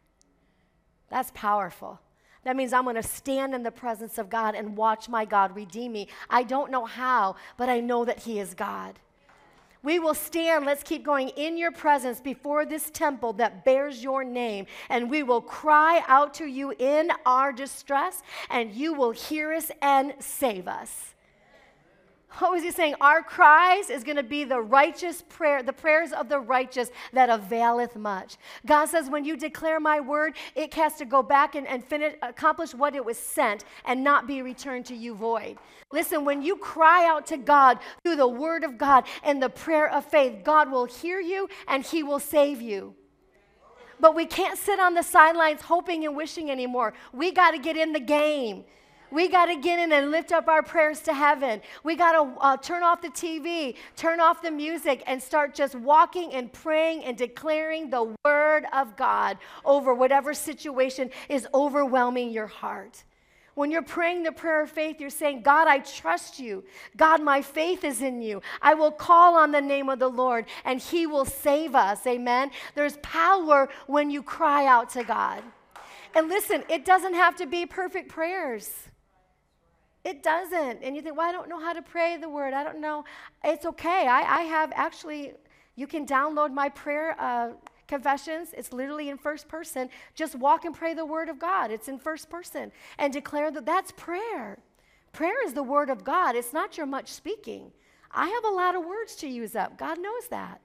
That's 1.09 1.31
powerful. 1.35 1.99
That 2.47 2.55
means 2.55 2.71
I'm 2.71 2.85
going 2.85 2.95
to 2.95 3.03
stand 3.03 3.53
in 3.53 3.63
the 3.63 3.71
presence 3.71 4.17
of 4.17 4.29
God 4.29 4.55
and 4.55 4.77
watch 4.77 5.09
my 5.09 5.25
God 5.25 5.53
redeem 5.53 5.91
me. 5.91 6.07
I 6.29 6.43
don't 6.43 6.71
know 6.71 6.85
how, 6.85 7.35
but 7.57 7.67
I 7.67 7.81
know 7.81 8.05
that 8.05 8.19
He 8.19 8.39
is 8.39 8.53
God. 8.53 8.97
We 9.83 9.99
will 9.99 10.13
stand, 10.13 10.65
let's 10.65 10.81
keep 10.81 11.03
going, 11.03 11.27
in 11.35 11.57
your 11.57 11.73
presence 11.73 12.21
before 12.21 12.65
this 12.65 12.89
temple 12.89 13.33
that 13.33 13.65
bears 13.65 14.01
your 14.01 14.23
name, 14.23 14.65
and 14.87 15.09
we 15.09 15.23
will 15.23 15.41
cry 15.41 16.01
out 16.07 16.33
to 16.35 16.45
you 16.45 16.73
in 16.79 17.11
our 17.25 17.51
distress, 17.51 18.23
and 18.49 18.73
you 18.73 18.93
will 18.93 19.11
hear 19.11 19.51
us 19.51 19.69
and 19.81 20.13
save 20.19 20.69
us. 20.69 21.15
What 22.39 22.51
was 22.51 22.63
he 22.63 22.71
saying? 22.71 22.95
Our 23.01 23.23
cries 23.23 23.89
is 23.89 24.03
going 24.03 24.17
to 24.17 24.23
be 24.23 24.43
the 24.43 24.61
righteous 24.61 25.23
prayer, 25.23 25.63
the 25.63 25.73
prayers 25.73 26.11
of 26.11 26.29
the 26.29 26.39
righteous 26.39 26.91
that 27.13 27.29
availeth 27.29 27.95
much. 27.95 28.37
God 28.65 28.85
says, 28.85 29.09
when 29.09 29.25
you 29.25 29.37
declare 29.37 29.79
my 29.79 29.99
word, 29.99 30.35
it 30.55 30.73
has 30.75 30.95
to 30.95 31.05
go 31.05 31.23
back 31.23 31.55
and, 31.55 31.65
and 31.65 31.83
finish, 31.83 32.15
accomplish 32.21 32.73
what 32.73 32.95
it 32.95 33.03
was 33.03 33.17
sent 33.17 33.63
and 33.85 34.03
not 34.03 34.27
be 34.27 34.41
returned 34.41 34.85
to 34.87 34.95
you 34.95 35.15
void. 35.15 35.57
Listen, 35.91 36.25
when 36.25 36.41
you 36.41 36.57
cry 36.57 37.07
out 37.07 37.25
to 37.27 37.37
God 37.37 37.79
through 38.03 38.17
the 38.17 38.27
word 38.27 38.63
of 38.63 38.77
God 38.77 39.05
and 39.23 39.41
the 39.41 39.49
prayer 39.49 39.89
of 39.91 40.05
faith, 40.05 40.43
God 40.43 40.69
will 40.69 40.85
hear 40.85 41.19
you 41.19 41.47
and 41.67 41.83
he 41.83 42.03
will 42.03 42.19
save 42.19 42.61
you. 42.61 42.93
But 43.99 44.13
we 44.13 44.25
can't 44.25 44.59
sit 44.59 44.79
on 44.79 44.93
the 44.93 45.01
sidelines 45.01 45.61
hoping 45.61 46.05
and 46.05 46.15
wishing 46.15 46.51
anymore. 46.51 46.93
We 47.13 47.31
got 47.31 47.51
to 47.51 47.57
get 47.57 47.77
in 47.77 47.93
the 47.93 47.99
game. 47.99 48.65
We 49.11 49.29
got 49.29 49.45
to 49.45 49.55
get 49.55 49.79
in 49.79 49.91
and 49.91 50.11
lift 50.11 50.31
up 50.31 50.47
our 50.47 50.61
prayers 50.61 50.99
to 51.01 51.13
heaven. 51.13 51.61
We 51.83 51.95
got 51.95 52.11
to 52.13 52.39
uh, 52.41 52.57
turn 52.57 52.83
off 52.83 53.01
the 53.01 53.09
TV, 53.09 53.75
turn 53.95 54.19
off 54.19 54.41
the 54.41 54.51
music, 54.51 55.03
and 55.07 55.21
start 55.21 55.55
just 55.55 55.75
walking 55.75 56.33
and 56.33 56.51
praying 56.51 57.03
and 57.05 57.17
declaring 57.17 57.89
the 57.89 58.15
word 58.25 58.65
of 58.73 58.97
God 58.97 59.37
over 59.63 59.93
whatever 59.93 60.33
situation 60.33 61.09
is 61.29 61.47
overwhelming 61.53 62.31
your 62.31 62.47
heart. 62.47 63.03
When 63.55 63.71
you're 63.71 63.81
praying 63.81 64.21
the 64.21 64.31
prayer 64.31 64.61
of 64.61 64.69
faith, 64.69 65.01
you're 65.01 65.09
saying, 65.09 65.41
God, 65.41 65.67
I 65.67 65.79
trust 65.79 66.37
you. 66.37 66.63
God, 66.95 67.23
my 67.23 67.41
faith 67.41 67.83
is 67.83 68.03
in 68.03 68.21
you. 68.21 68.43
I 68.61 68.75
will 68.75 68.91
call 68.91 69.35
on 69.35 69.51
the 69.51 69.61
name 69.61 69.89
of 69.89 69.97
the 69.97 70.09
Lord 70.09 70.45
and 70.63 70.79
he 70.79 71.07
will 71.07 71.25
save 71.25 71.73
us. 71.73 72.05
Amen. 72.05 72.51
There's 72.75 72.97
power 72.97 73.67
when 73.87 74.11
you 74.11 74.21
cry 74.21 74.67
out 74.67 74.91
to 74.91 75.03
God. 75.03 75.41
And 76.13 76.27
listen, 76.27 76.65
it 76.69 76.85
doesn't 76.85 77.15
have 77.15 77.35
to 77.37 77.47
be 77.47 77.65
perfect 77.65 78.09
prayers. 78.09 78.71
It 80.07 80.23
doesn't. 80.23 80.83
And 80.83 80.95
you 80.95 81.01
think, 81.01 81.17
well, 81.17 81.27
I 81.27 81.33
don't 81.33 81.49
know 81.49 81.59
how 81.59 81.73
to 81.73 81.81
pray 81.81 82.15
the 82.15 82.29
word. 82.29 82.53
I 82.53 82.63
don't 82.63 82.79
know. 82.79 83.03
It's 83.43 83.65
okay. 83.65 84.07
I, 84.07 84.39
I 84.39 84.41
have 84.43 84.71
actually, 84.73 85.33
you 85.75 85.85
can 85.85 86.05
download 86.05 86.53
my 86.53 86.69
prayer. 86.69 87.13
Uh, 87.19 87.49
confessions, 87.89 88.53
it's 88.57 88.71
literally 88.71 89.09
in 89.09 89.17
first 89.17 89.49
person. 89.49 89.89
Just 90.15 90.35
walk 90.35 90.63
and 90.63 90.73
pray 90.73 90.93
the 90.93 91.05
word 91.05 91.27
of 91.27 91.39
God. 91.39 91.71
It's 91.71 91.89
in 91.89 91.99
first 91.99 92.29
person 92.29 92.71
and 92.97 93.11
declare 93.11 93.51
that 93.51 93.65
that's 93.65 93.91
prayer. 93.91 94.59
Prayer 95.11 95.45
is 95.45 95.53
the 95.53 95.63
word 95.63 95.89
of 95.89 96.05
God. 96.05 96.35
It's 96.35 96.53
not 96.53 96.77
your 96.77 96.85
much 96.85 97.09
speaking. 97.09 97.71
I 98.09 98.27
have 98.27 98.45
a 98.45 98.55
lot 98.55 98.75
of 98.75 98.85
words 98.85 99.15
to 99.17 99.27
use 99.27 99.55
up. 99.55 99.77
God 99.77 99.99
knows 99.99 100.27
that. 100.29 100.61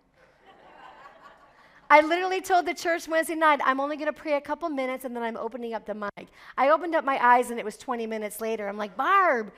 I 1.92 2.00
literally 2.00 2.40
told 2.40 2.64
the 2.64 2.72
church 2.72 3.06
Wednesday 3.06 3.34
night, 3.34 3.60
I'm 3.62 3.78
only 3.78 3.98
going 3.98 4.06
to 4.06 4.14
pray 4.14 4.32
a 4.32 4.40
couple 4.40 4.66
minutes 4.70 5.04
and 5.04 5.14
then 5.14 5.22
I'm 5.22 5.36
opening 5.36 5.74
up 5.74 5.84
the 5.84 5.92
mic. 5.92 6.28
I 6.56 6.70
opened 6.70 6.94
up 6.94 7.04
my 7.04 7.22
eyes 7.22 7.50
and 7.50 7.58
it 7.58 7.66
was 7.66 7.76
20 7.76 8.06
minutes 8.06 8.40
later. 8.40 8.66
I'm 8.66 8.78
like, 8.78 8.96
Barb, 8.96 9.52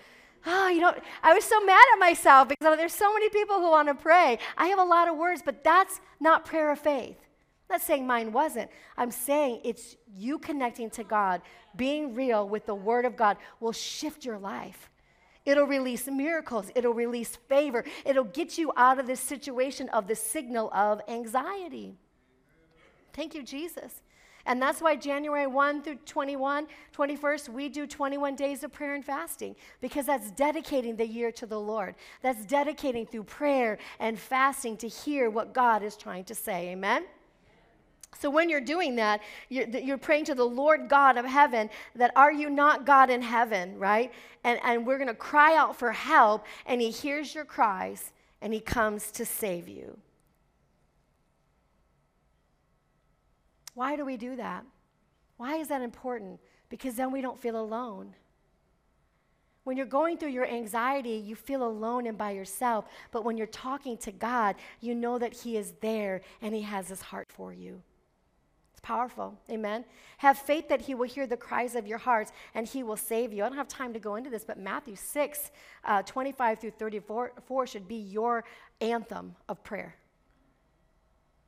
oh, 0.45 0.67
you 0.67 0.81
know, 0.81 0.93
I 1.23 1.33
was 1.33 1.45
so 1.45 1.65
mad 1.65 1.85
at 1.93 2.01
myself 2.01 2.49
because 2.49 2.77
there's 2.77 2.93
so 2.93 3.15
many 3.15 3.29
people 3.29 3.61
who 3.61 3.71
want 3.71 3.87
to 3.87 3.95
pray. 3.95 4.41
I 4.59 4.67
have 4.67 4.81
a 4.81 4.85
lot 4.85 5.07
of 5.07 5.17
words, 5.17 5.43
but 5.45 5.63
that's 5.63 6.01
not 6.19 6.45
prayer 6.45 6.73
of 6.73 6.81
faith. 6.81 7.19
I'm 7.21 7.75
not 7.75 7.83
saying 7.83 8.05
mine 8.05 8.33
wasn't. 8.33 8.69
I'm 8.97 9.13
saying 9.13 9.61
it's 9.63 9.95
you 10.13 10.41
connecting 10.41 10.91
to 10.91 11.05
God, 11.05 11.41
being 11.77 12.17
real 12.17 12.49
with 12.49 12.67
the 12.67 12.75
Word 12.75 13.05
of 13.05 13.17
God 13.17 13.37
will 13.61 13.71
shift 13.71 14.25
your 14.25 14.41
life. 14.41 14.91
It'll 15.47 15.67
release 15.67 16.09
miracles. 16.09 16.73
It'll 16.75 16.95
release 16.95 17.37
favor. 17.49 17.85
It'll 18.05 18.25
get 18.25 18.59
you 18.59 18.73
out 18.77 18.99
of 18.99 19.07
this 19.07 19.21
situation 19.21 19.89
of 19.91 20.09
the 20.09 20.17
signal 20.17 20.69
of 20.73 21.01
anxiety. 21.07 21.95
Thank 23.15 23.35
you, 23.35 23.43
Jesus. 23.43 24.03
And 24.47 24.61
that's 24.61 24.83
why 24.83 24.97
January 24.97 25.47
1 25.47 25.83
through 25.83 25.99
21, 26.05 26.67
21st, 26.95 27.49
we 27.49 27.69
do 27.71 27.87
21 27.87 28.37
days 28.37 28.63
of 28.63 28.73
prayer 28.73 28.95
and 28.95 29.05
fasting 29.05 29.57
because 29.81 30.05
that's 30.05 30.31
dedicating 30.33 30.97
the 30.97 31.07
year 31.07 31.33
to 31.33 31.47
the 31.47 31.59
Lord. 31.59 31.95
That's 32.21 32.45
dedicating 32.45 33.07
through 33.07 33.25
prayer 33.25 33.79
and 33.99 34.19
fasting 34.19 34.77
to 34.79 34.89
hear 34.89 35.31
what 35.31 35.55
God 35.55 35.83
is 35.83 35.97
trying 35.97 36.25
to 36.25 36.35
say. 36.35 36.69
Amen? 36.73 37.07
So, 38.19 38.31
when 38.31 38.49
you're 38.49 38.61
doing 38.61 38.97
that, 38.97 39.21
you're, 39.49 39.67
you're, 39.69 39.99
praying 39.99 40.27
to 40.27 40.35
the 40.35 40.45
Lord 40.45 40.89
God 40.89 41.17
of 41.17 41.25
heaven 41.25 41.69
that 41.97 42.13
are 42.15 42.33
you 42.33 42.49
not 42.49 42.87
God 42.87 43.11
in 43.11 43.23
heaven, 43.23 43.77
right? 43.79 44.13
And, 44.45 44.61
and 44.63 44.87
we're 44.87 44.99
going 44.99 45.09
to 45.09 45.15
cry 45.15 45.57
out 45.57 45.75
for 45.77 45.91
help, 45.91 46.47
and 46.65 46.81
He 46.81 46.91
hears 46.91 47.35
your 47.35 47.45
cries, 47.45 48.13
and 48.41 48.55
He 48.55 48.61
comes 48.61 49.11
to 49.13 49.27
save 49.27 49.69
you. 49.69 49.99
Why 53.75 53.97
do 53.97 54.05
we 54.05 54.17
do 54.17 54.37
that? 54.37 54.65
Why 55.37 55.57
is 55.57 55.69
that 55.69 55.83
important? 55.83 56.41
Because 56.69 56.95
then 56.95 57.11
we 57.11 57.21
don't 57.21 57.39
feel 57.39 57.61
alone. 57.61 58.15
When 59.65 59.79
you're 59.79 59.87
going 59.87 60.19
through 60.19 60.31
your 60.31 60.47
anxiety, 60.47 61.17
you 61.17 61.35
feel 61.35 61.67
alone 61.67 62.07
and 62.07 62.17
by 62.17 62.33
yourself. 62.33 62.85
But 63.11 63.25
when 63.25 63.37
you're 63.37 63.47
talking 63.47 63.97
to 63.99 64.13
God, 64.13 64.57
you 64.81 64.95
know 64.95 65.19
that 65.19 65.33
He 65.33 65.57
is 65.57 65.73
there 65.81 66.21
and 66.43 66.55
He 66.55 66.63
has 66.63 66.89
His 66.89 67.01
heart 67.01 67.29
for 67.33 67.53
you 67.53 67.83
It's 68.73 68.83
powerful. 68.83 69.39
Amen. 69.51 69.87
Have 70.19 70.37
faith 70.39 70.69
that 70.69 70.83
He 70.83 70.95
will 70.95 71.09
hear 71.09 71.27
the 71.27 71.37
cries 71.37 71.75
of 71.75 71.87
your 71.87 71.99
hearts 71.99 72.31
and 72.55 72.69
He 72.69 72.83
will 72.83 72.99
save 72.99 73.33
you. 73.33 73.43
I 73.43 73.49
don't 73.49 73.57
have 73.57 73.69
time 73.69 73.95
to 73.95 73.99
go 73.99 74.17
into 74.17 74.29
this, 74.29 74.45
but 74.45 74.59
Matthew 74.59 74.97
6, 74.97 75.51
uh, 75.85 76.03
25 76.03 76.59
through 76.59 76.73
34 76.73 77.67
should 77.67 77.89
be 77.89 77.97
your 77.97 78.45
anthem 78.83 79.35
of 79.49 79.65
prayer. 79.65 79.97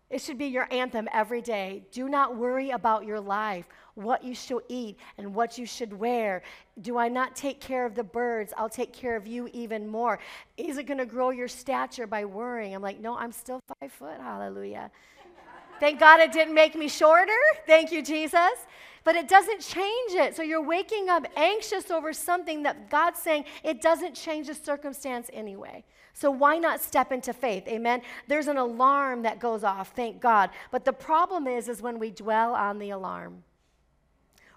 It 0.09 0.21
should 0.21 0.38
be 0.38 0.47
your 0.47 0.69
anthem 0.71 1.09
every 1.12 1.42
day. 1.42 1.83
Do 1.90 2.09
not 2.09 2.37
worry 2.37 2.71
about 2.71 3.05
your 3.05 3.19
life, 3.19 3.69
what 3.95 4.23
you 4.23 4.37
shall 4.37 4.61
eat 4.69 4.99
and 5.19 5.35
what 5.35 5.59
you 5.59 5.66
should 5.66 5.92
wear. 5.92 6.42
Do 6.81 6.97
I 6.97 7.09
not 7.09 7.35
take 7.35 7.61
care 7.61 7.85
of 7.85 7.97
the 7.97 8.05
birds? 8.05 8.53
I'll 8.57 8.69
take 8.69 8.92
care 8.92 9.16
of 9.16 9.27
you 9.27 9.49
even 9.53 9.88
more. 9.88 10.21
Is 10.57 10.79
it 10.79 10.85
going 10.85 10.99
to 10.99 11.07
grow 11.07 11.31
your 11.31 11.49
stature 11.49 12.07
by 12.07 12.25
worrying? 12.25 12.75
I'm 12.75 12.83
like, 12.83 13.01
no, 13.01 13.16
I'm 13.16 13.33
still 13.33 13.61
five 13.81 13.90
foot. 13.90 14.21
Hallelujah. 14.21 14.92
Thank 15.81 15.99
God 15.99 16.21
it 16.21 16.33
didn't 16.33 16.55
make 16.55 16.77
me 16.77 16.88
shorter. 16.88 17.33
Thank 17.66 17.90
you, 17.90 18.01
Jesus. 18.01 18.53
But 19.03 19.16
it 19.16 19.29
doesn't 19.29 19.61
change 19.61 20.12
it. 20.12 20.37
So 20.37 20.42
you're 20.42 20.62
waking 20.62 21.09
up 21.09 21.27
anxious 21.37 21.90
over 21.90 22.12
something 22.12 22.62
that 22.62 22.90
God's 22.90 23.21
saying 23.21 23.45
it 23.62 23.83
doesn't 23.83 24.14
change 24.14 24.47
the 24.47 24.55
circumstance 24.55 25.31
anyway. 25.33 25.85
So 26.16 26.31
why 26.31 26.57
not 26.57 26.81
step 26.81 27.12
into 27.12 27.35
faith? 27.35 27.68
Amen. 27.68 28.00
There's 28.26 28.46
an 28.46 28.57
alarm 28.57 29.20
that 29.24 29.38
goes 29.38 29.62
off, 29.62 29.92
thank 29.94 30.18
God. 30.18 30.48
But 30.70 30.87
the 30.87 30.92
problem 30.94 31.46
is 31.46 31.68
is 31.68 31.83
when 31.83 31.98
we 31.98 32.11
dwell 32.11 32.55
on 32.55 32.79
the 32.79 32.88
alarm. 32.88 33.44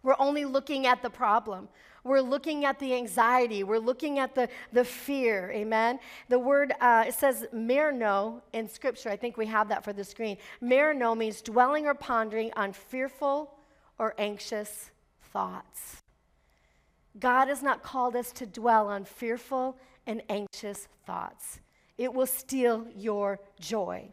We're 0.02 0.16
only 0.20 0.46
looking 0.46 0.88
at 0.88 1.02
the 1.02 1.10
problem. 1.10 1.68
We're 2.06 2.22
looking 2.22 2.64
at 2.64 2.80
the 2.80 2.94
anxiety. 2.96 3.66
We're 3.66 3.78
looking 3.78 4.20
at 4.20 4.36
the, 4.36 4.48
the 4.72 4.86
fear. 4.86 5.52
Amen. 5.52 6.00
The 6.30 6.40
word, 6.40 6.76
uh, 6.80 7.04
it 7.10 7.14
says 7.14 7.46
merno 7.54 8.42
in 8.54 8.70
scripture. 8.70 9.10
I 9.10 9.18
think 9.18 9.36
we 9.36 9.46
have 9.48 9.68
that 9.68 9.84
for 9.84 9.92
the 9.92 10.06
screen. 10.06 10.38
Merno 10.64 11.14
means 11.18 11.42
dwelling 11.42 11.86
or 11.88 11.94
pondering 11.94 12.54
on 12.56 12.72
fearful 12.72 13.54
or 13.98 14.16
anxious 14.18 14.92
thoughts. 15.34 16.04
God 17.20 17.50
has 17.50 17.62
not 17.62 17.84
called 17.84 18.16
us 18.16 18.32
to 18.32 18.46
dwell 18.46 18.88
on 18.88 19.04
fearful 19.04 19.76
and 20.10 20.24
anxious 20.28 20.88
thoughts, 21.06 21.60
it 21.98 22.12
will 22.12 22.26
steal 22.26 22.88
your 22.96 23.40
joy. 23.60 24.10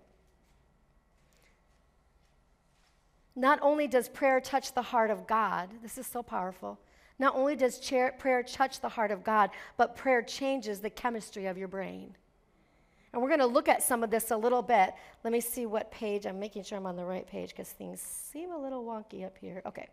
Not 3.34 3.58
only 3.62 3.88
does 3.88 4.08
prayer 4.08 4.38
touch 4.38 4.74
the 4.74 4.82
heart 4.82 5.10
of 5.10 5.26
God, 5.26 5.70
this 5.82 5.96
is 5.96 6.06
so 6.06 6.22
powerful. 6.22 6.78
Not 7.18 7.34
only 7.34 7.56
does 7.56 7.78
prayer 8.18 8.42
touch 8.42 8.80
the 8.80 8.90
heart 8.90 9.10
of 9.10 9.24
God, 9.24 9.50
but 9.78 9.96
prayer 9.96 10.20
changes 10.20 10.80
the 10.80 10.90
chemistry 10.90 11.46
of 11.46 11.56
your 11.56 11.68
brain. 11.68 12.14
And 13.12 13.22
we're 13.22 13.28
going 13.28 13.40
to 13.40 13.46
look 13.46 13.68
at 13.68 13.82
some 13.82 14.04
of 14.04 14.10
this 14.10 14.30
a 14.30 14.36
little 14.36 14.60
bit. 14.60 14.92
Let 15.24 15.32
me 15.32 15.40
see 15.40 15.64
what 15.64 15.90
page. 15.90 16.26
I'm 16.26 16.38
making 16.38 16.64
sure 16.64 16.76
I'm 16.76 16.84
on 16.84 16.96
the 16.96 17.06
right 17.06 17.26
page 17.26 17.50
because 17.50 17.70
things 17.70 18.02
seem 18.02 18.52
a 18.52 18.58
little 18.58 18.84
wonky 18.84 19.24
up 19.24 19.38
here. 19.38 19.62
Okay. 19.64 19.88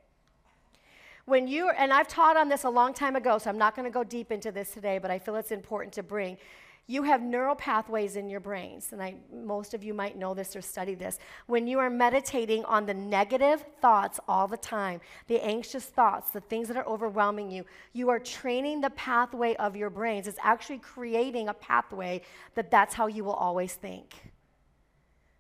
When 1.26 1.48
you, 1.48 1.70
and 1.70 1.94
I've 1.94 2.08
taught 2.08 2.36
on 2.36 2.50
this 2.50 2.64
a 2.64 2.70
long 2.70 2.94
time 2.94 3.16
ago, 3.16 3.38
so 3.38 3.50
I'm 3.50 3.58
not 3.58 3.76
going 3.76 3.86
to 3.86 3.92
go 3.92 4.04
deep 4.04 4.32
into 4.32 4.52
this 4.52 4.72
today, 4.72 4.98
but 4.98 5.10
I 5.10 5.20
feel 5.20 5.36
it's 5.36 5.52
important 5.52 5.94
to 5.94 6.04
bring 6.04 6.38
you 6.86 7.04
have 7.04 7.22
neural 7.22 7.56
pathways 7.56 8.18
in 8.18 8.30
your 8.30 8.42
brains, 8.42 8.92
and 8.92 9.02
I, 9.02 9.16
most 9.34 9.74
of 9.74 9.86
you 9.86 9.94
might 9.94 10.18
know 10.18 10.34
this 10.34 10.54
or 10.54 10.62
study 10.62 10.96
this. 10.96 11.18
When 11.48 11.66
you 11.66 11.80
are 11.80 11.90
meditating 11.90 12.66
on 12.66 12.86
the 12.86 12.94
negative 12.94 13.64
thoughts 13.82 14.20
all 14.28 14.50
the 14.50 14.58
time, 14.58 15.00
the 15.28 15.40
anxious 15.42 15.86
thoughts, 15.86 16.32
the 16.32 16.42
things 16.42 16.68
that 16.68 16.76
are 16.76 16.86
overwhelming 16.86 17.50
you, 17.50 17.66
you 17.94 18.10
are 18.10 18.20
training 18.20 18.82
the 18.82 18.90
pathway 18.92 19.56
of 19.56 19.78
your 19.78 19.90
brains. 19.90 20.28
It's 20.28 20.38
actually 20.44 20.80
creating 20.80 21.48
a 21.48 21.54
pathway 21.54 22.22
that 22.56 22.70
that's 22.70 22.94
how 22.94 23.08
you 23.08 23.24
will 23.24 23.34
always 23.34 23.74
think. 23.76 24.34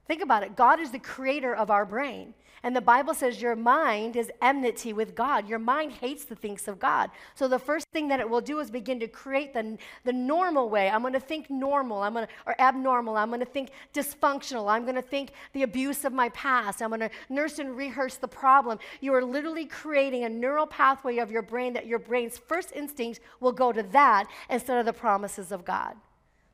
Think 0.08 0.22
about 0.22 0.43
it. 0.43 0.56
God 0.56 0.80
is 0.80 0.91
the 0.91 1.00
creator 1.00 1.54
of 1.54 1.69
our 1.69 1.86
brain. 1.86 2.34
And 2.63 2.73
the 2.73 2.82
Bible 2.82 3.13
says 3.13 3.41
your 3.41 3.58
mind 3.58 4.15
is 4.15 4.32
enmity 4.41 4.93
with 4.93 5.15
God. 5.15 5.49
Your 5.49 5.60
mind 5.60 5.91
hates 5.91 6.23
the 6.23 6.36
things 6.36 6.69
of 6.69 6.80
God. 6.80 7.12
So 7.36 7.49
the 7.49 7.60
first 7.60 7.86
thing 7.89 8.08
that 8.08 8.21
it 8.21 8.30
will 8.30 8.39
do 8.39 8.60
is 8.60 8.71
begin 8.71 9.02
to 9.02 9.08
create 9.08 9.54
the, 9.54 9.78
the 10.06 10.13
normal 10.13 10.69
way. 10.69 10.89
I'm 10.89 11.02
going 11.02 11.12
to 11.12 11.19
think 11.19 11.49
normal, 11.49 12.02
I'm 12.02 12.13
going 12.13 12.26
to, 12.26 12.32
or 12.45 12.60
abnormal. 12.62 13.17
I'm 13.17 13.28
going 13.28 13.41
to 13.41 13.45
think 13.45 13.71
dysfunctional. 13.93 14.71
I'm 14.71 14.84
going 14.84 14.95
to 14.95 15.02
think 15.02 15.32
the 15.52 15.63
abuse 15.63 16.06
of 16.06 16.13
my 16.13 16.30
past. 16.30 16.82
I'm 16.82 16.89
going 16.89 17.02
to 17.02 17.12
nurse 17.30 17.60
and 17.60 17.76
rehearse 17.76 18.15
the 18.15 18.30
problem. 18.30 18.80
You 19.02 19.13
are 19.13 19.23
literally 19.26 19.65
creating 19.65 20.23
a 20.23 20.30
neural 20.30 20.65
pathway 20.65 21.17
of 21.17 21.32
your 21.32 21.41
brain 21.41 21.73
that 21.73 21.86
your 21.86 21.99
brain's 21.99 22.38
first 22.38 22.71
instinct 22.73 23.19
will 23.41 23.52
go 23.52 23.73
to 23.73 23.84
that 23.84 24.28
instead 24.49 24.78
of 24.78 24.86
the 24.86 24.93
promises 24.93 25.52
of 25.52 25.65
God. 25.65 25.97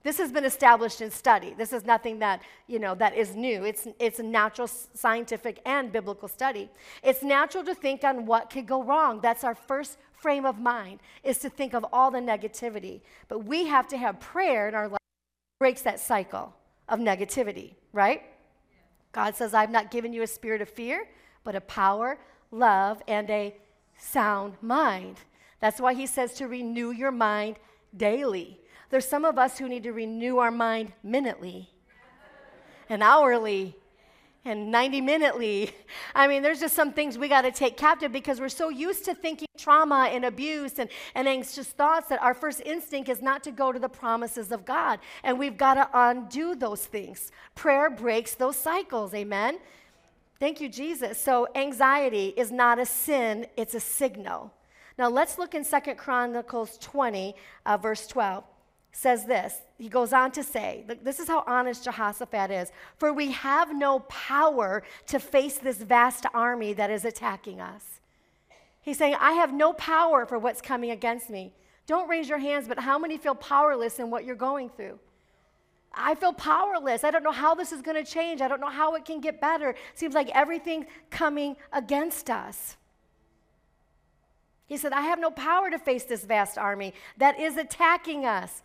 This 0.01 0.17
has 0.17 0.31
been 0.31 0.45
established 0.45 1.01
in 1.01 1.11
study. 1.11 1.53
This 1.57 1.73
is 1.73 1.85
nothing 1.85 2.19
that, 2.19 2.41
you 2.67 2.79
know, 2.79 2.95
that 2.95 3.15
is 3.15 3.35
new. 3.35 3.65
It's, 3.65 3.85
it's 3.99 4.19
a 4.19 4.23
natural 4.23 4.67
scientific 4.67 5.59
and 5.65 5.91
biblical 5.91 6.29
study. 6.29 6.69
It's 7.03 7.21
natural 7.21 7.65
to 7.65 7.75
think 7.75 8.03
on 8.05 8.25
what 8.25 8.49
could 8.49 8.65
go 8.65 8.81
wrong. 8.81 9.19
That's 9.21 9.43
our 9.43 9.55
first 9.55 9.97
frame 10.13 10.45
of 10.45 10.59
mind, 10.59 10.99
is 11.23 11.37
to 11.39 11.49
think 11.49 11.73
of 11.73 11.85
all 11.91 12.11
the 12.11 12.19
negativity. 12.19 13.01
But 13.27 13.45
we 13.45 13.65
have 13.65 13.87
to 13.89 13.97
have 13.97 14.19
prayer 14.19 14.69
in 14.69 14.75
our 14.75 14.87
life 14.87 14.99
breaks 15.59 15.81
that 15.81 15.99
cycle 15.99 16.53
of 16.87 16.99
negativity, 16.99 17.73
right? 17.91 18.23
God 19.11 19.35
says, 19.35 19.53
I've 19.53 19.71
not 19.71 19.91
given 19.91 20.13
you 20.13 20.21
a 20.21 20.27
spirit 20.27 20.61
of 20.61 20.69
fear, 20.69 21.07
but 21.43 21.55
a 21.55 21.61
power, 21.61 22.17
love, 22.51 23.01
and 23.07 23.29
a 23.29 23.55
sound 23.97 24.53
mind. 24.61 25.17
That's 25.59 25.81
why 25.81 25.93
he 25.93 26.05
says 26.05 26.33
to 26.35 26.47
renew 26.47 26.91
your 26.91 27.11
mind 27.11 27.57
daily. 27.95 28.61
There's 28.89 29.07
some 29.07 29.25
of 29.25 29.37
us 29.37 29.57
who 29.57 29.69
need 29.69 29.83
to 29.83 29.93
renew 29.93 30.37
our 30.37 30.51
mind 30.51 30.93
minutely 31.03 31.69
and 32.89 33.03
hourly 33.03 33.75
and 34.45 34.71
90 34.71 35.01
minutely. 35.01 35.71
I 36.15 36.27
mean, 36.27 36.41
there's 36.41 36.59
just 36.59 36.75
some 36.75 36.91
things 36.91 37.17
we 37.17 37.27
got 37.27 37.41
to 37.41 37.51
take 37.51 37.77
captive 37.77 38.11
because 38.11 38.39
we're 38.39 38.49
so 38.49 38.69
used 38.69 39.05
to 39.05 39.13
thinking 39.13 39.47
trauma 39.57 40.09
and 40.11 40.25
abuse 40.25 40.79
and, 40.79 40.89
and 41.13 41.27
anxious 41.27 41.67
thoughts 41.67 42.07
that 42.07 42.21
our 42.21 42.33
first 42.33 42.61
instinct 42.65 43.09
is 43.09 43.21
not 43.21 43.43
to 43.43 43.51
go 43.51 43.71
to 43.71 43.79
the 43.79 43.89
promises 43.89 44.51
of 44.51 44.65
God. 44.65 44.99
And 45.23 45.37
we've 45.37 45.57
got 45.57 45.75
to 45.75 45.89
undo 45.93 46.55
those 46.55 46.85
things. 46.85 47.31
Prayer 47.53 47.89
breaks 47.89 48.35
those 48.35 48.55
cycles. 48.55 49.13
Amen. 49.13 49.59
Thank 50.39 50.61
you, 50.61 50.69
Jesus. 50.69 51.19
So, 51.19 51.47
anxiety 51.53 52.33
is 52.37 52.49
not 52.49 52.79
a 52.79 52.85
sin, 52.85 53.45
it's 53.57 53.75
a 53.75 53.79
signal. 53.79 54.53
Now, 54.97 55.09
let's 55.09 55.37
look 55.37 55.53
in 55.53 55.65
Second 55.65 55.97
Chronicles 55.97 56.77
20, 56.77 57.35
uh, 57.65 57.77
verse 57.77 58.07
12 58.07 58.45
says 58.99 59.23
this. 59.23 59.61
He 59.77 59.87
goes 59.87 60.11
on 60.11 60.31
to 60.31 60.43
say, 60.43 60.83
this 61.03 61.21
is 61.21 61.29
how 61.29 61.45
honest 61.47 61.85
Jehoshaphat 61.85 62.51
is. 62.51 62.71
For 62.97 63.13
we 63.13 63.31
have 63.31 63.73
no 63.73 63.99
power 64.01 64.83
to 65.07 65.19
face 65.19 65.57
this 65.57 65.77
vast 65.77 66.25
army 66.33 66.73
that 66.73 66.91
is 66.91 67.05
attacking 67.05 67.61
us. 67.61 68.01
He's 68.81 68.97
saying, 68.97 69.15
I 69.17 69.33
have 69.33 69.53
no 69.53 69.71
power 69.71 70.25
for 70.25 70.37
what's 70.37 70.59
coming 70.59 70.91
against 70.91 71.29
me. 71.29 71.53
Don't 71.87 72.09
raise 72.09 72.27
your 72.27 72.39
hands, 72.39 72.67
but 72.67 72.79
how 72.79 72.99
many 72.99 73.17
feel 73.17 73.35
powerless 73.35 73.99
in 73.99 74.09
what 74.09 74.25
you're 74.25 74.35
going 74.35 74.69
through? 74.69 74.99
I 75.93 76.15
feel 76.15 76.33
powerless. 76.33 77.05
I 77.05 77.11
don't 77.11 77.23
know 77.23 77.31
how 77.31 77.55
this 77.55 77.71
is 77.71 77.81
going 77.81 78.03
to 78.03 78.11
change. 78.11 78.41
I 78.41 78.49
don't 78.49 78.59
know 78.59 78.67
how 78.67 78.95
it 78.95 79.05
can 79.05 79.21
get 79.21 79.39
better. 79.39 79.75
Seems 79.95 80.13
like 80.13 80.29
everything's 80.35 80.87
coming 81.09 81.55
against 81.71 82.29
us. 82.29 82.75
He 84.67 84.75
said, 84.75 84.91
I 84.91 85.01
have 85.01 85.19
no 85.19 85.31
power 85.31 85.69
to 85.69 85.79
face 85.79 86.03
this 86.03 86.25
vast 86.25 86.57
army 86.57 86.93
that 87.17 87.39
is 87.39 87.55
attacking 87.55 88.25
us. 88.25 88.61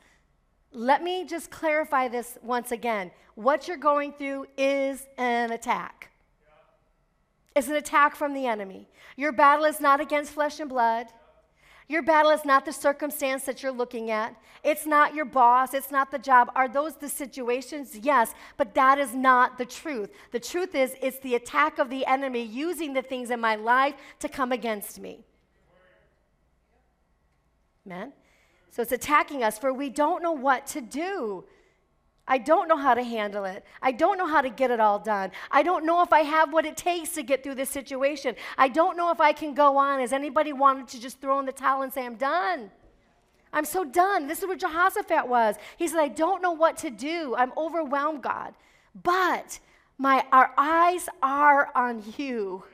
Let 0.74 1.04
me 1.04 1.24
just 1.24 1.50
clarify 1.50 2.08
this 2.08 2.36
once 2.42 2.72
again. 2.72 3.12
What 3.36 3.68
you're 3.68 3.76
going 3.76 4.12
through 4.12 4.46
is 4.58 5.06
an 5.16 5.52
attack. 5.52 6.10
It's 7.54 7.68
an 7.68 7.76
attack 7.76 8.16
from 8.16 8.34
the 8.34 8.46
enemy. 8.48 8.88
Your 9.16 9.30
battle 9.30 9.64
is 9.64 9.80
not 9.80 10.00
against 10.00 10.32
flesh 10.32 10.58
and 10.58 10.68
blood. 10.68 11.06
Your 11.86 12.02
battle 12.02 12.32
is 12.32 12.44
not 12.44 12.64
the 12.64 12.72
circumstance 12.72 13.44
that 13.44 13.62
you're 13.62 13.70
looking 13.70 14.10
at. 14.10 14.34
It's 14.64 14.84
not 14.86 15.14
your 15.14 15.26
boss. 15.26 15.74
It's 15.74 15.92
not 15.92 16.10
the 16.10 16.18
job. 16.18 16.50
Are 16.56 16.66
those 16.66 16.96
the 16.96 17.08
situations? 17.08 17.96
Yes, 18.02 18.34
but 18.56 18.74
that 18.74 18.98
is 18.98 19.14
not 19.14 19.58
the 19.58 19.66
truth. 19.66 20.10
The 20.32 20.40
truth 20.40 20.74
is, 20.74 20.96
it's 21.00 21.20
the 21.20 21.36
attack 21.36 21.78
of 21.78 21.90
the 21.90 22.04
enemy 22.06 22.42
using 22.42 22.94
the 22.94 23.02
things 23.02 23.30
in 23.30 23.38
my 23.38 23.54
life 23.54 23.94
to 24.20 24.28
come 24.28 24.50
against 24.50 24.98
me. 24.98 25.24
Amen? 27.86 28.12
So 28.74 28.82
it's 28.82 28.90
attacking 28.90 29.44
us, 29.44 29.56
for 29.56 29.72
we 29.72 29.88
don't 29.88 30.20
know 30.20 30.32
what 30.32 30.66
to 30.68 30.80
do. 30.80 31.44
I 32.26 32.38
don't 32.38 32.66
know 32.66 32.76
how 32.76 32.94
to 32.94 33.04
handle 33.04 33.44
it. 33.44 33.64
I 33.80 33.92
don't 33.92 34.18
know 34.18 34.26
how 34.26 34.40
to 34.40 34.50
get 34.50 34.72
it 34.72 34.80
all 34.80 34.98
done. 34.98 35.30
I 35.48 35.62
don't 35.62 35.86
know 35.86 36.02
if 36.02 36.12
I 36.12 36.22
have 36.22 36.52
what 36.52 36.66
it 36.66 36.76
takes 36.76 37.10
to 37.10 37.22
get 37.22 37.44
through 37.44 37.54
this 37.54 37.70
situation. 37.70 38.34
I 38.58 38.66
don't 38.66 38.96
know 38.96 39.12
if 39.12 39.20
I 39.20 39.32
can 39.32 39.54
go 39.54 39.76
on. 39.76 40.00
Has 40.00 40.12
anybody 40.12 40.52
wanted 40.52 40.88
to 40.88 41.00
just 41.00 41.20
throw 41.20 41.38
in 41.38 41.46
the 41.46 41.52
towel 41.52 41.82
and 41.82 41.92
say, 41.92 42.04
I'm 42.04 42.16
done? 42.16 42.72
I'm 43.52 43.64
so 43.64 43.84
done. 43.84 44.26
This 44.26 44.40
is 44.40 44.48
where 44.48 44.56
Jehoshaphat 44.56 45.28
was. 45.28 45.54
He 45.76 45.86
said, 45.86 46.00
I 46.00 46.08
don't 46.08 46.42
know 46.42 46.50
what 46.50 46.76
to 46.78 46.90
do. 46.90 47.36
I'm 47.38 47.52
overwhelmed, 47.56 48.24
God. 48.24 48.54
But 49.04 49.60
my, 49.98 50.24
our 50.32 50.50
eyes 50.58 51.08
are 51.22 51.70
on 51.76 52.02
you. 52.16 52.64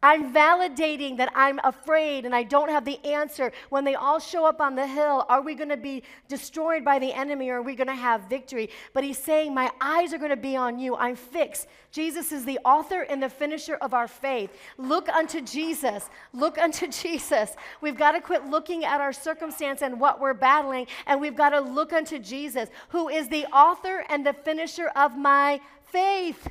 I'm 0.00 0.32
validating 0.32 1.16
that 1.16 1.32
I'm 1.34 1.58
afraid 1.64 2.24
and 2.24 2.34
I 2.34 2.44
don't 2.44 2.70
have 2.70 2.84
the 2.84 3.04
answer. 3.04 3.50
When 3.68 3.84
they 3.84 3.96
all 3.96 4.20
show 4.20 4.46
up 4.46 4.60
on 4.60 4.76
the 4.76 4.86
hill, 4.86 5.26
are 5.28 5.42
we 5.42 5.56
going 5.56 5.70
to 5.70 5.76
be 5.76 6.04
destroyed 6.28 6.84
by 6.84 7.00
the 7.00 7.12
enemy 7.12 7.50
or 7.50 7.56
are 7.56 7.62
we 7.62 7.74
going 7.74 7.88
to 7.88 7.94
have 7.94 8.28
victory? 8.28 8.70
But 8.92 9.02
he's 9.02 9.18
saying, 9.18 9.54
My 9.54 9.72
eyes 9.80 10.12
are 10.12 10.18
going 10.18 10.30
to 10.30 10.36
be 10.36 10.56
on 10.56 10.78
you. 10.78 10.94
I'm 10.94 11.16
fixed. 11.16 11.66
Jesus 11.90 12.30
is 12.30 12.44
the 12.44 12.60
author 12.64 13.02
and 13.02 13.20
the 13.20 13.28
finisher 13.28 13.74
of 13.76 13.92
our 13.92 14.06
faith. 14.06 14.50
Look 14.76 15.08
unto 15.08 15.40
Jesus. 15.40 16.08
Look 16.32 16.58
unto 16.62 16.86
Jesus. 16.86 17.56
We've 17.80 17.98
got 17.98 18.12
to 18.12 18.20
quit 18.20 18.46
looking 18.46 18.84
at 18.84 19.00
our 19.00 19.12
circumstance 19.12 19.82
and 19.82 19.98
what 20.00 20.20
we're 20.20 20.34
battling, 20.34 20.86
and 21.06 21.20
we've 21.20 21.36
got 21.36 21.50
to 21.50 21.60
look 21.60 21.92
unto 21.92 22.20
Jesus, 22.20 22.68
who 22.90 23.08
is 23.08 23.28
the 23.28 23.46
author 23.46 24.04
and 24.08 24.24
the 24.24 24.32
finisher 24.32 24.88
of 24.94 25.16
my 25.16 25.60
faith. 25.90 26.48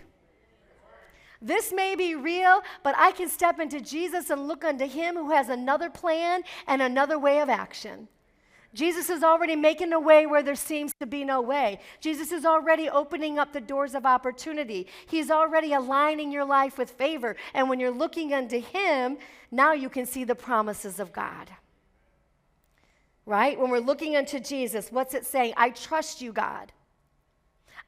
This 1.41 1.71
may 1.71 1.95
be 1.95 2.15
real, 2.15 2.61
but 2.83 2.95
I 2.97 3.11
can 3.11 3.29
step 3.29 3.59
into 3.59 3.79
Jesus 3.79 4.29
and 4.29 4.47
look 4.47 4.63
unto 4.63 4.87
him 4.87 5.15
who 5.15 5.31
has 5.31 5.49
another 5.49 5.89
plan 5.89 6.43
and 6.65 6.81
another 6.81 7.19
way 7.19 7.39
of 7.39 7.49
action. 7.49 8.07
Jesus 8.73 9.09
is 9.09 9.23
already 9.23 9.55
making 9.55 9.93
a 9.93 9.99
way 9.99 10.25
where 10.25 10.43
there 10.43 10.55
seems 10.55 10.93
to 10.99 11.05
be 11.05 11.23
no 11.23 11.41
way. 11.41 11.79
Jesus 11.99 12.31
is 12.31 12.45
already 12.45 12.89
opening 12.89 13.39
up 13.39 13.53
the 13.53 13.61
doors 13.61 13.95
of 13.95 14.05
opportunity. 14.05 14.87
He's 15.07 15.31
already 15.31 15.73
aligning 15.73 16.31
your 16.31 16.45
life 16.45 16.77
with 16.77 16.91
favor. 16.91 17.35
And 17.53 17.69
when 17.69 17.79
you're 17.79 17.91
looking 17.91 18.33
unto 18.33 18.59
Him, 18.59 19.17
now 19.51 19.73
you 19.73 19.89
can 19.89 20.05
see 20.05 20.25
the 20.25 20.35
promises 20.35 20.99
of 20.99 21.13
God. 21.13 21.49
Right? 23.25 23.59
When 23.59 23.71
we're 23.71 23.79
looking 23.79 24.15
unto 24.15 24.39
Jesus, 24.39 24.91
what's 24.91 25.13
it 25.13 25.25
saying? 25.25 25.53
I 25.57 25.71
trust 25.71 26.21
you, 26.21 26.31
God. 26.31 26.71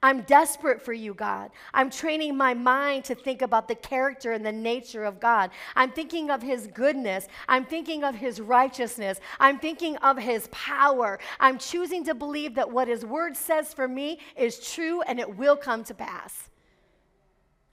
I'm 0.02 0.22
desperate 0.22 0.82
for 0.82 0.94
you, 0.94 1.14
God. 1.14 1.52
I'm 1.74 1.90
training 1.90 2.38
my 2.38 2.54
mind 2.54 3.04
to 3.06 3.16
think 3.16 3.42
about 3.42 3.68
the 3.68 3.76
character 3.76 4.32
and 4.32 4.46
the 4.46 4.52
nature 4.52 5.04
of 5.04 5.20
God. 5.20 5.52
I'm 5.76 5.92
thinking 5.92 6.32
of 6.32 6.42
His 6.42 6.68
goodness. 6.68 7.28
I'm 7.50 7.66
thinking 7.66 8.06
of 8.06 8.16
His 8.16 8.40
righteousness. 8.40 9.20
I'm 9.42 9.60
thinking 9.60 9.98
of 9.98 10.18
His 10.18 10.48
power. 10.52 11.20
I'm 11.40 11.58
choosing 11.58 12.06
to 12.06 12.16
believe 12.16 12.56
that 12.56 12.72
what 12.72 12.88
His 12.88 13.06
word 13.06 13.36
says 13.36 13.74
for 13.74 13.90
me 13.90 14.20
is 14.38 14.72
true 14.72 15.02
and 15.02 15.20
it 15.20 15.38
will 15.38 15.58
come 15.58 15.84
to 15.84 15.94
pass. 15.94 16.50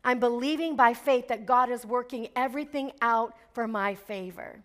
I'm 0.03 0.19
believing 0.19 0.75
by 0.75 0.95
faith 0.95 1.29
that 1.29 1.47
God 1.47 1.71
is 1.71 1.87
working 1.87 2.29
everything 2.35 2.91
out 3.03 3.37
for 3.53 3.69
my 3.69 3.95
favor. 3.95 4.61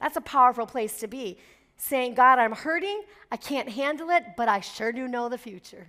That's 0.00 0.16
a 0.16 0.20
powerful 0.20 0.66
place 0.66 1.00
to 1.00 1.08
be. 1.08 1.38
Saying, 1.76 2.14
God, 2.14 2.38
I'm 2.38 2.52
hurting, 2.52 3.02
I 3.32 3.36
can't 3.36 3.68
handle 3.68 4.10
it, 4.10 4.24
but 4.36 4.48
I 4.48 4.60
sure 4.60 4.92
do 4.92 5.08
know 5.08 5.28
the 5.28 5.38
future 5.38 5.86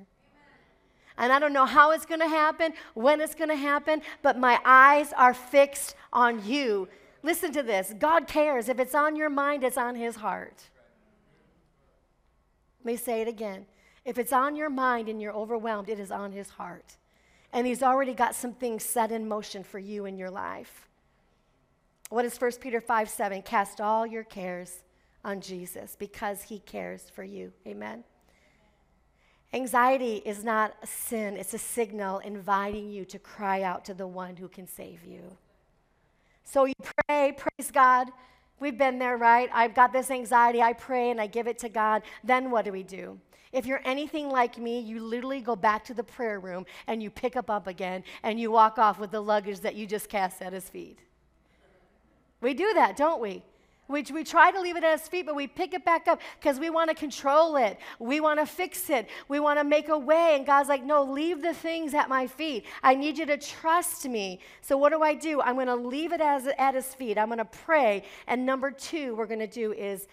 and 1.19 1.33
I 1.33 1.37
don't 1.37 1.53
know 1.53 1.65
how 1.65 1.91
it's 1.91 2.05
going 2.05 2.21
to 2.21 2.27
happen, 2.27 2.73
when 2.93 3.19
it's 3.19 3.35
going 3.35 3.49
to 3.49 3.55
happen, 3.55 4.01
but 4.21 4.39
my 4.39 4.59
eyes 4.63 5.13
are 5.17 5.33
fixed 5.33 5.95
on 6.13 6.43
you. 6.47 6.87
Listen 7.21 7.51
to 7.51 7.61
this 7.61 7.93
God 7.99 8.27
cares. 8.27 8.69
If 8.69 8.79
it's 8.79 8.95
on 8.95 9.15
your 9.15 9.29
mind, 9.29 9.63
it's 9.63 9.77
on 9.77 9.95
his 9.95 10.15
heart. 10.15 10.63
Let 12.79 12.93
me 12.93 12.97
say 12.97 13.21
it 13.21 13.27
again. 13.27 13.65
If 14.05 14.17
it's 14.17 14.31
on 14.31 14.55
your 14.55 14.69
mind 14.69 15.09
and 15.09 15.21
you're 15.21 15.33
overwhelmed, 15.33 15.89
it 15.89 15.99
is 15.99 16.09
on 16.09 16.31
his 16.31 16.49
heart. 16.49 16.95
And 17.51 17.67
he's 17.67 17.83
already 17.83 18.13
got 18.13 18.33
some 18.33 18.53
things 18.53 18.83
set 18.83 19.11
in 19.11 19.27
motion 19.27 19.63
for 19.63 19.79
you 19.79 20.05
in 20.05 20.17
your 20.17 20.31
life. 20.31 20.87
What 22.09 22.23
is 22.23 22.39
1 22.39 22.51
Peter 22.61 22.79
5 22.79 23.09
7? 23.09 23.41
Cast 23.41 23.81
all 23.81 24.07
your 24.07 24.23
cares 24.23 24.83
on 25.25 25.41
Jesus 25.41 25.97
because 25.99 26.43
he 26.43 26.59
cares 26.59 27.09
for 27.13 27.23
you. 27.23 27.51
Amen. 27.67 28.03
Anxiety 29.51 30.17
is 30.25 30.43
not 30.43 30.75
a 30.83 30.87
sin, 30.87 31.35
it's 31.35 31.53
a 31.53 31.57
signal 31.57 32.19
inviting 32.19 32.91
you 32.91 33.03
to 33.05 33.17
cry 33.17 33.63
out 33.63 33.83
to 33.85 33.93
the 33.93 34.05
one 34.05 34.35
who 34.35 34.47
can 34.47 34.67
save 34.67 35.03
you. 35.03 35.37
So 36.43 36.65
you 36.65 36.73
pray, 37.07 37.33
praise 37.35 37.71
God. 37.71 38.09
We've 38.59 38.77
been 38.77 38.99
there, 38.99 39.17
right? 39.17 39.49
I've 39.53 39.73
got 39.73 39.93
this 39.93 40.11
anxiety. 40.11 40.61
I 40.61 40.73
pray 40.73 41.11
and 41.11 41.19
I 41.21 41.27
give 41.27 41.47
it 41.47 41.57
to 41.59 41.69
God. 41.69 42.03
Then 42.23 42.51
what 42.51 42.65
do 42.65 42.71
we 42.71 42.83
do? 42.83 43.19
If 43.51 43.65
you're 43.65 43.81
anything 43.85 44.29
like 44.29 44.57
me, 44.57 44.79
you 44.79 44.99
literally 44.99 45.41
go 45.41 45.55
back 45.55 45.83
to 45.85 45.93
the 45.93 46.03
prayer 46.03 46.39
room 46.39 46.65
and 46.85 47.01
you 47.01 47.09
pick 47.09 47.35
up 47.35 47.49
up 47.49 47.67
again 47.67 48.03
and 48.21 48.39
you 48.39 48.51
walk 48.51 48.77
off 48.77 48.99
with 48.99 49.11
the 49.11 49.21
luggage 49.21 49.61
that 49.61 49.75
you 49.75 49.87
just 49.87 50.09
cast 50.09 50.41
at 50.41 50.53
his 50.53 50.69
feet. 50.69 50.99
We 52.41 52.53
do 52.53 52.73
that, 52.75 52.95
don't 52.95 53.21
we? 53.21 53.43
We, 53.89 54.05
we 54.13 54.23
try 54.23 54.51
to 54.51 54.61
leave 54.61 54.77
it 54.77 54.83
at 54.83 54.99
his 54.99 55.07
feet, 55.09 55.25
but 55.25 55.35
we 55.35 55.47
pick 55.47 55.73
it 55.73 55.83
back 55.83 56.07
up 56.07 56.21
because 56.39 56.59
we 56.59 56.69
want 56.69 56.89
to 56.91 56.95
control 56.95 57.57
it. 57.57 57.79
We 57.97 58.19
want 58.19 58.39
to 58.39 58.45
fix 58.45 58.87
it. 58.91 59.09
We 59.27 59.39
want 59.39 59.57
to 59.59 59.63
make 59.63 59.89
a 59.89 59.97
way. 59.97 60.35
And 60.35 60.45
God's 60.45 60.69
like, 60.69 60.85
no, 60.85 61.03
leave 61.03 61.41
the 61.41 61.55
things 61.55 61.95
at 61.95 62.07
my 62.07 62.27
feet. 62.27 62.65
I 62.83 62.93
need 62.93 63.17
you 63.17 63.25
to 63.25 63.37
trust 63.37 64.07
me. 64.07 64.41
So 64.61 64.77
what 64.77 64.91
do 64.91 65.01
I 65.01 65.15
do? 65.15 65.41
I'm 65.41 65.55
going 65.55 65.67
to 65.67 65.75
leave 65.75 66.13
it 66.13 66.21
as, 66.21 66.47
at 66.59 66.75
his 66.75 66.85
feet. 66.93 67.17
I'm 67.17 67.29
going 67.29 67.39
to 67.39 67.45
pray. 67.45 68.03
And 68.27 68.45
number 68.45 68.69
two, 68.69 69.15
we're 69.15 69.25
going 69.25 69.39
to 69.39 69.47
do 69.47 69.73
is 69.73 70.07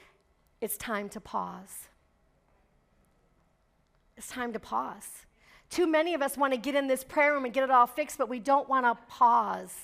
it's 0.62 0.78
time 0.78 1.10
to 1.10 1.20
pause. 1.20 1.88
It's 4.16 4.28
time 4.28 4.54
to 4.54 4.58
pause. 4.58 5.06
Too 5.68 5.86
many 5.86 6.14
of 6.14 6.22
us 6.22 6.38
want 6.38 6.54
to 6.54 6.58
get 6.58 6.74
in 6.74 6.86
this 6.86 7.04
prayer 7.04 7.34
room 7.34 7.44
and 7.44 7.52
get 7.52 7.62
it 7.62 7.70
all 7.70 7.86
fixed, 7.86 8.16
but 8.16 8.30
we 8.30 8.38
don't 8.38 8.70
want 8.70 8.86
to 8.86 8.96
pause. 9.06 9.74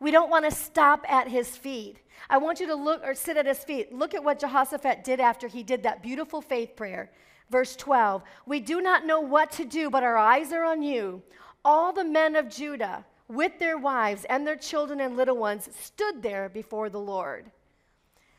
We 0.00 0.10
don't 0.10 0.30
want 0.30 0.46
to 0.46 0.50
stop 0.50 1.08
at 1.08 1.28
his 1.28 1.56
feet. 1.56 1.98
I 2.30 2.38
want 2.38 2.60
you 2.60 2.66
to 2.66 2.74
look 2.74 3.02
or 3.04 3.14
sit 3.14 3.36
at 3.36 3.46
his 3.46 3.64
feet. 3.64 3.92
Look 3.92 4.14
at 4.14 4.24
what 4.24 4.38
Jehoshaphat 4.38 5.04
did 5.04 5.20
after 5.20 5.48
he 5.48 5.62
did 5.62 5.82
that 5.82 6.02
beautiful 6.02 6.40
faith 6.40 6.76
prayer. 6.76 7.10
Verse 7.50 7.76
12 7.76 8.22
We 8.46 8.60
do 8.60 8.80
not 8.80 9.06
know 9.06 9.20
what 9.20 9.52
to 9.52 9.64
do, 9.64 9.90
but 9.90 10.02
our 10.02 10.16
eyes 10.16 10.52
are 10.52 10.64
on 10.64 10.82
you. 10.82 11.22
All 11.64 11.92
the 11.92 12.04
men 12.04 12.34
of 12.34 12.48
Judah, 12.48 13.04
with 13.28 13.58
their 13.58 13.78
wives 13.78 14.24
and 14.24 14.46
their 14.46 14.56
children 14.56 15.00
and 15.00 15.16
little 15.16 15.36
ones, 15.36 15.68
stood 15.78 16.22
there 16.22 16.48
before 16.48 16.88
the 16.88 17.00
Lord. 17.00 17.50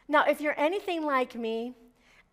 Now, 0.07 0.25
if 0.25 0.41
you're 0.41 0.59
anything 0.59 1.03
like 1.03 1.35
me, 1.35 1.75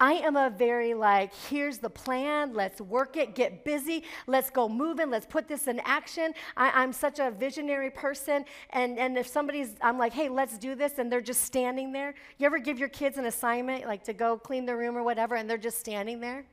I 0.02 0.14
am 0.14 0.34
a 0.34 0.48
very 0.48 0.94
like, 0.94 1.34
here's 1.34 1.76
the 1.76 1.90
plan, 1.90 2.54
let's 2.54 2.80
work 2.80 3.18
it, 3.18 3.34
get 3.34 3.66
busy, 3.66 4.02
let's 4.26 4.48
go 4.48 4.66
moving, 4.66 5.10
let's 5.10 5.26
put 5.26 5.46
this 5.46 5.66
in 5.66 5.78
action. 5.80 6.32
I, 6.56 6.82
am 6.82 6.94
such 6.94 7.18
a 7.18 7.30
visionary 7.30 7.90
person. 7.90 8.46
And, 8.70 8.98
and 8.98 9.18
if 9.18 9.26
somebody's, 9.26 9.74
I'm 9.82 9.98
like, 9.98 10.14
hey, 10.14 10.30
let's 10.30 10.56
do 10.56 10.74
this, 10.74 10.98
and 10.98 11.12
they're 11.12 11.20
just 11.20 11.42
standing 11.42 11.92
there. 11.92 12.14
You 12.38 12.46
ever 12.46 12.58
give 12.58 12.78
your 12.78 12.88
kids 12.88 13.18
an 13.18 13.26
assignment, 13.26 13.84
like 13.84 14.02
to 14.04 14.14
go 14.14 14.38
clean 14.38 14.64
the 14.64 14.74
room 14.74 14.96
or 14.96 15.02
whatever, 15.02 15.34
and 15.34 15.48
they're 15.48 15.58
just 15.58 15.78
standing 15.78 16.18
there? 16.18 16.46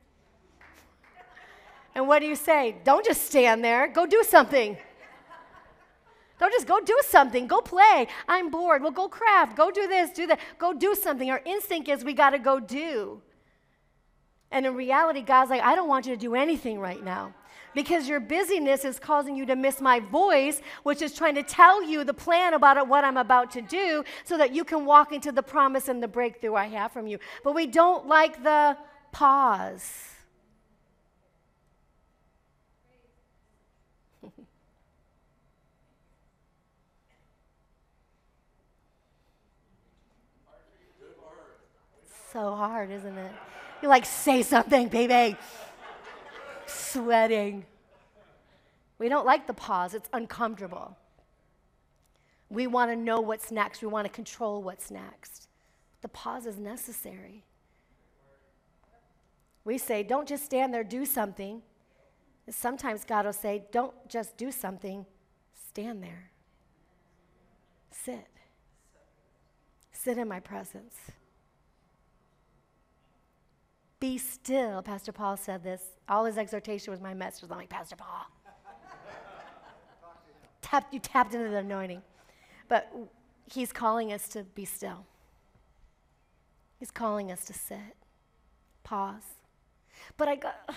And 1.94 2.06
what 2.06 2.18
do 2.18 2.26
you 2.26 2.36
say? 2.36 2.76
Don't 2.84 3.04
just 3.04 3.22
stand 3.22 3.64
there, 3.64 3.88
go 3.88 4.04
do 4.04 4.22
something. 4.28 4.76
Don't 6.38 6.52
just 6.52 6.68
go 6.68 6.80
do 6.80 6.96
something. 7.04 7.48
Go 7.48 7.60
play. 7.60 8.06
I'm 8.28 8.48
bored. 8.48 8.80
Well, 8.80 8.92
go 8.92 9.08
craft. 9.08 9.56
Go 9.56 9.72
do 9.72 9.88
this, 9.88 10.10
do 10.10 10.28
that. 10.28 10.38
Go 10.58 10.72
do 10.72 10.94
something. 10.94 11.28
Our 11.28 11.42
instinct 11.44 11.88
is 11.88 12.04
we 12.04 12.12
got 12.12 12.30
to 12.30 12.38
go 12.38 12.60
do. 12.60 13.20
And 14.50 14.64
in 14.66 14.74
reality, 14.74 15.22
God's 15.22 15.50
like, 15.50 15.62
I 15.62 15.74
don't 15.74 15.88
want 15.88 16.06
you 16.06 16.14
to 16.14 16.20
do 16.20 16.34
anything 16.34 16.78
right 16.80 17.02
now 17.04 17.34
because 17.74 18.08
your 18.08 18.18
busyness 18.18 18.84
is 18.84 18.98
causing 18.98 19.36
you 19.36 19.46
to 19.46 19.54
miss 19.54 19.80
my 19.80 20.00
voice, 20.00 20.60
which 20.82 21.00
is 21.02 21.14
trying 21.14 21.34
to 21.34 21.42
tell 21.42 21.82
you 21.82 22.02
the 22.02 22.14
plan 22.14 22.54
about 22.54 22.88
what 22.88 23.04
I'm 23.04 23.16
about 23.18 23.50
to 23.52 23.62
do 23.62 24.04
so 24.24 24.38
that 24.38 24.54
you 24.54 24.64
can 24.64 24.86
walk 24.86 25.12
into 25.12 25.30
the 25.32 25.42
promise 25.42 25.88
and 25.88 26.02
the 26.02 26.08
breakthrough 26.08 26.54
I 26.54 26.66
have 26.66 26.92
from 26.92 27.06
you. 27.06 27.18
But 27.44 27.54
we 27.54 27.66
don't 27.66 28.06
like 28.06 28.42
the 28.42 28.76
pause. 29.12 30.08
so 42.32 42.54
hard, 42.54 42.90
isn't 42.90 43.18
it? 43.18 43.32
You're 43.80 43.90
like, 43.90 44.06
say 44.06 44.42
something, 44.42 44.88
baby. 44.88 45.36
Sweating. 46.66 47.64
We 48.98 49.08
don't 49.08 49.26
like 49.26 49.46
the 49.46 49.54
pause, 49.54 49.94
it's 49.94 50.08
uncomfortable. 50.12 50.96
We 52.50 52.66
want 52.66 52.90
to 52.90 52.96
know 52.96 53.20
what's 53.20 53.52
next, 53.52 53.82
we 53.82 53.88
want 53.88 54.06
to 54.06 54.12
control 54.12 54.62
what's 54.62 54.90
next. 54.90 55.48
The 56.00 56.08
pause 56.08 56.46
is 56.46 56.58
necessary. 56.58 57.44
We 59.64 59.78
say, 59.78 60.02
don't 60.02 60.26
just 60.26 60.44
stand 60.44 60.72
there, 60.72 60.82
do 60.82 61.04
something. 61.04 61.62
Sometimes 62.48 63.04
God 63.04 63.26
will 63.26 63.32
say, 63.32 63.64
don't 63.70 63.94
just 64.08 64.36
do 64.36 64.50
something, 64.50 65.04
stand 65.68 66.02
there. 66.02 66.30
Sit. 67.90 68.26
Sit 69.92 70.16
in 70.16 70.28
my 70.28 70.40
presence. 70.40 70.94
Be 74.00 74.18
still. 74.18 74.82
Pastor 74.82 75.12
Paul 75.12 75.36
said 75.36 75.64
this. 75.64 75.82
All 76.08 76.24
his 76.24 76.38
exhortation 76.38 76.90
was 76.90 77.00
my 77.00 77.14
message. 77.14 77.48
I'm 77.50 77.56
like, 77.56 77.68
Pastor 77.68 77.96
Paul. 77.96 78.26
Tap, 80.62 80.86
you 80.92 81.00
tapped 81.00 81.34
into 81.34 81.48
the 81.48 81.58
anointing. 81.58 82.02
But 82.68 82.92
he's 83.46 83.72
calling 83.72 84.12
us 84.12 84.28
to 84.28 84.44
be 84.44 84.64
still. 84.64 85.06
He's 86.78 86.90
calling 86.90 87.32
us 87.32 87.44
to 87.46 87.52
sit, 87.52 87.96
pause. 88.84 89.22
But 90.16 90.28
I 90.28 90.36
got. 90.36 90.56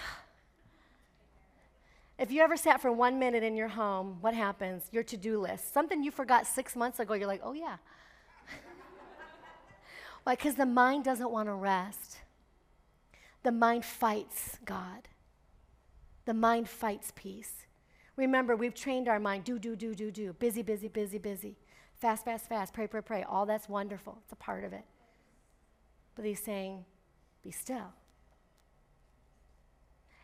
If 2.20 2.30
you 2.32 2.44
ever 2.44 2.56
sat 2.56 2.80
for 2.80 2.92
one 2.92 3.18
minute 3.18 3.42
in 3.42 3.56
your 3.56 3.70
home, 3.70 4.18
what 4.22 4.36
happens? 4.36 4.84
Your 4.92 5.02
to 5.02 5.18
do 5.18 5.40
list. 5.40 5.74
Something 5.74 6.04
you 6.04 6.12
forgot 6.12 6.46
six 6.46 6.76
months 6.76 7.00
ago, 7.00 7.16
you're 7.16 7.26
like, 7.26 7.42
oh 7.44 7.54
yeah. 7.54 7.78
Why? 10.24 10.36
Because 10.36 10.54
the 10.54 10.68
mind 10.68 11.04
doesn't 11.04 11.32
want 11.32 11.48
to 11.48 11.54
rest. 11.56 12.21
The 13.44 13.52
mind 13.52 13.86
fights 13.86 14.60
God. 14.66 15.08
The 16.26 16.34
mind 16.34 16.70
fights 16.70 17.12
peace. 17.16 17.66
Remember, 18.16 18.56
we've 18.56 18.76
trained 18.76 19.08
our 19.08 19.20
mind 19.20 19.44
do, 19.44 19.58
do, 19.58 19.76
do, 19.76 19.96
do, 19.96 20.12
do. 20.12 20.34
Busy, 20.34 20.62
busy, 20.62 20.88
busy, 20.88 21.18
busy. 21.18 21.58
Fast, 22.00 22.26
fast, 22.26 22.48
fast. 22.48 22.74
Pray, 22.74 22.88
pray, 22.88 23.02
pray. 23.02 23.24
All 23.24 23.46
that's 23.46 23.68
wonderful. 23.68 24.18
It's 24.24 24.32
a 24.32 24.36
part 24.36 24.64
of 24.64 24.74
it. 24.74 24.86
But 26.16 26.26
he's 26.26 26.40
saying, 26.40 26.86
be 27.44 27.52
still. 27.52 27.94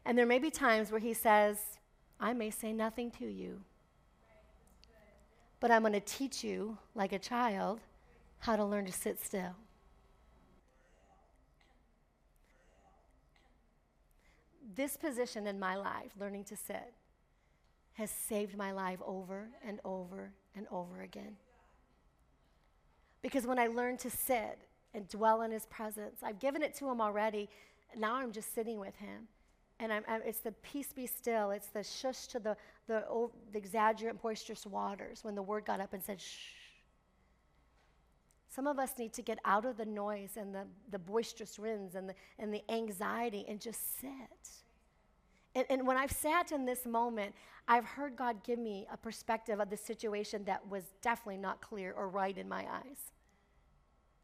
And 0.05 0.17
there 0.17 0.25
may 0.25 0.39
be 0.39 0.51
times 0.51 0.91
where 0.91 0.99
he 0.99 1.13
says, 1.13 1.79
I 2.19 2.33
may 2.33 2.49
say 2.49 2.71
nothing 2.71 3.11
to 3.11 3.25
you, 3.25 3.61
but 5.59 5.71
I'm 5.71 5.81
going 5.81 5.93
to 5.93 5.99
teach 5.99 6.43
you, 6.43 6.77
like 6.95 7.13
a 7.13 7.19
child, 7.19 7.79
how 8.39 8.55
to 8.55 8.63
learn 8.63 8.85
to 8.85 8.91
sit 8.91 9.19
still. 9.19 9.55
This 14.77 14.95
position 14.95 15.47
in 15.47 15.59
my 15.59 15.75
life, 15.75 16.11
learning 16.17 16.45
to 16.45 16.55
sit, 16.55 16.93
has 17.93 18.11
saved 18.11 18.55
my 18.55 18.71
life 18.71 18.99
over 19.05 19.49
and 19.67 19.79
over 19.83 20.31
and 20.55 20.67
over 20.71 21.01
again. 21.01 21.35
Because 23.21 23.45
when 23.47 23.59
I 23.59 23.67
learned 23.67 23.99
to 23.99 24.09
sit 24.09 24.59
and 24.93 25.07
dwell 25.09 25.41
in 25.41 25.51
his 25.51 25.65
presence, 25.65 26.19
I've 26.23 26.39
given 26.39 26.61
it 26.61 26.75
to 26.75 26.87
him 26.87 27.01
already. 27.01 27.49
Now 27.97 28.15
I'm 28.15 28.31
just 28.31 28.53
sitting 28.53 28.79
with 28.79 28.95
him. 28.95 29.27
And 29.79 29.91
I'm, 29.91 30.03
I'm, 30.07 30.21
it's 30.25 30.39
the 30.39 30.53
peace 30.63 30.93
be 30.93 31.07
still. 31.07 31.51
It's 31.51 31.67
the 31.67 31.83
shush 31.83 32.27
to 32.27 32.39
the, 32.39 32.55
the, 32.87 33.03
the 33.51 33.57
exaggerate, 33.57 34.21
boisterous 34.21 34.65
waters 34.65 35.23
when 35.23 35.35
the 35.35 35.41
word 35.43 35.65
got 35.65 35.81
up 35.81 35.93
and 35.93 36.03
said, 36.03 36.21
shh. 36.21 36.53
Some 38.47 38.65
of 38.65 38.79
us 38.79 38.93
need 38.97 39.13
to 39.13 39.21
get 39.21 39.39
out 39.45 39.65
of 39.65 39.77
the 39.77 39.85
noise 39.85 40.37
and 40.37 40.53
the, 40.53 40.65
the 40.89 40.97
boisterous 40.97 41.59
winds 41.59 41.95
and 41.95 42.09
the, 42.09 42.15
and 42.39 42.53
the 42.53 42.63
anxiety 42.71 43.45
and 43.47 43.59
just 43.59 43.99
sit. 43.99 44.49
And, 45.57 45.65
and 45.71 45.87
when 45.87 45.97
I've 45.97 46.11
sat 46.11 46.51
in 46.51 46.65
this 46.65 46.85
moment, 46.85 47.33
I've 47.67 47.83
heard 47.83 48.15
God 48.15 48.43
give 48.43 48.59
me 48.59 48.85
a 48.93 48.95
perspective 48.95 49.59
of 49.59 49.71
the 49.71 49.75
situation 49.75 50.43
that 50.43 50.69
was 50.69 50.83
definitely 51.01 51.41
not 51.41 51.61
clear 51.61 51.93
or 51.97 52.09
right 52.09 52.37
in 52.37 52.47
my 52.47 52.63
eyes. 52.71 53.11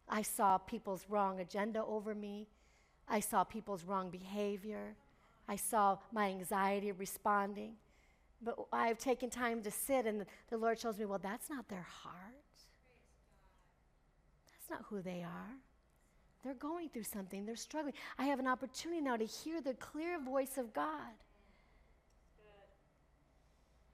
I 0.07 0.21
saw 0.21 0.59
people's 0.59 1.07
wrong 1.09 1.39
agenda 1.39 1.83
over 1.83 2.13
me. 2.13 2.45
I 3.09 3.19
saw 3.19 3.43
people's 3.43 3.83
wrong 3.83 4.11
behavior. 4.11 4.95
I 5.47 5.55
saw 5.55 5.97
my 6.11 6.29
anxiety 6.29 6.91
responding. 6.91 7.77
But 8.43 8.55
I've 8.71 8.99
taken 8.99 9.31
time 9.31 9.63
to 9.63 9.71
sit, 9.71 10.05
and 10.05 10.27
the, 10.51 10.57
Lord 10.57 10.79
shows 10.79 10.99
me, 10.99 11.05
well, 11.05 11.17
that's 11.17 11.49
not 11.49 11.67
their 11.67 11.87
heart. 12.03 12.15
That's 14.51 14.69
not 14.69 14.85
who 14.87 15.01
they 15.01 15.23
are. 15.23 15.55
They're 16.43 16.53
going 16.53 16.89
through 16.89 17.03
something, 17.03 17.45
they're 17.45 17.55
struggling. 17.55 17.93
I 18.17 18.25
have 18.25 18.39
an 18.39 18.47
opportunity 18.47 19.01
now 19.01 19.15
to 19.15 19.25
hear 19.25 19.61
the 19.61 19.73
clear 19.75 20.19
voice 20.19 20.57
of 20.57 20.73
God. 20.73 21.13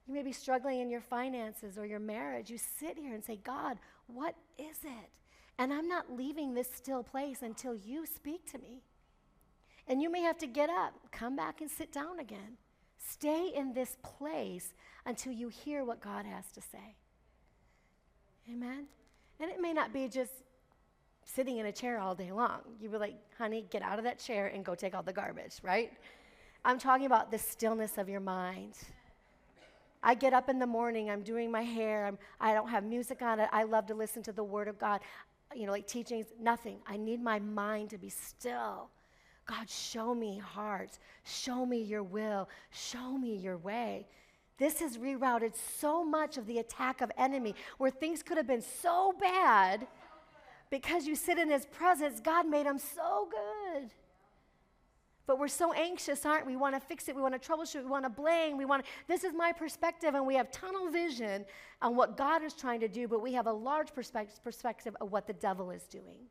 You 0.06 0.14
may 0.14 0.22
be 0.22 0.32
struggling 0.32 0.80
in 0.80 0.90
your 0.90 1.00
finances 1.00 1.78
or 1.78 1.86
your 1.86 2.00
marriage. 2.00 2.50
You 2.50 2.58
sit 2.58 2.98
here 2.98 3.14
and 3.14 3.24
say, 3.24 3.38
God, 3.44 3.78
what 4.08 4.34
is 4.58 4.78
it? 4.82 5.10
And 5.56 5.72
I'm 5.72 5.86
not 5.86 6.12
leaving 6.16 6.54
this 6.54 6.68
still 6.74 7.04
place 7.04 7.42
until 7.42 7.76
you 7.76 8.06
speak 8.06 8.50
to 8.50 8.58
me. 8.58 8.82
And 9.86 10.02
you 10.02 10.10
may 10.10 10.22
have 10.22 10.38
to 10.38 10.48
get 10.48 10.68
up, 10.68 10.94
come 11.12 11.36
back 11.36 11.60
and 11.60 11.70
sit 11.70 11.92
down 11.92 12.18
again. 12.18 12.56
Stay 12.98 13.52
in 13.54 13.72
this 13.72 13.96
place 14.02 14.72
until 15.06 15.32
you 15.32 15.48
hear 15.48 15.84
what 15.84 16.00
God 16.00 16.26
has 16.26 16.50
to 16.52 16.60
say. 16.60 16.96
Amen? 18.50 18.86
And 19.38 19.50
it 19.50 19.60
may 19.60 19.72
not 19.72 19.92
be 19.92 20.08
just 20.08 20.32
sitting 21.34 21.58
in 21.58 21.66
a 21.66 21.72
chair 21.72 21.98
all 21.98 22.14
day 22.14 22.32
long. 22.32 22.60
you'd 22.80 22.92
be 22.92 22.98
like, 22.98 23.14
honey, 23.38 23.64
get 23.70 23.82
out 23.82 23.98
of 23.98 24.04
that 24.04 24.18
chair 24.18 24.48
and 24.48 24.64
go 24.64 24.74
take 24.74 24.94
out 24.94 25.06
the 25.06 25.12
garbage, 25.12 25.58
right? 25.62 25.92
I'm 26.64 26.78
talking 26.78 27.06
about 27.06 27.30
the 27.30 27.38
stillness 27.38 27.98
of 27.98 28.08
your 28.08 28.20
mind. 28.20 28.74
I 30.02 30.14
get 30.14 30.32
up 30.32 30.48
in 30.48 30.58
the 30.58 30.66
morning, 30.66 31.10
I'm 31.10 31.22
doing 31.22 31.50
my 31.50 31.62
hair, 31.62 32.06
I'm, 32.06 32.18
I 32.40 32.54
don't 32.54 32.68
have 32.68 32.84
music 32.84 33.22
on 33.22 33.38
it. 33.38 33.48
I 33.52 33.64
love 33.64 33.86
to 33.86 33.94
listen 33.94 34.22
to 34.24 34.32
the 34.32 34.42
Word 34.42 34.66
of 34.66 34.78
God, 34.78 35.00
you 35.54 35.66
know, 35.66 35.72
like 35.72 35.86
teachings, 35.86 36.26
nothing. 36.40 36.78
I 36.86 36.96
need 36.96 37.22
my 37.22 37.38
mind 37.38 37.90
to 37.90 37.98
be 37.98 38.08
still. 38.08 38.88
God, 39.46 39.68
show 39.68 40.14
me 40.14 40.38
hearts, 40.38 40.98
show 41.24 41.66
me 41.66 41.82
your 41.82 42.02
will, 42.02 42.48
show 42.70 43.18
me 43.18 43.36
your 43.36 43.58
way. 43.58 44.06
This 44.58 44.80
has 44.80 44.98
rerouted 44.98 45.54
so 45.78 46.04
much 46.04 46.36
of 46.36 46.46
the 46.46 46.58
attack 46.58 47.00
of 47.00 47.10
enemy 47.16 47.54
where 47.78 47.90
things 47.90 48.22
could 48.22 48.36
have 48.36 48.46
been 48.46 48.62
so 48.62 49.14
bad 49.18 49.86
because 50.70 51.06
you 51.06 51.16
sit 51.16 51.38
in 51.38 51.50
his 51.50 51.66
presence, 51.66 52.20
God 52.20 52.48
made 52.48 52.66
them 52.66 52.78
so 52.78 53.28
good. 53.30 53.90
But 55.26 55.38
we're 55.38 55.48
so 55.48 55.72
anxious, 55.72 56.24
aren't 56.26 56.46
we? 56.46 56.52
We 56.52 56.56
want 56.56 56.74
to 56.74 56.80
fix 56.80 57.08
it, 57.08 57.14
we 57.14 57.22
want 57.22 57.40
to 57.40 57.48
troubleshoot, 57.48 57.84
we 57.84 57.90
want 57.90 58.04
to 58.04 58.10
blame, 58.10 58.56
we 58.56 58.64
want 58.64 58.84
to, 58.84 58.90
this 59.06 59.22
is 59.22 59.32
my 59.32 59.52
perspective, 59.52 60.14
and 60.14 60.26
we 60.26 60.34
have 60.34 60.50
tunnel 60.50 60.90
vision 60.90 61.44
on 61.82 61.94
what 61.94 62.16
God 62.16 62.42
is 62.42 62.52
trying 62.52 62.80
to 62.80 62.88
do, 62.88 63.06
but 63.06 63.20
we 63.22 63.32
have 63.34 63.46
a 63.46 63.52
large 63.52 63.90
perspective 63.94 64.96
of 65.00 65.12
what 65.12 65.26
the 65.26 65.32
devil 65.32 65.70
is 65.70 65.84
doing. 65.84 66.26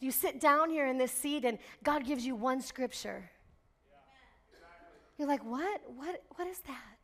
You 0.00 0.10
sit 0.10 0.40
down 0.40 0.70
here 0.70 0.86
in 0.86 0.98
this 0.98 1.12
seat, 1.12 1.44
and 1.44 1.58
God 1.82 2.06
gives 2.06 2.24
you 2.24 2.34
one 2.34 2.60
scripture. 2.60 3.30
You're 5.18 5.28
like, 5.28 5.44
what? 5.44 5.80
What, 5.96 6.22
what 6.34 6.46
is 6.46 6.58
that? 6.60 6.95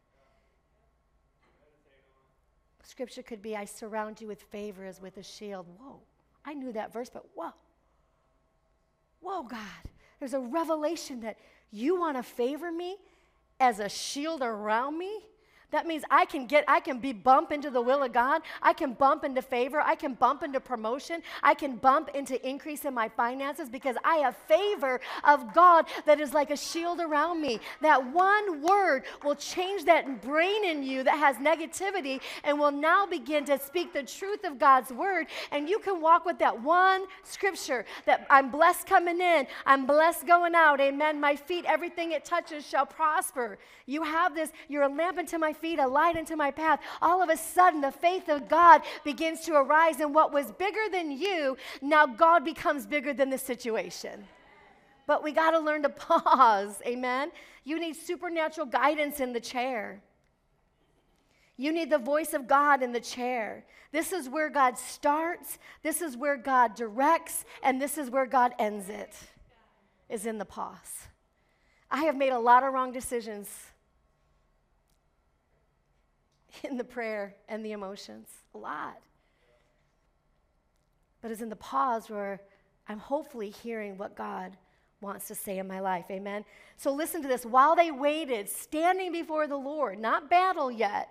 Scripture 2.92 3.22
could 3.22 3.40
be, 3.40 3.56
I 3.56 3.64
surround 3.64 4.20
you 4.20 4.26
with 4.26 4.42
favor 4.42 4.84
as 4.84 5.00
with 5.00 5.16
a 5.16 5.22
shield. 5.22 5.64
Whoa, 5.78 6.00
I 6.44 6.52
knew 6.52 6.72
that 6.72 6.92
verse, 6.92 7.08
but 7.08 7.24
whoa. 7.34 7.54
Whoa, 9.20 9.44
God, 9.44 9.88
there's 10.20 10.34
a 10.34 10.40
revelation 10.40 11.22
that 11.22 11.38
you 11.70 11.98
want 11.98 12.18
to 12.18 12.22
favor 12.22 12.70
me 12.70 12.98
as 13.58 13.80
a 13.80 13.88
shield 13.88 14.42
around 14.42 14.98
me? 14.98 15.20
That 15.72 15.86
means 15.86 16.04
I 16.10 16.26
can 16.26 16.46
get, 16.46 16.64
I 16.68 16.80
can 16.80 16.98
be 16.98 17.12
bump 17.12 17.50
into 17.50 17.70
the 17.70 17.80
will 17.80 18.02
of 18.02 18.12
God. 18.12 18.42
I 18.60 18.74
can 18.74 18.92
bump 18.92 19.24
into 19.24 19.42
favor. 19.42 19.80
I 19.80 19.94
can 19.94 20.14
bump 20.14 20.42
into 20.42 20.60
promotion. 20.60 21.22
I 21.42 21.54
can 21.54 21.76
bump 21.76 22.10
into 22.14 22.46
increase 22.46 22.84
in 22.84 22.94
my 22.94 23.08
finances 23.08 23.70
because 23.70 23.96
I 24.04 24.16
have 24.16 24.36
favor 24.36 25.00
of 25.24 25.54
God 25.54 25.86
that 26.04 26.20
is 26.20 26.34
like 26.34 26.50
a 26.50 26.56
shield 26.56 27.00
around 27.00 27.40
me. 27.40 27.58
That 27.80 28.12
one 28.12 28.62
word 28.62 29.04
will 29.24 29.34
change 29.34 29.84
that 29.86 30.22
brain 30.22 30.64
in 30.64 30.82
you 30.82 31.02
that 31.04 31.18
has 31.18 31.36
negativity 31.36 32.20
and 32.44 32.58
will 32.58 32.70
now 32.70 33.06
begin 33.06 33.46
to 33.46 33.58
speak 33.58 33.94
the 33.94 34.02
truth 34.02 34.44
of 34.44 34.58
God's 34.58 34.92
word. 34.92 35.26
And 35.50 35.68
you 35.68 35.78
can 35.78 36.00
walk 36.02 36.26
with 36.26 36.38
that 36.40 36.62
one 36.62 37.06
scripture 37.22 37.86
that 38.04 38.26
I'm 38.28 38.50
blessed 38.50 38.86
coming 38.86 39.20
in, 39.20 39.46
I'm 39.64 39.86
blessed 39.86 40.26
going 40.26 40.54
out. 40.54 40.80
Amen. 40.80 41.18
My 41.18 41.34
feet, 41.34 41.64
everything 41.64 42.12
it 42.12 42.26
touches 42.26 42.66
shall 42.66 42.84
prosper. 42.84 43.58
You 43.86 44.02
have 44.02 44.34
this, 44.34 44.52
you're 44.68 44.82
a 44.82 44.88
lamp 44.88 45.18
unto 45.18 45.38
my 45.38 45.52
feet, 45.62 45.78
a 45.78 45.86
light 45.86 46.16
into 46.16 46.36
my 46.36 46.50
path. 46.50 46.80
All 47.00 47.22
of 47.22 47.30
a 47.30 47.36
sudden, 47.36 47.80
the 47.80 47.92
faith 47.92 48.28
of 48.28 48.48
God 48.48 48.82
begins 49.04 49.40
to 49.42 49.54
arise, 49.54 50.00
and 50.00 50.14
what 50.14 50.32
was 50.32 50.52
bigger 50.52 50.90
than 50.90 51.12
you, 51.12 51.56
now 51.80 52.04
God 52.04 52.44
becomes 52.44 52.84
bigger 52.84 53.14
than 53.14 53.30
the 53.30 53.38
situation. 53.38 54.24
But 55.06 55.22
we 55.22 55.32
got 55.32 55.52
to 55.52 55.60
learn 55.60 55.82
to 55.84 55.88
pause, 56.08 56.82
amen? 56.84 57.30
You 57.64 57.80
need 57.80 57.94
supernatural 57.94 58.66
guidance 58.66 59.20
in 59.20 59.32
the 59.32 59.40
chair. 59.40 60.02
You 61.56 61.72
need 61.72 61.90
the 61.90 61.98
voice 61.98 62.34
of 62.34 62.48
God 62.48 62.82
in 62.82 62.92
the 62.92 63.00
chair. 63.00 63.64
This 63.92 64.12
is 64.12 64.28
where 64.28 64.50
God 64.50 64.76
starts, 64.78 65.58
this 65.82 66.02
is 66.02 66.16
where 66.16 66.36
God 66.36 66.74
directs, 66.74 67.44
and 67.62 67.80
this 67.80 67.98
is 67.98 68.10
where 68.10 68.26
God 68.26 68.52
ends 68.58 68.88
it, 68.88 69.14
is 70.08 70.26
in 70.26 70.38
the 70.38 70.44
pause. 70.44 71.08
I 71.90 72.04
have 72.04 72.16
made 72.16 72.32
a 72.32 72.38
lot 72.38 72.64
of 72.64 72.72
wrong 72.72 72.90
decisions 72.90 73.48
in 76.64 76.76
the 76.76 76.84
prayer 76.84 77.34
and 77.48 77.64
the 77.64 77.72
emotions, 77.72 78.28
a 78.54 78.58
lot. 78.58 78.98
But 81.20 81.30
it's 81.30 81.40
in 81.40 81.48
the 81.48 81.56
pause 81.56 82.10
where 82.10 82.40
I'm 82.88 82.98
hopefully 82.98 83.50
hearing 83.50 83.96
what 83.96 84.16
God 84.16 84.56
wants 85.00 85.28
to 85.28 85.34
say 85.34 85.58
in 85.58 85.68
my 85.68 85.80
life. 85.80 86.06
Amen. 86.10 86.44
So 86.76 86.92
listen 86.92 87.22
to 87.22 87.28
this. 87.28 87.44
While 87.44 87.76
they 87.76 87.90
waited, 87.90 88.48
standing 88.48 89.12
before 89.12 89.46
the 89.46 89.56
Lord, 89.56 89.98
not 89.98 90.30
battle 90.30 90.70
yet, 90.70 91.08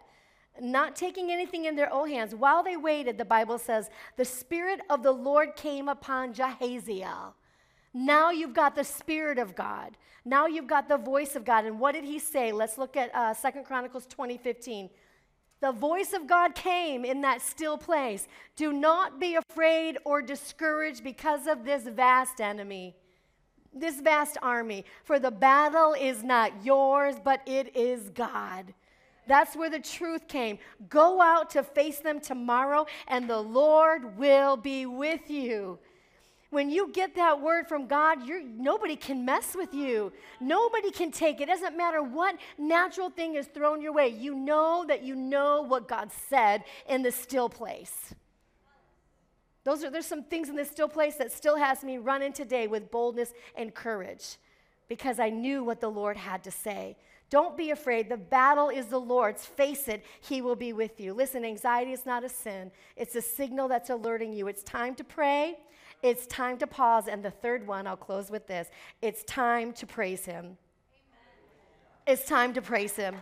not 0.60 0.96
taking 0.96 1.32
anything 1.32 1.66
in 1.66 1.76
their 1.76 1.92
own 1.92 2.10
hands, 2.10 2.36
while 2.36 2.64
they 2.64 2.78
waited, 2.78 3.18
the 3.18 3.26
Bible 3.26 3.58
says, 3.58 3.90
the 4.18 4.26
Spirit 4.26 4.82
of 4.90 5.04
the 5.04 5.12
Lord 5.12 5.56
came 5.56 5.88
upon 5.88 6.34
Jahaziel. 6.34 7.34
Now 7.94 8.32
you've 8.32 8.54
got 8.54 8.76
the 8.76 8.84
Spirit 8.84 9.38
of 9.38 9.56
God. 9.56 9.98
Now 10.24 10.46
you've 10.46 10.68
got 10.68 10.88
the 10.88 10.98
voice 10.98 11.36
of 11.36 11.44
God. 11.44 11.66
And 11.66 11.80
what 11.80 11.94
did 11.94 12.04
he 12.04 12.20
say? 12.20 12.52
Let's 12.52 12.78
look 12.78 12.96
at 12.96 13.14
uh, 13.14 13.34
2 13.34 13.64
Chronicles 13.64 14.06
20 14.06 14.38
15. 14.38 14.90
The 15.62 15.72
voice 15.72 16.14
of 16.14 16.26
God 16.28 16.56
came 16.56 17.06
in 17.06 17.22
that 17.22 17.42
still 17.42 17.78
place. 17.78 18.28
Do 18.56 18.74
not 18.74 19.20
be 19.20 19.36
afraid 19.36 19.98
or 20.04 20.22
discouraged 20.22 21.04
because 21.04 21.46
of 21.46 21.64
this 21.64 21.84
vast 21.84 22.42
enemy, 22.42 22.96
this 23.72 24.02
vast 24.02 24.38
army, 24.42 24.86
for 25.04 25.20
the 25.20 25.32
battle 25.32 25.94
is 25.94 26.24
not 26.24 26.66
yours, 26.66 27.16
but 27.24 27.42
it 27.46 27.76
is 27.76 28.10
God. 28.10 28.74
That's 29.28 29.56
where 29.56 29.70
the 29.70 29.80
truth 29.80 30.28
came. 30.28 30.58
Go 30.90 31.22
out 31.22 31.52
to 31.52 31.62
face 31.62 32.00
them 32.00 32.20
tomorrow, 32.20 32.88
and 33.08 33.30
the 33.30 33.40
Lord 33.40 34.18
will 34.18 34.58
be 34.58 34.88
with 34.88 35.30
you 35.30 35.78
when 36.52 36.70
you 36.70 36.92
get 36.92 37.16
that 37.16 37.42
word 37.42 37.68
from 37.68 37.88
God, 37.88 38.20
nobody 38.58 38.98
can 38.98 39.24
mess 39.24 39.56
with 39.56 39.74
you. 39.74 40.12
Nobody 40.42 40.92
can 40.92 41.10
take 41.10 41.40
it. 41.40 41.44
It 41.44 41.48
doesn't 41.48 41.78
matter 41.78 42.04
what 42.04 42.36
natural 42.58 43.10
thing 43.10 43.36
is 43.36 43.48
thrown 43.48 43.82
your 43.82 43.94
way. 43.94 44.10
You 44.10 44.36
know 44.36 44.86
that 44.88 45.02
you 45.02 45.16
know 45.16 45.62
what 45.62 45.88
God 45.88 46.12
said 46.30 46.66
in 46.88 47.04
the 47.04 47.12
still 47.12 47.48
place. 47.48 48.14
Those 49.64 49.84
are, 49.84 49.90
there's 49.90 50.06
some 50.06 50.24
things 50.24 50.50
in 50.50 50.58
this 50.58 50.70
still 50.70 50.90
place 50.90 51.16
that 51.16 51.32
still 51.32 51.56
has 51.56 51.84
me 51.84 51.98
running 51.98 52.34
today 52.34 52.68
with 52.68 52.92
boldness 52.92 53.34
and 53.56 53.74
courage 53.74 54.38
because 54.90 55.20
I 55.20 55.30
knew 55.30 55.64
what 55.64 55.80
the 55.80 55.90
Lord 55.90 56.18
had 56.18 56.44
to 56.44 56.52
say. 56.52 56.98
Don't 57.30 57.56
be 57.56 57.72
afraid. 57.72 58.10
The 58.10 58.18
battle 58.18 58.68
is 58.68 58.88
the 58.88 59.00
Lord's. 59.00 59.46
Face 59.46 59.88
it, 59.88 60.04
He 60.20 60.42
will 60.42 60.58
be 60.58 60.74
with 60.74 61.00
you. 61.00 61.14
Listen, 61.14 61.46
anxiety 61.46 61.94
is 61.94 62.06
not 62.06 62.26
a 62.26 62.30
sin, 62.30 62.72
it's 62.98 63.16
a 63.16 63.22
signal 63.22 63.70
that's 63.70 63.90
alerting 63.90 64.34
you. 64.34 64.50
It's 64.50 64.64
time 64.64 64.96
to 64.96 65.06
pray. 65.06 65.56
It's 66.04 66.26
time 66.28 66.58
to 66.58 66.68
pause. 66.68 67.08
And 67.08 67.24
the 67.24 67.32
third 67.32 67.68
one, 67.68 67.88
I'll 67.88 67.98
close 67.98 68.30
with 68.32 68.48
this 68.48 68.70
it's 69.02 69.24
time 69.24 69.74
to 69.74 69.86
praise 69.86 70.26
him. 70.26 70.46
Amen. 70.46 70.58
It's 72.08 72.26
time 72.26 72.54
to 72.54 72.62
praise 72.62 72.96
him. 72.96 73.16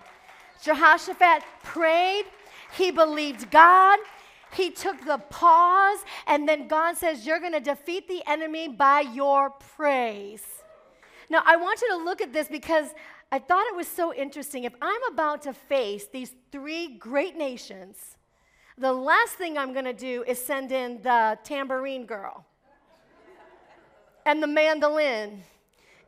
Jehoshaphat 0.64 1.44
prayed, 1.64 2.26
he 2.76 2.92
believed 2.92 3.50
God. 3.50 4.00
He 4.52 4.72
took 4.72 5.06
the 5.06 5.20
pause, 5.30 6.00
and 6.26 6.50
then 6.50 6.68
God 6.68 6.98
says, 6.98 7.26
You're 7.26 7.40
going 7.40 7.54
to 7.54 7.60
defeat 7.60 8.08
the 8.08 8.24
enemy 8.28 8.68
by 8.68 9.02
your 9.02 9.52
praise. 9.52 10.44
Now, 11.30 11.44
I 11.46 11.56
want 11.56 11.82
you 11.82 11.90
to 11.90 11.98
look 11.98 12.20
at 12.20 12.34
this 12.34 12.48
because 12.48 12.88
I 13.32 13.38
thought 13.38 13.68
it 13.68 13.76
was 13.76 13.88
so 13.88 14.12
interesting. 14.12 14.64
If 14.64 14.74
I'm 14.82 15.04
about 15.12 15.44
to 15.44 15.54
face 15.54 16.08
these 16.08 16.34
three 16.52 16.98
great 16.98 17.38
nations, 17.38 18.18
the 18.76 18.92
last 18.92 19.34
thing 19.34 19.56
I'm 19.56 19.72
going 19.72 19.86
to 19.86 19.94
do 19.94 20.24
is 20.28 20.44
send 20.44 20.72
in 20.72 21.02
the 21.04 21.38
tambourine 21.44 22.08
girl 22.08 22.46
and 24.26 24.42
the 24.44 24.48
mandolin 24.48 25.44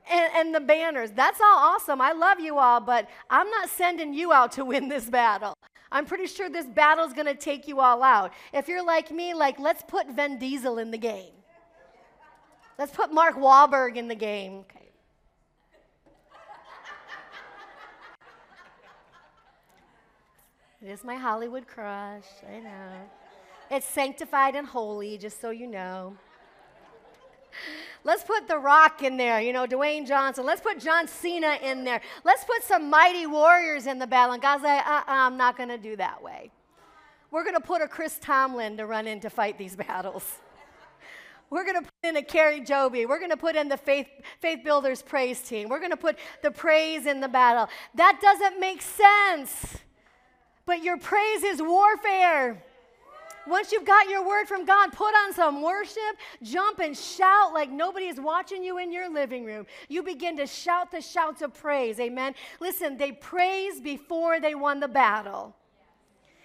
and, 0.10 0.32
and, 0.36 0.56
the 0.56 0.60
banners. 0.60 1.12
That's 1.12 1.40
all 1.40 1.58
awesome. 1.58 2.02
I 2.02 2.12
love 2.12 2.40
you 2.40 2.58
all, 2.58 2.80
but 2.80 3.08
I'm 3.30 3.50
not 3.50 3.70
sending 3.70 4.14
you 4.14 4.34
out 4.34 4.52
to 4.54 4.66
win 4.66 4.90
this 4.90 5.10
battle. 5.10 5.54
I'm 5.92 6.06
pretty 6.06 6.28
sure 6.28 6.50
this 6.50 6.66
battle 6.66 7.06
is 7.06 7.14
going 7.14 7.28
to 7.28 7.36
take 7.36 7.68
you 7.68 7.80
all 7.82 8.02
out. 8.02 8.32
If 8.54 8.68
you're 8.68 8.86
like 8.86 9.12
me, 9.12 9.34
like, 9.34 9.60
let's 9.60 9.84
put 9.88 10.10
Vin 10.10 10.40
Diesel 10.40 10.78
in 10.78 10.92
the 10.92 10.98
game. 10.98 11.34
Let's 12.80 12.92
put 12.92 13.14
Mark 13.14 13.36
Wahlberg 13.36 13.98
in 13.98 14.08
the 14.08 14.16
game. 14.16 14.60
Okay. 14.62 14.90
It 20.82 20.90
is 20.90 21.04
my 21.04 21.16
Hollywood 21.16 21.68
crush. 21.68 22.26
I 22.50 22.60
know. 22.60 23.10
It's 23.70 23.86
sanctified 23.86 24.56
and 24.56 24.66
holy, 24.66 25.18
just 25.18 25.40
so 25.40 25.52
you 25.52 25.68
know. 25.68 26.18
Let's 28.04 28.24
put 28.24 28.48
The 28.48 28.58
Rock 28.58 29.04
in 29.04 29.18
there, 29.18 29.40
you 29.40 29.54
know, 29.54 29.68
Dwayne 29.68 30.08
Johnson. 30.08 30.46
Let's 30.46 30.62
put 30.62 30.80
John 30.80 31.08
Cena 31.08 31.60
in 31.62 31.84
there. 31.84 32.02
Let's 32.24 32.44
put 32.44 32.64
some 32.64 32.90
mighty 32.90 33.28
warriors 33.28 33.86
in 33.86 34.00
the 34.00 34.08
battle. 34.08 34.34
And 34.34 34.42
God's 34.42 34.64
like, 34.64 34.86
uh-uh, 34.86 35.04
I'm 35.08 35.38
not 35.38 35.56
going 35.56 35.70
to 35.70 35.78
do 35.78 35.96
that 35.98 36.24
way. 36.24 36.52
We're 37.30 37.44
going 37.44 37.56
to 37.56 37.62
put 37.62 37.82
a 37.82 37.88
Chris 37.88 38.18
Tomlin 38.20 38.78
to 38.78 38.86
run 38.88 39.08
in 39.08 39.20
to 39.22 39.30
fight 39.30 39.58
these 39.58 39.76
battles. 39.76 40.26
We're 41.52 41.64
going 41.64 41.84
to 41.84 41.84
put 41.84 42.10
in 42.10 42.18
a 42.18 42.24
Kari 42.24 42.62
Jobe. 42.62 43.08
We're 43.08 43.20
going 43.20 43.30
to 43.30 43.38
put 43.38 43.56
in 43.56 43.70
the 43.70 43.78
Faith, 43.78 44.08
Faith 44.40 44.64
Builders 44.64 45.02
praise 45.02 45.40
team. 45.42 45.70
We're 45.70 45.80
going 45.80 45.92
to 45.92 45.98
put 45.98 46.18
the 46.42 46.52
praise 46.52 47.06
in 47.06 47.22
the 47.22 47.28
battle. 47.28 47.70
That 47.96 48.20
doesn't 48.22 48.60
make 48.60 48.82
sense. 48.82 49.78
But 50.66 50.84
your 50.84 50.98
praise 50.98 51.44
is 51.44 51.62
warfare. 51.62 52.64
Once 53.48 53.72
you've 53.72 53.86
got 53.86 54.10
your 54.10 54.26
word 54.26 54.48
from 54.48 54.66
God, 54.66 54.92
put 54.92 55.14
on 55.26 55.34
some 55.34 55.62
worship, 55.62 56.18
jump 56.44 56.80
and 56.80 56.96
shout 56.96 57.54
like 57.54 57.70
nobody 57.70 58.06
is 58.06 58.20
watching 58.20 58.64
you 58.64 58.78
in 58.78 58.92
your 58.92 59.10
living 59.10 59.46
room. 59.46 59.66
You 59.90 60.04
begin 60.04 60.38
to 60.38 60.46
shout 60.46 60.92
the 60.92 61.02
shouts 61.02 61.42
of 61.42 61.54
praise. 61.54 62.00
Amen. 62.00 62.36
Listen, 62.60 62.98
they 62.98 63.12
praised 63.12 63.84
before 63.84 64.40
they 64.40 64.56
won 64.56 64.80
the 64.80 64.88
battle. 64.88 65.56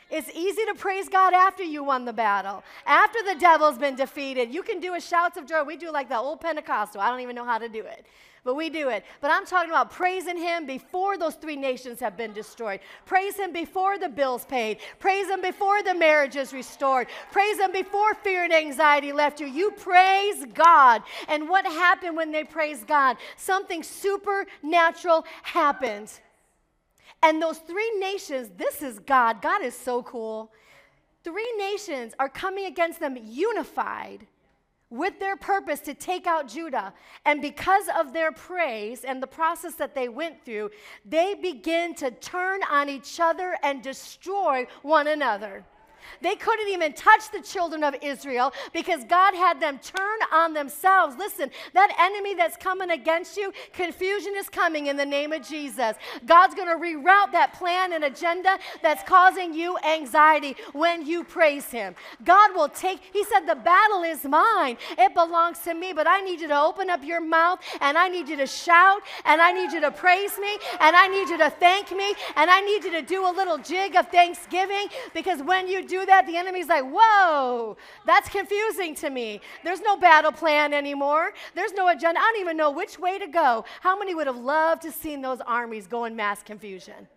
It's 0.09 0.31
easy 0.31 0.65
to 0.67 0.75
praise 0.75 1.09
God 1.09 1.35
after 1.35 1.65
you 1.65 1.83
won 1.83 2.05
the 2.05 2.13
battle, 2.13 2.63
after 2.87 3.19
the 3.25 3.35
devil's 3.41 3.77
been 3.77 3.97
defeated. 3.97 4.55
You 4.55 4.63
can 4.63 4.79
do 4.79 4.95
a 4.95 5.01
shouts 5.01 5.37
of 5.37 5.47
joy. 5.47 5.65
We 5.65 5.77
do 5.77 5.91
like 5.91 6.09
the 6.09 6.17
old 6.17 6.41
Pentecostal. 6.41 7.01
I 7.01 7.11
don't 7.11 7.21
even 7.21 7.35
know 7.35 7.45
how 7.45 7.59
to 7.59 7.69
do 7.69 7.81
it 7.81 8.07
but 8.47 8.55
we 8.55 8.71
do 8.71 8.89
it. 8.89 9.05
But 9.21 9.33
I'm 9.33 9.45
talking 9.45 9.71
about 9.71 9.91
praising 9.91 10.39
Him 10.39 10.65
before 10.65 11.19
those 11.19 11.35
three 11.35 11.57
nations 11.57 12.01
have 12.01 12.17
been 12.17 12.33
destroyed. 12.33 12.81
Praise 13.05 13.37
Him 13.37 13.53
before 13.53 13.99
the 13.99 14.09
bills 14.09 14.45
paid. 14.45 14.79
Praise 15.01 15.29
Him 15.29 15.43
before 15.43 15.83
the 15.83 15.95
marriage 15.95 16.37
is 16.37 16.53
restored. 16.53 17.09
Praise 17.33 17.59
Him 17.59 17.73
before 17.73 18.15
fear 18.15 18.45
and 18.45 18.53
anxiety 18.55 19.13
left 19.13 19.41
you. 19.41 19.47
You 19.49 19.73
praise 19.73 20.47
God. 20.55 21.03
And 21.29 21.49
what 21.49 21.67
happened 21.67 22.17
when 22.17 22.31
they 22.31 22.45
praised 22.45 22.87
God? 22.87 23.17
Something 23.37 23.83
supernatural 23.83 25.27
happened. 25.43 26.13
And 27.23 27.43
those 27.43 27.59
three 27.59 27.99
nations, 27.99 28.51
this 28.57 28.81
is 28.81 29.01
God. 29.01 29.43
God 29.43 29.63
is 29.63 29.77
so 29.77 30.05
cool. 30.05 30.53
Three 31.25 31.53
nations 31.59 32.15
are 32.21 32.29
coming 32.29 32.67
against 32.67 33.01
them 33.01 33.19
unified 33.21 34.29
with 34.91 35.19
their 35.19 35.37
purpose 35.37 35.81
to 35.81 35.95
take 35.95 36.27
out 36.27 36.49
Judah. 36.49 36.95
And 37.25 37.43
because 37.43 37.87
of 37.99 38.13
their 38.13 38.33
praise 38.33 39.05
and 39.05 39.23
the 39.23 39.27
process 39.27 39.75
that 39.75 39.95
they 39.95 40.09
went 40.09 40.45
through, 40.45 40.71
they 41.05 41.35
begin 41.35 41.95
to 41.97 42.11
turn 42.11 42.61
on 42.71 42.89
each 42.89 43.19
other 43.21 43.57
and 43.63 43.83
destroy 43.83 44.67
one 44.83 45.09
another. 45.09 45.65
They 46.21 46.37
couldn't 46.37 46.69
even 46.69 46.93
touch 46.93 47.31
the 47.33 47.41
children 47.41 47.85
of 47.85 47.95
Israel 48.03 48.53
because 48.73 49.05
God 49.05 49.35
had 49.35 49.61
them 49.61 49.79
turn 49.79 50.19
on 50.33 50.55
themselves. 50.55 51.17
Listen, 51.19 51.51
that 51.75 51.95
enemy 51.99 52.35
that's 52.35 52.57
coming 52.57 52.91
against 52.91 53.37
you, 53.37 53.53
confusion 53.73 54.35
is 54.37 54.49
coming 54.49 54.87
in 54.87 54.97
the 54.97 55.07
name 55.07 55.33
of 55.33 55.47
Jesus. 55.47 55.97
God's 56.25 56.55
going 56.55 56.69
to 56.69 56.75
reroute 56.75 57.33
that 57.33 57.55
plan 57.55 57.93
and 57.93 58.05
agenda 58.05 58.59
that's 58.83 59.03
causing 59.03 59.55
you 59.55 59.79
anxiety 59.79 60.57
when 60.73 61.07
you 61.07 61.25
praise 61.25 61.67
Him. 61.67 61.95
God 62.25 62.55
will 62.55 62.69
take, 62.69 63.01
He 63.13 63.25
said, 63.25 63.41
the 63.47 63.55
battle 63.55 64.03
is 64.03 64.25
mine. 64.25 64.77
It 64.99 65.15
belongs 65.15 65.59
to 65.61 65.75
me, 65.75 65.93
but 65.93 66.07
I 66.07 66.21
need 66.21 66.41
you 66.41 66.49
to 66.49 66.61
open 66.61 66.91
up 66.91 67.05
your 67.05 67.21
mouth 67.21 67.61
and 67.81 67.97
I 67.97 68.09
need 68.09 68.29
you 68.29 68.37
to 68.37 68.47
shout 68.47 69.03
and 69.25 69.41
I 69.41 69.53
need 69.53 69.73
you 69.73 69.81
to 69.81 69.91
praise 69.91 70.39
me 70.39 70.59
and 70.81 70.97
I 70.97 71.09
need 71.09 71.29
you 71.29 71.39
to 71.39 71.51
thank 71.51 71.91
me 71.93 72.15
and 72.37 72.51
I 72.51 72.61
need 72.61 72.85
you 72.85 72.91
to 72.93 73.03
do 73.03 73.27
a 73.27 73.33
little 73.33 73.59
jig 73.59 73.97
of 73.97 74.09
thanksgiving 74.09 74.89
because 75.15 75.43
when 75.43 75.69
you 75.69 75.87
do 75.87 75.96
that, 76.05 76.27
the 76.27 76.37
enemy's 76.37 76.69
like, 76.69 76.85
whoa, 76.85 77.77
that's 78.05 78.29
confusing 78.29 78.95
to 78.97 79.09
me. 79.09 79.41
There's 79.65 79.81
no 79.81 79.97
battle 79.97 80.33
plan 80.33 80.75
anymore. 80.75 81.33
There's 81.55 81.73
no 81.73 81.89
agenda. 81.89 82.21
I 82.21 82.33
don't 82.33 82.41
even 82.43 82.57
know 82.57 82.71
which 82.71 82.99
way 82.99 83.19
to 83.19 83.27
go. 83.27 83.65
How 83.81 83.99
many 83.99 84.15
would 84.15 84.27
have 84.27 84.37
loved 84.37 84.83
to 84.83 84.93
seen 84.93 85.23
those 85.23 85.41
armies 85.41 85.87
go 85.87 86.05
in 86.05 86.15
mass 86.17 86.43
confusion? 86.43 87.09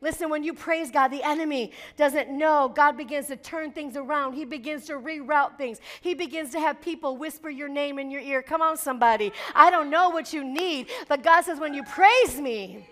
Listen, 0.00 0.28
when 0.30 0.42
you 0.42 0.52
praise 0.52 0.90
God, 0.90 1.08
the 1.08 1.22
enemy 1.22 1.70
doesn't 1.96 2.28
know. 2.28 2.72
God 2.74 2.96
begins 2.96 3.28
to 3.28 3.36
turn 3.36 3.70
things 3.70 3.96
around. 3.96 4.32
He 4.32 4.44
begins 4.44 4.86
to 4.86 4.94
reroute 4.94 5.56
things. 5.56 5.78
He 6.00 6.12
begins 6.14 6.50
to 6.50 6.60
have 6.60 6.80
people 6.80 7.16
whisper 7.16 7.48
your 7.48 7.68
name 7.68 8.00
in 8.00 8.10
your 8.10 8.20
ear. 8.20 8.42
Come 8.42 8.62
on, 8.62 8.76
somebody. 8.76 9.32
I 9.54 9.70
don't 9.70 9.90
know 9.90 10.10
what 10.10 10.32
you 10.32 10.42
need, 10.42 10.88
but 11.08 11.22
God 11.22 11.42
says, 11.42 11.60
when 11.60 11.72
you 11.72 11.84
praise 11.84 12.40
me, 12.40 12.88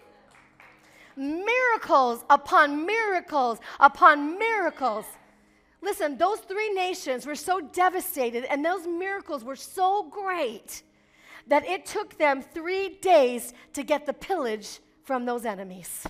miracles 1.16 2.24
upon 2.30 2.86
miracles 2.86 3.58
upon 3.78 4.38
miracles. 4.38 5.04
Listen, 5.82 6.18
those 6.18 6.40
three 6.40 6.72
nations 6.74 7.26
were 7.26 7.34
so 7.34 7.60
devastated, 7.60 8.44
and 8.44 8.64
those 8.64 8.86
miracles 8.86 9.42
were 9.42 9.56
so 9.56 10.04
great 10.04 10.82
that 11.46 11.66
it 11.66 11.86
took 11.86 12.18
them 12.18 12.42
three 12.42 12.98
days 13.00 13.54
to 13.72 13.82
get 13.82 14.06
the 14.06 14.12
pillage 14.12 14.80
from 15.04 15.24
those 15.24 15.44
enemies 15.44 16.06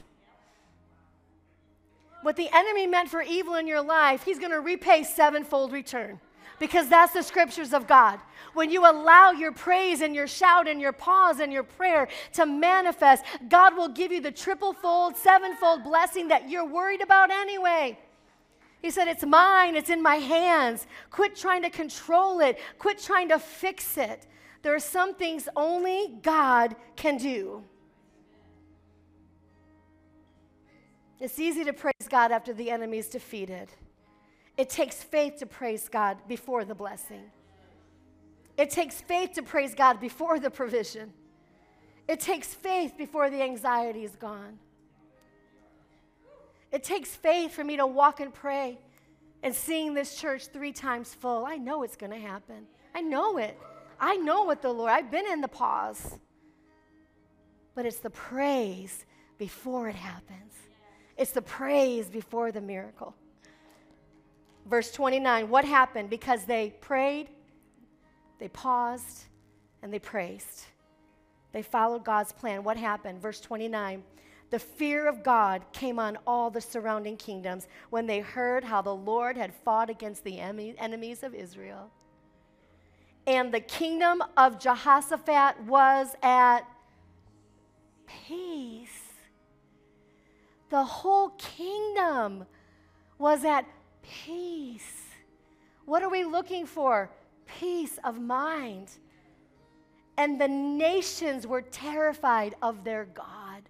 what 2.23 2.37
the 2.37 2.49
enemy 2.55 2.87
meant 2.87 3.09
for 3.09 3.23
evil 3.23 3.55
in 3.55 3.67
your 3.67 3.83
life, 3.83 4.23
he's 4.23 4.39
going 4.39 4.51
to 4.53 4.61
repay 4.61 5.03
sevenfold 5.03 5.73
return 5.73 6.21
because 6.61 6.89
that's 6.89 7.15
the 7.15 7.23
scriptures 7.23 7.73
of 7.73 7.89
God. 7.89 8.21
When 8.55 8.71
you 8.71 8.89
allow 8.89 9.33
your 9.33 9.51
praise 9.51 10.03
and 10.03 10.15
your 10.15 10.29
shout 10.29 10.69
and 10.69 10.81
your 10.81 10.93
pause 10.93 11.41
and 11.41 11.53
your 11.53 11.65
prayer 11.65 12.07
to 12.35 12.47
manifest, 12.47 13.25
God 13.49 13.77
will 13.77 13.89
give 13.89 14.13
you 14.13 14.21
the 14.21 14.31
triple 14.31 14.75
fold, 14.75 15.17
sevenfold 15.17 15.83
blessing 15.83 16.29
that 16.29 16.49
you're 16.49 16.67
worried 16.67 17.01
about 17.01 17.31
anyway. 17.33 17.99
He 18.83 18.91
said, 18.91 19.09
It's 19.09 19.25
mine, 19.25 19.75
it's 19.75 19.91
in 19.91 20.03
my 20.03 20.17
hands. 20.17 20.87
Quit 21.11 21.35
trying 21.35 21.63
to 21.63 21.71
control 21.71 22.41
it, 22.41 22.59
quit 22.79 22.99
trying 22.99 23.31
to 23.31 23.39
fix 23.39 23.97
it. 23.97 24.27
There 24.63 24.75
are 24.75 24.81
some 24.81 25.15
things 25.15 25.49
only 25.57 26.19
God 26.23 26.77
can 26.95 27.17
do. 27.17 27.65
It's 31.19 31.39
easy 31.39 31.65
to 31.65 31.73
praise 31.73 32.09
God 32.09 32.33
after 32.33 32.53
the 32.53 32.71
enemy 32.71 32.99
is 32.99 33.09
defeated. 33.09 33.69
It 34.61 34.69
takes 34.69 35.03
faith 35.03 35.37
to 35.39 35.47
praise 35.47 35.89
God 35.89 36.19
before 36.29 36.67
the 36.67 36.75
blessing. 36.75 37.23
It 38.59 38.69
takes 38.69 39.01
faith 39.01 39.33
to 39.37 39.43
praise 39.43 39.75
God 39.75 39.99
before 39.99 40.39
the 40.39 40.51
provision. 40.51 41.15
It 42.07 42.21
takes 42.21 42.53
faith 42.53 42.93
before 42.99 43.31
the 43.31 43.41
anxiety 43.41 44.05
is 44.05 44.15
gone. 44.17 44.59
It 46.71 46.85
takes 46.85 47.09
faith 47.09 47.55
for 47.55 47.65
me 47.65 47.79
to 47.79 47.87
walk 47.87 48.21
and 48.21 48.35
pray 48.35 48.79
and 49.43 49.55
seeing 49.55 49.95
this 49.95 50.17
church 50.17 50.49
three 50.49 50.73
times 50.73 51.15
full. 51.15 51.47
I 51.47 51.57
know 51.57 51.83
it's 51.83 51.97
going 51.97 52.13
to 52.13 52.19
happen. 52.19 52.67
I 52.95 53.01
know 53.01 53.39
it. 53.39 53.59
I 53.99 54.17
know 54.17 54.43
what 54.43 54.61
the 54.61 54.75
Lord, 54.75 54.91
I've 54.91 55.11
been 55.11 55.25
in 55.27 55.41
the 55.41 55.49
pause. 55.49 56.19
But 57.75 57.87
it's 57.87 58.01
the 58.01 58.11
praise 58.11 59.07
before 59.39 59.89
it 59.89 59.97
happens. 59.97 60.53
It's 61.17 61.33
the 61.33 61.41
praise 61.41 62.11
before 62.11 62.53
the 62.53 62.61
miracle. 62.61 63.15
Verse 64.71 64.91
29 64.93 65.51
what 65.51 65.65
happened? 65.65 66.09
Because 66.09 66.45
they 66.45 66.71
prayed, 66.81 67.29
they 68.39 68.49
paused, 68.49 69.25
and 69.83 69.93
they 69.93 69.99
praised. 69.99 70.65
They 71.53 71.63
followed 71.63 72.05
God's 72.05 72.33
plan. 72.33 72.63
What 72.63 72.77
happened? 72.77 73.21
Verse 73.21 73.41
29 73.41 74.03
the 74.51 74.59
fear 74.59 75.07
of 75.07 75.23
God 75.23 75.63
came 75.73 76.01
on 76.01 76.19
all 76.27 76.51
the 76.51 76.61
surrounding 76.61 77.17
kingdoms 77.17 77.69
when 77.91 78.09
they 78.09 78.19
heard 78.19 78.65
how 78.65 78.83
the 78.83 78.93
Lord 78.93 79.37
had 79.37 79.55
fought 79.55 79.89
against 79.89 80.25
the 80.25 80.41
enemies 80.41 81.23
of 81.23 81.37
Israel. 81.37 81.89
And 83.29 83.55
the 83.55 83.61
kingdom 83.61 84.25
of 84.37 84.59
Jehoshaphat 84.59 85.63
was 85.67 86.17
at 86.21 86.63
peace 88.27 89.11
the 90.71 90.85
whole 90.85 91.31
kingdom 91.31 92.47
was 93.19 93.45
at 93.45 93.67
peace. 94.03 95.03
What 95.85 96.03
are 96.03 96.09
we 96.09 96.25
looking 96.25 96.67
for? 96.67 97.11
Peace 97.47 97.99
of 98.05 98.21
mind. 98.21 98.91
And 100.17 100.41
the 100.41 100.49
nations 100.49 101.47
were 101.47 101.63
terrified 101.63 102.55
of 102.63 102.85
their 102.85 103.07
God 103.07 103.63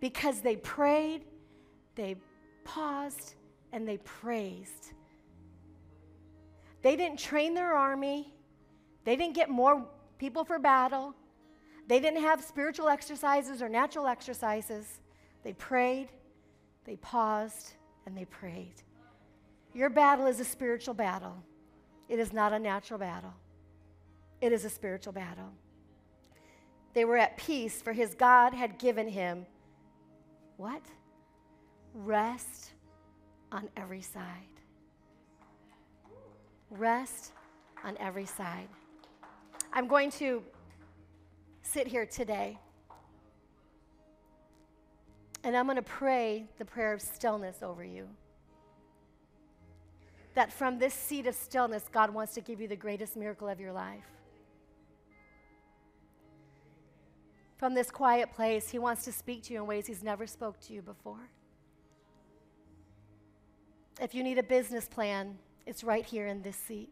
because 0.00 0.40
they 0.40 0.56
prayed, 0.56 1.24
they 1.94 2.16
paused, 2.64 3.34
and 3.72 3.88
they 3.88 3.98
praised. 3.98 4.92
They 6.82 6.94
didn't 6.94 7.18
train 7.18 7.54
their 7.54 7.74
army, 7.74 8.32
they 9.04 9.16
didn't 9.16 9.34
get 9.34 9.48
more 9.48 9.86
people 10.18 10.44
for 10.44 10.58
battle, 10.58 11.14
they 11.88 12.00
didn't 12.00 12.22
have 12.22 12.44
spiritual 12.44 12.88
exercises 12.88 13.62
or 13.62 13.68
natural 13.68 14.06
exercises. 14.06 15.00
They 15.42 15.54
prayed, 15.54 16.08
they 16.84 16.96
paused 16.96 17.72
and 18.04 18.16
they 18.16 18.26
prayed. 18.26 18.74
Your 19.78 19.90
battle 19.90 20.26
is 20.26 20.40
a 20.40 20.44
spiritual 20.44 20.92
battle, 20.92 21.36
it 22.08 22.18
is 22.18 22.32
not 22.32 22.52
a 22.52 22.58
natural 22.58 22.98
battle, 22.98 23.32
it 24.40 24.50
is 24.50 24.64
a 24.64 24.68
spiritual 24.68 25.12
battle. 25.12 25.52
They 26.94 27.04
were 27.04 27.16
at 27.16 27.36
peace, 27.36 27.80
for 27.80 27.92
his 27.92 28.12
God 28.14 28.52
had 28.54 28.80
given 28.80 29.06
him 29.06 29.46
what? 30.56 30.82
Rest 31.94 32.72
on 33.52 33.68
every 33.76 34.00
side. 34.00 34.24
Rest 36.70 37.34
on 37.84 37.96
every 37.98 38.26
side. 38.26 38.68
I'm 39.72 39.86
going 39.86 40.10
to 40.12 40.42
sit 41.62 41.86
here 41.86 42.04
today 42.04 42.58
and 45.44 45.56
I'm 45.56 45.66
going 45.66 45.76
to 45.76 45.82
pray 45.82 46.46
the 46.58 46.64
prayer 46.64 46.92
of 46.92 47.00
stillness 47.00 47.62
over 47.62 47.84
you. 47.84 48.08
That 50.38 50.52
from 50.52 50.78
this 50.78 50.94
seat 50.94 51.26
of 51.26 51.34
stillness, 51.34 51.86
God 51.90 52.14
wants 52.14 52.32
to 52.34 52.40
give 52.40 52.60
you 52.60 52.68
the 52.68 52.76
greatest 52.76 53.16
miracle 53.16 53.48
of 53.48 53.58
your 53.58 53.72
life. 53.72 54.06
From 57.56 57.74
this 57.74 57.90
quiet 57.90 58.32
place, 58.32 58.70
He 58.70 58.78
wants 58.78 59.02
to 59.06 59.12
speak 59.12 59.42
to 59.42 59.52
you 59.52 59.58
in 59.58 59.66
ways 59.66 59.88
He's 59.88 60.04
never 60.04 60.28
spoke 60.28 60.60
to 60.60 60.72
you 60.72 60.80
before. 60.80 61.28
If 64.00 64.14
you 64.14 64.22
need 64.22 64.38
a 64.38 64.44
business 64.44 64.86
plan, 64.86 65.36
it's 65.66 65.82
right 65.82 66.06
here 66.06 66.28
in 66.28 66.42
this 66.42 66.56
seat. 66.56 66.90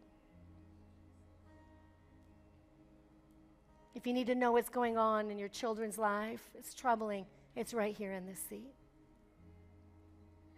If 3.95 4.05
you 4.05 4.11
need 4.11 4.27
to 4.27 4.35
know 4.35 4.51
what's 4.51 4.67
going 4.67 4.97
on 4.97 5.31
in 5.31 5.39
your 5.39 5.47
children's 5.47 5.97
life, 5.97 6.49
it's 6.53 6.73
troubling 6.73 7.25
it's 7.55 7.73
right 7.73 7.95
here 7.95 8.11
in 8.11 8.25
this 8.25 8.39
seat. 8.49 8.73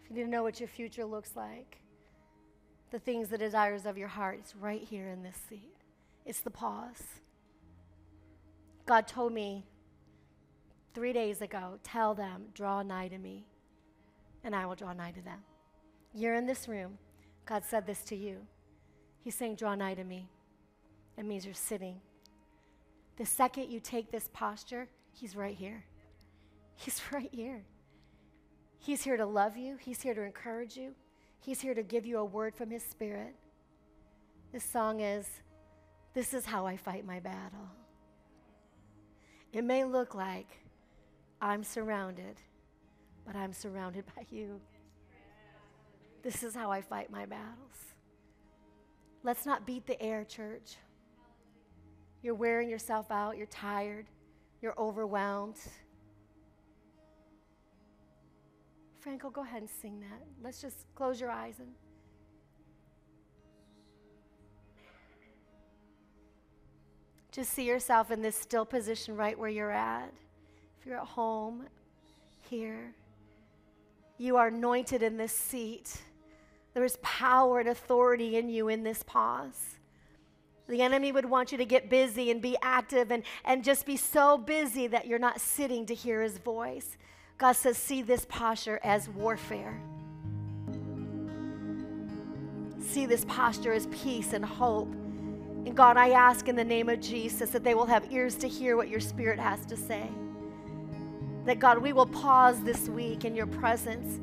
If 0.02 0.10
you 0.10 0.16
need 0.16 0.24
to 0.24 0.28
know 0.28 0.42
what 0.42 0.58
your 0.58 0.68
future 0.68 1.04
looks 1.04 1.36
like, 1.36 1.76
the 2.90 2.98
things, 2.98 3.28
the 3.28 3.38
desires 3.38 3.86
of 3.86 3.96
your 3.96 4.08
heart, 4.08 4.38
it's 4.40 4.54
right 4.56 4.82
here 4.82 5.08
in 5.08 5.22
this 5.22 5.36
seat. 5.48 5.74
It's 6.24 6.40
the 6.40 6.50
pause. 6.50 7.02
God 8.86 9.06
told 9.06 9.32
me 9.32 9.64
three 10.94 11.12
days 11.12 11.40
ago, 11.40 11.78
tell 11.82 12.14
them, 12.14 12.46
draw 12.54 12.82
nigh 12.82 13.08
to 13.08 13.18
me, 13.18 13.46
and 14.42 14.54
I 14.54 14.66
will 14.66 14.74
draw 14.74 14.92
nigh 14.92 15.12
to 15.12 15.22
them. 15.22 15.40
You're 16.12 16.34
in 16.34 16.46
this 16.46 16.66
room. 16.66 16.98
God 17.46 17.64
said 17.64 17.86
this 17.86 18.02
to 18.04 18.16
you. 18.16 18.38
He's 19.22 19.34
saying, 19.34 19.56
draw 19.56 19.74
nigh 19.74 19.94
to 19.94 20.04
me. 20.04 20.28
It 21.16 21.24
means 21.24 21.44
you're 21.44 21.54
sitting. 21.54 22.00
The 23.16 23.26
second 23.26 23.70
you 23.70 23.80
take 23.80 24.10
this 24.10 24.28
posture, 24.32 24.88
He's 25.12 25.36
right 25.36 25.56
here. 25.56 25.84
He's 26.76 27.00
right 27.12 27.30
here. 27.32 27.62
He's 28.78 29.02
here 29.02 29.16
to 29.16 29.26
love 29.26 29.56
you, 29.56 29.76
He's 29.76 30.00
here 30.00 30.14
to 30.14 30.22
encourage 30.22 30.76
you, 30.76 30.94
He's 31.40 31.60
here 31.60 31.74
to 31.74 31.82
give 31.82 32.04
you 32.04 32.18
a 32.18 32.24
word 32.24 32.54
from 32.54 32.70
His 32.70 32.82
Spirit. 32.84 33.34
This 34.52 34.64
song 34.64 35.00
is 35.00 35.26
This 36.14 36.34
is 36.34 36.44
how 36.44 36.66
I 36.66 36.76
fight 36.76 37.06
my 37.06 37.20
battle. 37.20 37.68
It 39.52 39.64
may 39.64 39.84
look 39.84 40.14
like 40.14 40.48
I'm 41.40 41.64
surrounded, 41.64 42.40
but 43.26 43.34
I'm 43.34 43.52
surrounded 43.52 44.04
by 44.16 44.26
you. 44.30 44.60
This 46.22 46.42
is 46.42 46.54
how 46.54 46.70
I 46.70 46.82
fight 46.82 47.10
my 47.10 47.24
battles. 47.24 47.94
Let's 49.22 49.46
not 49.46 49.66
beat 49.66 49.86
the 49.86 50.00
air, 50.02 50.24
church. 50.24 50.76
You're 52.22 52.34
wearing 52.34 52.68
yourself 52.68 53.10
out, 53.10 53.38
you're 53.38 53.46
tired, 53.46 54.06
you're 54.60 54.78
overwhelmed. 54.78 55.56
Franco, 59.00 59.30
go 59.30 59.42
ahead 59.42 59.62
and 59.62 59.70
sing 59.80 60.00
that. 60.00 60.26
Let's 60.44 60.60
just 60.60 60.84
close 60.94 61.20
your 61.20 61.30
eyes 61.30 61.54
and. 61.58 61.68
Just 67.32 67.52
see 67.52 67.64
yourself 67.64 68.10
in 68.10 68.20
this 68.20 68.36
still 68.36 68.66
position 68.66 69.16
right 69.16 69.38
where 69.38 69.48
you're 69.48 69.70
at. 69.70 70.12
If 70.78 70.86
you're 70.86 70.98
at 70.98 71.06
home, 71.06 71.66
here, 72.50 72.92
you 74.18 74.36
are 74.36 74.48
anointed 74.48 75.02
in 75.02 75.16
this 75.16 75.32
seat. 75.32 76.02
There 76.74 76.84
is 76.84 76.98
power 77.02 77.60
and 77.60 77.68
authority 77.68 78.36
in 78.36 78.48
you 78.48 78.68
in 78.68 78.82
this 78.82 79.02
pause. 79.04 79.78
The 80.68 80.82
enemy 80.82 81.10
would 81.10 81.24
want 81.24 81.52
you 81.52 81.58
to 81.58 81.64
get 81.64 81.88
busy 81.88 82.30
and 82.30 82.42
be 82.42 82.56
active 82.62 83.10
and, 83.10 83.22
and 83.44 83.64
just 83.64 83.86
be 83.86 83.96
so 83.96 84.36
busy 84.36 84.88
that 84.88 85.06
you're 85.06 85.18
not 85.18 85.40
sitting 85.40 85.86
to 85.86 85.94
hear 85.94 86.22
his 86.22 86.38
voice. 86.38 86.96
God 87.40 87.52
says, 87.52 87.78
see 87.78 88.02
this 88.02 88.26
posture 88.26 88.78
as 88.84 89.08
warfare. 89.08 89.80
See 92.82 93.06
this 93.06 93.24
posture 93.24 93.72
as 93.72 93.86
peace 93.86 94.34
and 94.34 94.44
hope. 94.44 94.92
And 94.92 95.74
God, 95.74 95.96
I 95.96 96.10
ask 96.10 96.48
in 96.48 96.54
the 96.56 96.64
name 96.64 96.90
of 96.90 97.00
Jesus 97.00 97.48
that 97.50 97.64
they 97.64 97.74
will 97.74 97.86
have 97.86 98.12
ears 98.12 98.34
to 98.36 98.46
hear 98.46 98.76
what 98.76 98.90
your 98.90 99.00
spirit 99.00 99.38
has 99.38 99.64
to 99.66 99.76
say. 99.76 100.06
That 101.46 101.58
God, 101.58 101.78
we 101.78 101.94
will 101.94 102.04
pause 102.04 102.62
this 102.62 102.90
week 102.90 103.24
in 103.24 103.34
your 103.34 103.46
presence. 103.46 104.20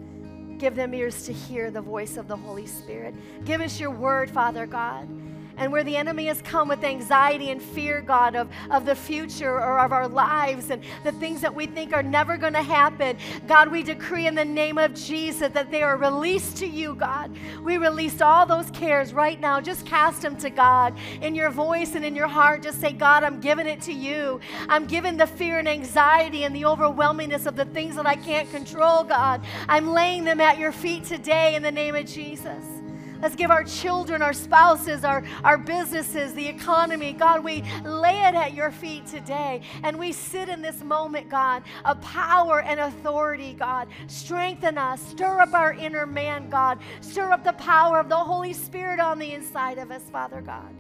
Give 0.60 0.76
them 0.76 0.94
ears 0.94 1.26
to 1.26 1.34
hear 1.34 1.72
the 1.72 1.82
voice 1.82 2.18
of 2.18 2.28
the 2.28 2.38
Holy 2.38 2.68
Spirit. 2.68 3.16
Give 3.46 3.62
us 3.62 3.80
your 3.80 3.90
word, 3.90 4.30
Father 4.30 4.68
God 4.68 5.10
and 5.58 5.72
where 5.72 5.84
the 5.84 5.96
enemy 5.98 6.26
has 6.28 6.42
come 6.42 6.68
with 6.68 6.84
anxiety 6.84 7.52
and 7.52 7.62
fear, 7.62 8.02
God, 8.02 8.36
of, 8.36 8.50
of 8.70 8.86
the 8.86 8.96
future 8.96 9.56
or 9.56 9.80
of 9.80 9.92
our 9.92 10.08
lives 10.08 10.70
and 10.70 10.84
the 11.04 11.12
things 11.14 11.42
that 11.42 11.54
we 11.54 11.66
think 11.66 11.94
are 11.94 12.04
never 12.04 12.38
going 12.38 12.54
to 12.54 12.62
happen. 12.62 13.18
God, 13.48 13.72
we 13.72 13.84
decree 13.84 14.28
in 14.28 14.36
the 14.36 14.46
name 14.46 14.78
of 14.78 14.94
Jesus 14.94 15.52
that 15.54 15.72
they 15.72 15.84
are 15.84 15.98
released 15.98 16.58
to 16.58 16.68
you, 16.68 16.96
God. 16.96 17.36
We 17.64 17.78
release 17.78 18.22
all 18.22 18.46
those 18.46 18.70
cares 18.72 19.14
right 19.14 19.40
now. 19.40 19.60
Just 19.60 19.86
cast 19.86 20.22
them 20.22 20.38
to 20.38 20.50
God 20.50 20.98
in 21.22 21.36
your 21.36 21.50
voice 21.50 21.96
and 21.96 22.06
in 22.06 22.16
your 22.16 22.28
heart. 22.28 22.64
Just 22.64 22.80
say, 22.80 22.94
God, 22.94 23.24
I'm 23.24 23.40
giving 23.40 23.68
it 23.68 23.82
to 23.82 23.94
you. 23.94 24.40
I'm 24.70 24.86
giving 24.86 25.18
the 25.18 25.28
fear 25.28 25.60
and 25.60 25.68
anxiety 25.68 26.44
and 26.44 26.56
the 26.56 26.64
overwhelmingness 26.64 27.46
of 27.46 27.56
the 27.56 27.66
things 27.66 27.96
that 27.96 28.06
I 28.06 28.16
can't 28.16 28.50
control, 28.52 29.04
God. 29.04 29.44
I'm 29.68 29.90
laying 29.90 30.24
them 30.24 30.40
at 30.40 30.58
your 30.58 30.72
feet 30.72 31.04
today 31.04 31.56
in 31.56 31.64
the 31.64 31.72
name 31.72 31.96
of 31.96 32.06
Jesus. 32.06 32.77
Let's 33.22 33.36
give 33.36 33.52
our 33.52 33.64
children, 33.64 34.22
our 34.22 34.34
spouses, 34.34 35.04
our, 35.04 35.24
our 35.44 35.58
businesses, 35.58 36.34
the 36.34 36.48
economy. 36.48 37.14
God, 37.14 37.44
we 37.44 37.64
lay 37.84 38.24
it 38.24 38.36
at 38.36 38.54
your 38.54 38.72
feet 38.72 39.06
today. 39.08 39.62
And 39.84 39.98
we 39.98 40.12
sit 40.12 40.50
in 40.50 40.62
this 40.62 40.82
moment, 40.84 41.30
God, 41.30 41.64
of 41.86 42.00
power 42.02 42.62
and 42.62 42.80
authority, 42.80 43.54
God. 43.54 43.88
Strengthen 44.08 44.78
us. 44.78 45.02
Stir 45.02 45.40
up 45.40 45.54
our 45.54 45.74
inner 45.74 46.06
man, 46.06 46.50
God. 46.50 46.80
Stir 47.02 47.32
up 47.32 47.44
the 47.44 47.54
power 47.54 48.00
of 48.00 48.10
the 48.10 48.16
Holy 48.16 48.54
Spirit 48.54 49.00
on 49.00 49.20
the 49.20 49.34
inside 49.34 49.78
of 49.78 49.92
us, 49.92 50.04
Father 50.12 50.42
God, 50.42 50.74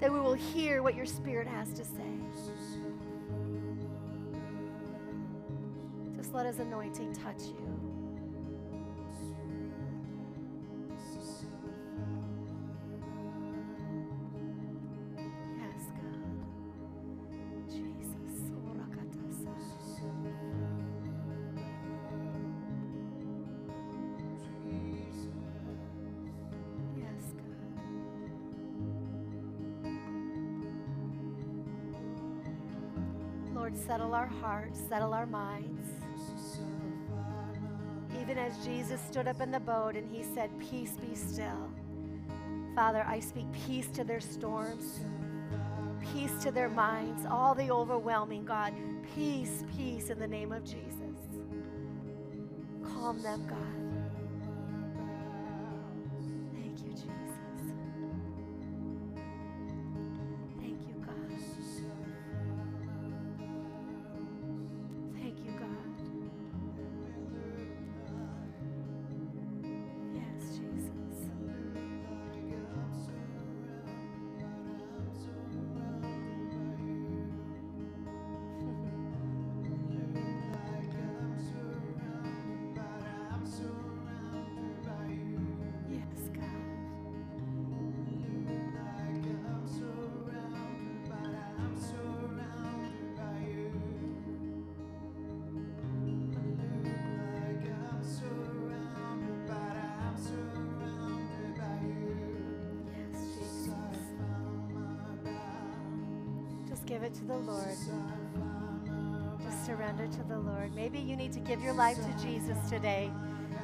that 0.00 0.12
we 0.12 0.18
will 0.18 0.34
hear 0.34 0.82
what 0.82 0.94
your 0.94 1.06
Spirit 1.06 1.46
has 1.46 1.72
to 1.74 1.84
say. 1.84 2.02
Just 6.16 6.34
let 6.34 6.46
his 6.46 6.58
anointing 6.58 7.14
touch 7.14 7.42
you. 7.42 7.75
Settle 33.76 34.14
our 34.14 34.26
hearts, 34.26 34.80
settle 34.88 35.14
our 35.14 35.26
minds. 35.26 35.88
Even 38.20 38.38
as 38.38 38.64
Jesus 38.64 39.00
stood 39.00 39.28
up 39.28 39.40
in 39.40 39.50
the 39.50 39.60
boat 39.60 39.94
and 39.96 40.08
he 40.10 40.22
said, 40.22 40.50
Peace 40.58 40.96
be 40.96 41.14
still. 41.14 41.70
Father, 42.74 43.04
I 43.06 43.20
speak 43.20 43.46
peace 43.66 43.88
to 43.88 44.04
their 44.04 44.20
storms, 44.20 45.00
peace 46.12 46.32
to 46.42 46.50
their 46.50 46.68
minds, 46.68 47.26
all 47.26 47.54
the 47.54 47.70
overwhelming, 47.70 48.44
God. 48.44 48.74
Peace, 49.14 49.64
peace 49.76 50.10
in 50.10 50.18
the 50.18 50.26
name 50.26 50.52
of 50.52 50.64
Jesus. 50.64 50.96
Calm 52.84 53.22
them, 53.22 53.46
God. 53.46 53.85
To 107.16 107.24
the 107.24 107.34
Lord. 107.34 107.76
Just 109.42 109.64
surrender 109.64 110.06
to 110.06 110.22
the 110.24 110.38
Lord. 110.38 110.74
Maybe 110.74 110.98
you 110.98 111.16
need 111.16 111.32
to 111.32 111.40
give 111.40 111.62
your 111.62 111.72
life 111.72 111.96
to 111.96 112.24
Jesus 112.24 112.58
today. 112.68 113.10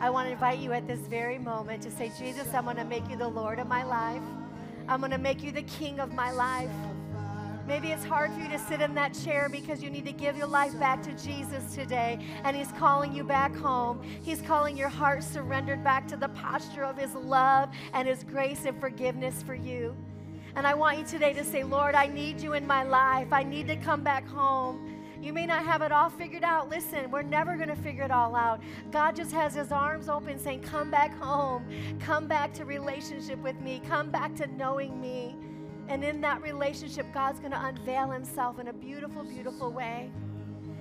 I 0.01 0.09
want 0.09 0.29
to 0.29 0.33
invite 0.33 0.59
you 0.59 0.73
at 0.73 0.87
this 0.87 1.01
very 1.01 1.39
moment 1.39 1.83
to 1.83 1.91
say, 1.91 2.11
Jesus, 2.19 2.55
I'm 2.55 2.65
going 2.65 2.77
to 2.77 2.85
make 2.85 3.09
you 3.11 3.17
the 3.17 3.29
Lord 3.29 3.59
of 3.59 3.67
my 3.67 3.85
life. 3.85 4.23
I'm 4.89 5.01
going 5.01 5.13
to 5.13 5.19
make 5.19 5.43
you 5.43 5.53
the 5.53 5.63
King 5.65 6.01
of 6.01 6.13
my 6.13 6.31
life. 6.31 6.71
Maybe 7.67 7.89
it's 7.89 8.05
hard 8.05 8.33
for 8.33 8.41
you 8.41 8.49
to 8.49 8.59
sit 8.59 8.81
in 8.81 8.95
that 8.95 9.15
chair 9.15 9.49
because 9.51 9.83
you 9.83 9.91
need 9.91 10.07
to 10.07 10.13
give 10.13 10.37
your 10.37 10.47
life 10.47 10.77
back 10.81 11.03
to 11.03 11.13
Jesus 11.13 11.75
today, 11.75 12.19
and 12.45 12.57
He's 12.57 12.73
calling 12.73 13.13
you 13.13 13.23
back 13.23 13.55
home. 13.55 14.03
He's 14.23 14.41
calling 14.41 14.77
your 14.77 14.89
heart 14.89 15.23
surrendered 15.23 15.85
back 15.85 16.09
to 16.09 16.17
the 16.17 16.29
posture 16.31 16.85
of 16.85 16.97
His 16.97 17.15
love 17.15 17.69
and 17.93 18.09
His 18.09 18.25
grace 18.25 18.65
and 18.65 18.81
forgiveness 18.81 19.43
for 19.43 19.55
you. 19.55 19.95
And 20.55 20.67
I 20.67 20.75
want 20.75 20.99
you 20.99 21.05
today 21.05 21.33
to 21.33 21.45
say, 21.45 21.65
Lord, 21.65 21.95
I 21.95 22.07
need 22.07 22.41
you 22.41 22.53
in 22.53 22.67
my 22.67 22.83
life. 22.83 23.29
I 23.33 23.43
need 23.43 23.69
to 23.69 23.77
come 23.77 24.03
back 24.03 24.27
home. 24.27 24.89
You 25.23 25.33
may 25.33 25.47
not 25.47 25.65
have 25.65 25.83
it 25.83 25.93
all 25.93 26.11
figured 26.11 26.43
out. 26.43 26.69
Listen, 26.69 27.11
we're 27.11 27.23
never 27.23 27.57
going 27.57 27.69
to 27.69 27.77
figure 27.77 28.03
it 28.03 28.11
all 28.11 28.35
out. 28.35 28.61
God 28.91 29.15
just 29.15 29.31
has 29.33 29.55
his 29.55 29.71
arms 29.71 30.09
open 30.09 30.39
saying, 30.39 30.63
Come 30.63 30.91
back 30.91 31.17
home. 31.19 31.65
Come 32.01 32.27
back 32.27 32.53
to 32.55 32.65
relationship 32.65 33.39
with 33.39 33.59
me. 33.61 33.81
Come 33.89 34.11
back 34.11 34.35
to 34.37 34.47
knowing 34.49 35.01
me. 35.01 35.37
And 35.89 36.03
in 36.05 36.21
that 36.23 36.43
relationship, 36.43 37.07
God's 37.15 37.39
going 37.39 37.53
to 37.53 37.65
unveil 37.65 38.11
himself 38.11 38.59
in 38.59 38.69
a 38.69 38.73
beautiful, 38.73 39.25
beautiful 39.25 39.73
way. 39.73 40.11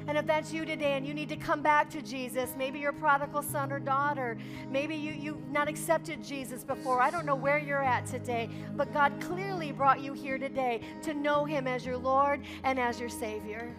And 0.08 0.18
if 0.18 0.26
that's 0.26 0.52
you 0.52 0.66
today 0.66 0.94
and 0.94 1.06
you 1.06 1.14
need 1.14 1.30
to 1.30 1.36
come 1.36 1.62
back 1.62 1.90
to 1.92 2.02
Jesus, 2.02 2.56
maybe 2.58 2.80
you're 2.80 2.92
prodigal 2.92 3.42
son 3.42 3.72
or 3.72 3.80
daughter, 3.80 4.38
maybe 4.70 4.96
you, 4.96 5.14
you've 5.14 5.50
not 5.50 5.68
accepted 5.68 6.24
Jesus 6.24 6.64
before. 6.64 7.02
I 7.02 7.12
don't 7.12 7.26
know 7.26 7.36
where 7.36 7.60
you're 7.60 7.84
at 7.84 8.06
today, 8.06 8.50
but 8.76 8.94
God 8.94 9.14
clearly 9.20 9.72
brought 9.72 10.02
you 10.02 10.14
here 10.14 10.38
today 10.38 10.82
to 11.04 11.14
know 11.14 11.46
Him 11.46 11.68
as 11.68 11.86
your 11.86 11.98
Lord 11.98 12.42
and 12.64 12.80
as 12.80 13.00
your 13.00 13.10
Savior. 13.10 13.76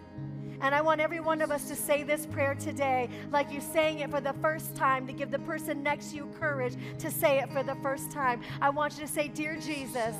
And 0.61 0.73
I 0.73 0.79
want 0.79 1.01
every 1.01 1.19
one 1.19 1.41
of 1.41 1.51
us 1.51 1.67
to 1.67 1.75
say 1.75 2.03
this 2.03 2.25
prayer 2.25 2.55
today, 2.55 3.09
like 3.31 3.51
you're 3.51 3.59
saying 3.59 3.99
it 3.99 4.09
for 4.09 4.21
the 4.21 4.31
first 4.41 4.75
time, 4.75 5.05
to 5.07 5.13
give 5.13 5.29
the 5.29 5.39
person 5.39 5.83
next 5.83 6.11
to 6.11 6.15
you 6.15 6.31
courage 6.39 6.75
to 6.99 7.11
say 7.11 7.39
it 7.39 7.51
for 7.51 7.63
the 7.63 7.75
first 7.75 8.11
time. 8.11 8.41
I 8.61 8.69
want 8.69 8.93
you 8.93 9.01
to 9.01 9.11
say, 9.11 9.27
Dear 9.27 9.57
Jesus, 9.57 10.15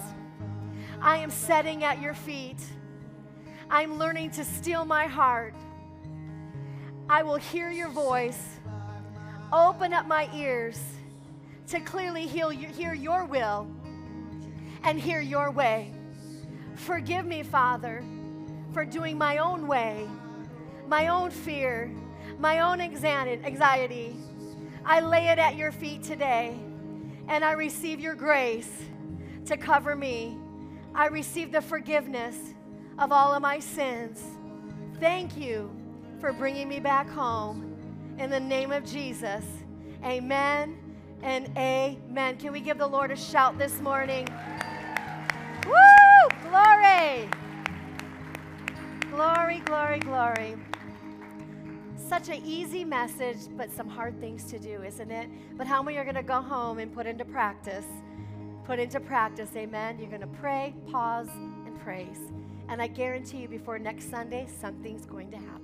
I 1.01 1.17
am 1.17 1.29
setting 1.29 1.85
at 1.85 2.01
your 2.01 2.13
feet. 2.13 2.59
I'm 3.69 3.97
learning 3.97 4.31
to 4.31 4.43
steal 4.43 4.83
my 4.83 5.07
heart 5.07 5.53
I 7.09 7.21
will 7.23 7.35
hear 7.35 7.69
your 7.69 7.89
voice. 7.89 8.59
Open 9.51 9.93
up 9.93 10.07
my 10.07 10.29
ears 10.33 10.81
to 11.67 11.79
clearly 11.79 12.25
hear 12.27 12.93
your 12.93 13.25
will 13.25 13.67
and 14.83 14.99
hear 14.99 15.19
your 15.21 15.51
way. 15.51 15.93
Forgive 16.75 17.25
me, 17.25 17.43
Father, 17.43 18.03
for 18.71 18.85
doing 18.85 19.17
my 19.17 19.37
own 19.37 19.67
way, 19.67 20.07
my 20.87 21.09
own 21.09 21.29
fear, 21.29 21.91
my 22.39 22.59
own 22.59 22.81
anxiety. 22.81 24.15
I 24.85 24.99
lay 25.01 25.27
it 25.27 25.39
at 25.39 25.55
your 25.55 25.71
feet 25.71 26.03
today, 26.03 26.57
and 27.27 27.43
I 27.43 27.51
receive 27.51 27.99
your 27.99 28.15
grace 28.15 28.71
to 29.45 29.57
cover 29.57 29.95
me. 29.95 30.37
I 30.95 31.07
receive 31.07 31.51
the 31.51 31.61
forgiveness 31.61 32.35
of 32.97 33.11
all 33.11 33.33
of 33.33 33.41
my 33.41 33.59
sins. 33.59 34.21
Thank 34.99 35.37
you 35.37 35.82
for 36.23 36.31
bringing 36.31 36.69
me 36.69 36.79
back 36.79 37.09
home. 37.09 37.75
In 38.17 38.29
the 38.29 38.39
name 38.39 38.71
of 38.71 38.85
Jesus, 38.85 39.43
amen 40.05 40.77
and 41.21 41.49
amen. 41.57 42.37
Can 42.37 42.53
we 42.53 42.61
give 42.61 42.77
the 42.77 42.87
Lord 42.87 43.11
a 43.11 43.15
shout 43.17 43.57
this 43.57 43.81
morning? 43.81 44.29
Woo! 45.67 46.49
Glory! 46.49 47.27
Glory, 49.11 49.59
glory, 49.65 49.99
glory. 49.99 50.55
Such 51.97 52.29
an 52.29 52.41
easy 52.45 52.85
message, 52.85 53.39
but 53.57 53.69
some 53.69 53.89
hard 53.89 54.17
things 54.21 54.45
to 54.45 54.57
do, 54.57 54.81
isn't 54.81 55.11
it? 55.11 55.27
But 55.57 55.67
how 55.67 55.83
many 55.83 55.97
are 55.97 56.05
going 56.05 56.15
to 56.15 56.23
go 56.23 56.39
home 56.39 56.79
and 56.79 56.95
put 56.95 57.05
into 57.05 57.25
practice? 57.25 57.85
Put 58.63 58.79
into 58.79 59.01
practice, 59.01 59.49
amen. 59.57 59.99
You're 59.99 60.07
going 60.07 60.21
to 60.21 60.27
pray, 60.27 60.73
pause, 60.89 61.27
and 61.65 61.77
praise. 61.81 62.31
And 62.69 62.81
I 62.81 62.87
guarantee 62.87 63.39
you, 63.39 63.49
before 63.49 63.77
next 63.77 64.09
Sunday, 64.09 64.47
something's 64.61 65.05
going 65.05 65.29
to 65.31 65.37
happen. 65.37 65.62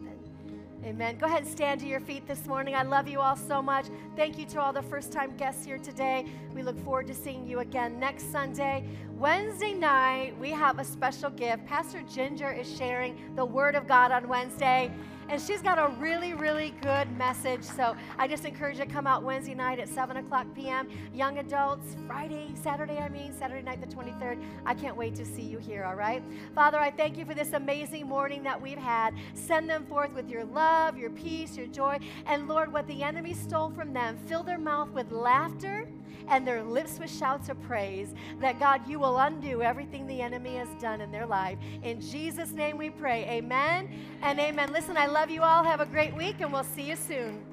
Amen. 0.85 1.17
Go 1.17 1.25
ahead 1.25 1.41
and 1.41 1.47
stand 1.47 1.81
to 1.81 1.87
your 1.87 1.99
feet 1.99 2.25
this 2.25 2.47
morning. 2.47 2.73
I 2.73 2.83
love 2.83 3.09
you 3.09 3.19
all 3.19 3.35
so 3.35 3.61
much. 3.61 3.87
Thank 4.15 4.37
you 4.39 4.45
to 4.45 4.61
all 4.61 4.71
the 4.71 4.81
first 4.81 5.11
time 5.11 5.35
guests 5.35 5.65
here 5.65 5.77
today. 5.77 6.25
We 6.55 6.63
look 6.63 6.81
forward 6.85 7.07
to 7.07 7.13
seeing 7.13 7.45
you 7.45 7.59
again 7.59 7.99
next 7.99 8.31
Sunday. 8.31 8.85
Wednesday 9.17 9.73
night, 9.73 10.39
we 10.39 10.51
have 10.51 10.79
a 10.79 10.85
special 10.85 11.31
gift. 11.31 11.65
Pastor 11.65 12.01
Ginger 12.03 12.51
is 12.51 12.77
sharing 12.77 13.35
the 13.35 13.43
Word 13.43 13.75
of 13.75 13.87
God 13.87 14.11
on 14.11 14.29
Wednesday. 14.29 14.89
And 15.29 15.39
she's 15.39 15.61
got 15.61 15.77
a 15.77 15.93
really, 15.99 16.33
really 16.33 16.73
good 16.81 17.15
message. 17.15 17.61
So 17.61 17.95
I 18.17 18.27
just 18.27 18.45
encourage 18.45 18.79
you 18.79 18.85
to 18.85 18.89
come 18.89 19.05
out 19.05 19.21
Wednesday 19.21 19.53
night 19.53 19.77
at 19.77 19.87
7 19.87 20.17
o'clock 20.17 20.47
p.m. 20.55 20.89
Young 21.13 21.37
adults, 21.37 21.95
Friday, 22.07 22.49
Saturday, 22.55 22.97
I 22.97 23.09
mean, 23.09 23.31
Saturday 23.37 23.61
night, 23.61 23.79
the 23.79 23.95
23rd. 23.95 24.43
I 24.65 24.73
can't 24.73 24.97
wait 24.97 25.13
to 25.15 25.25
see 25.25 25.43
you 25.43 25.59
here, 25.59 25.83
all 25.83 25.93
right? 25.93 26.23
Father, 26.55 26.79
I 26.79 26.89
thank 26.89 27.15
you 27.15 27.25
for 27.25 27.35
this 27.35 27.53
amazing 27.53 28.07
morning 28.07 28.41
that 28.41 28.59
we've 28.59 28.79
had. 28.79 29.13
Send 29.35 29.69
them 29.69 29.85
forth 29.85 30.13
with 30.13 30.29
your 30.29 30.45
love, 30.45 30.97
your 30.97 31.11
peace, 31.11 31.55
your 31.55 31.67
joy. 31.67 31.99
And 32.25 32.47
Lord, 32.47 32.73
what 32.73 32.87
the 32.87 33.03
enemy 33.03 33.35
stole 33.35 33.69
from 33.69 33.93
them, 33.93 34.17
fill 34.25 34.41
their 34.41 34.57
mouth 34.57 34.89
with 34.89 35.11
laughter 35.11 35.87
and 36.29 36.47
their 36.47 36.63
lips 36.63 36.99
with 36.99 37.11
shouts 37.11 37.49
of 37.49 37.61
praise. 37.63 38.13
That 38.39 38.59
God, 38.59 38.87
you 38.87 38.99
will 38.99 39.17
undo 39.17 39.61
everything 39.61 40.07
the 40.07 40.21
enemy 40.21 40.55
has 40.55 40.69
done 40.81 41.01
in 41.01 41.11
their 41.11 41.25
life. 41.25 41.57
In 41.83 41.99
Jesus' 41.99 42.51
name 42.51 42.77
we 42.77 42.89
pray. 42.89 43.25
Amen 43.25 43.89
and 44.21 44.39
amen. 44.39 44.71
Listen, 44.71 44.97
I 44.97 45.07
love 45.07 45.29
you 45.29 45.41
all. 45.43 45.63
Have 45.63 45.81
a 45.81 45.85
great 45.85 46.15
week, 46.15 46.37
and 46.41 46.51
we'll 46.53 46.63
see 46.63 46.83
you 46.83 46.95
soon. 46.95 47.48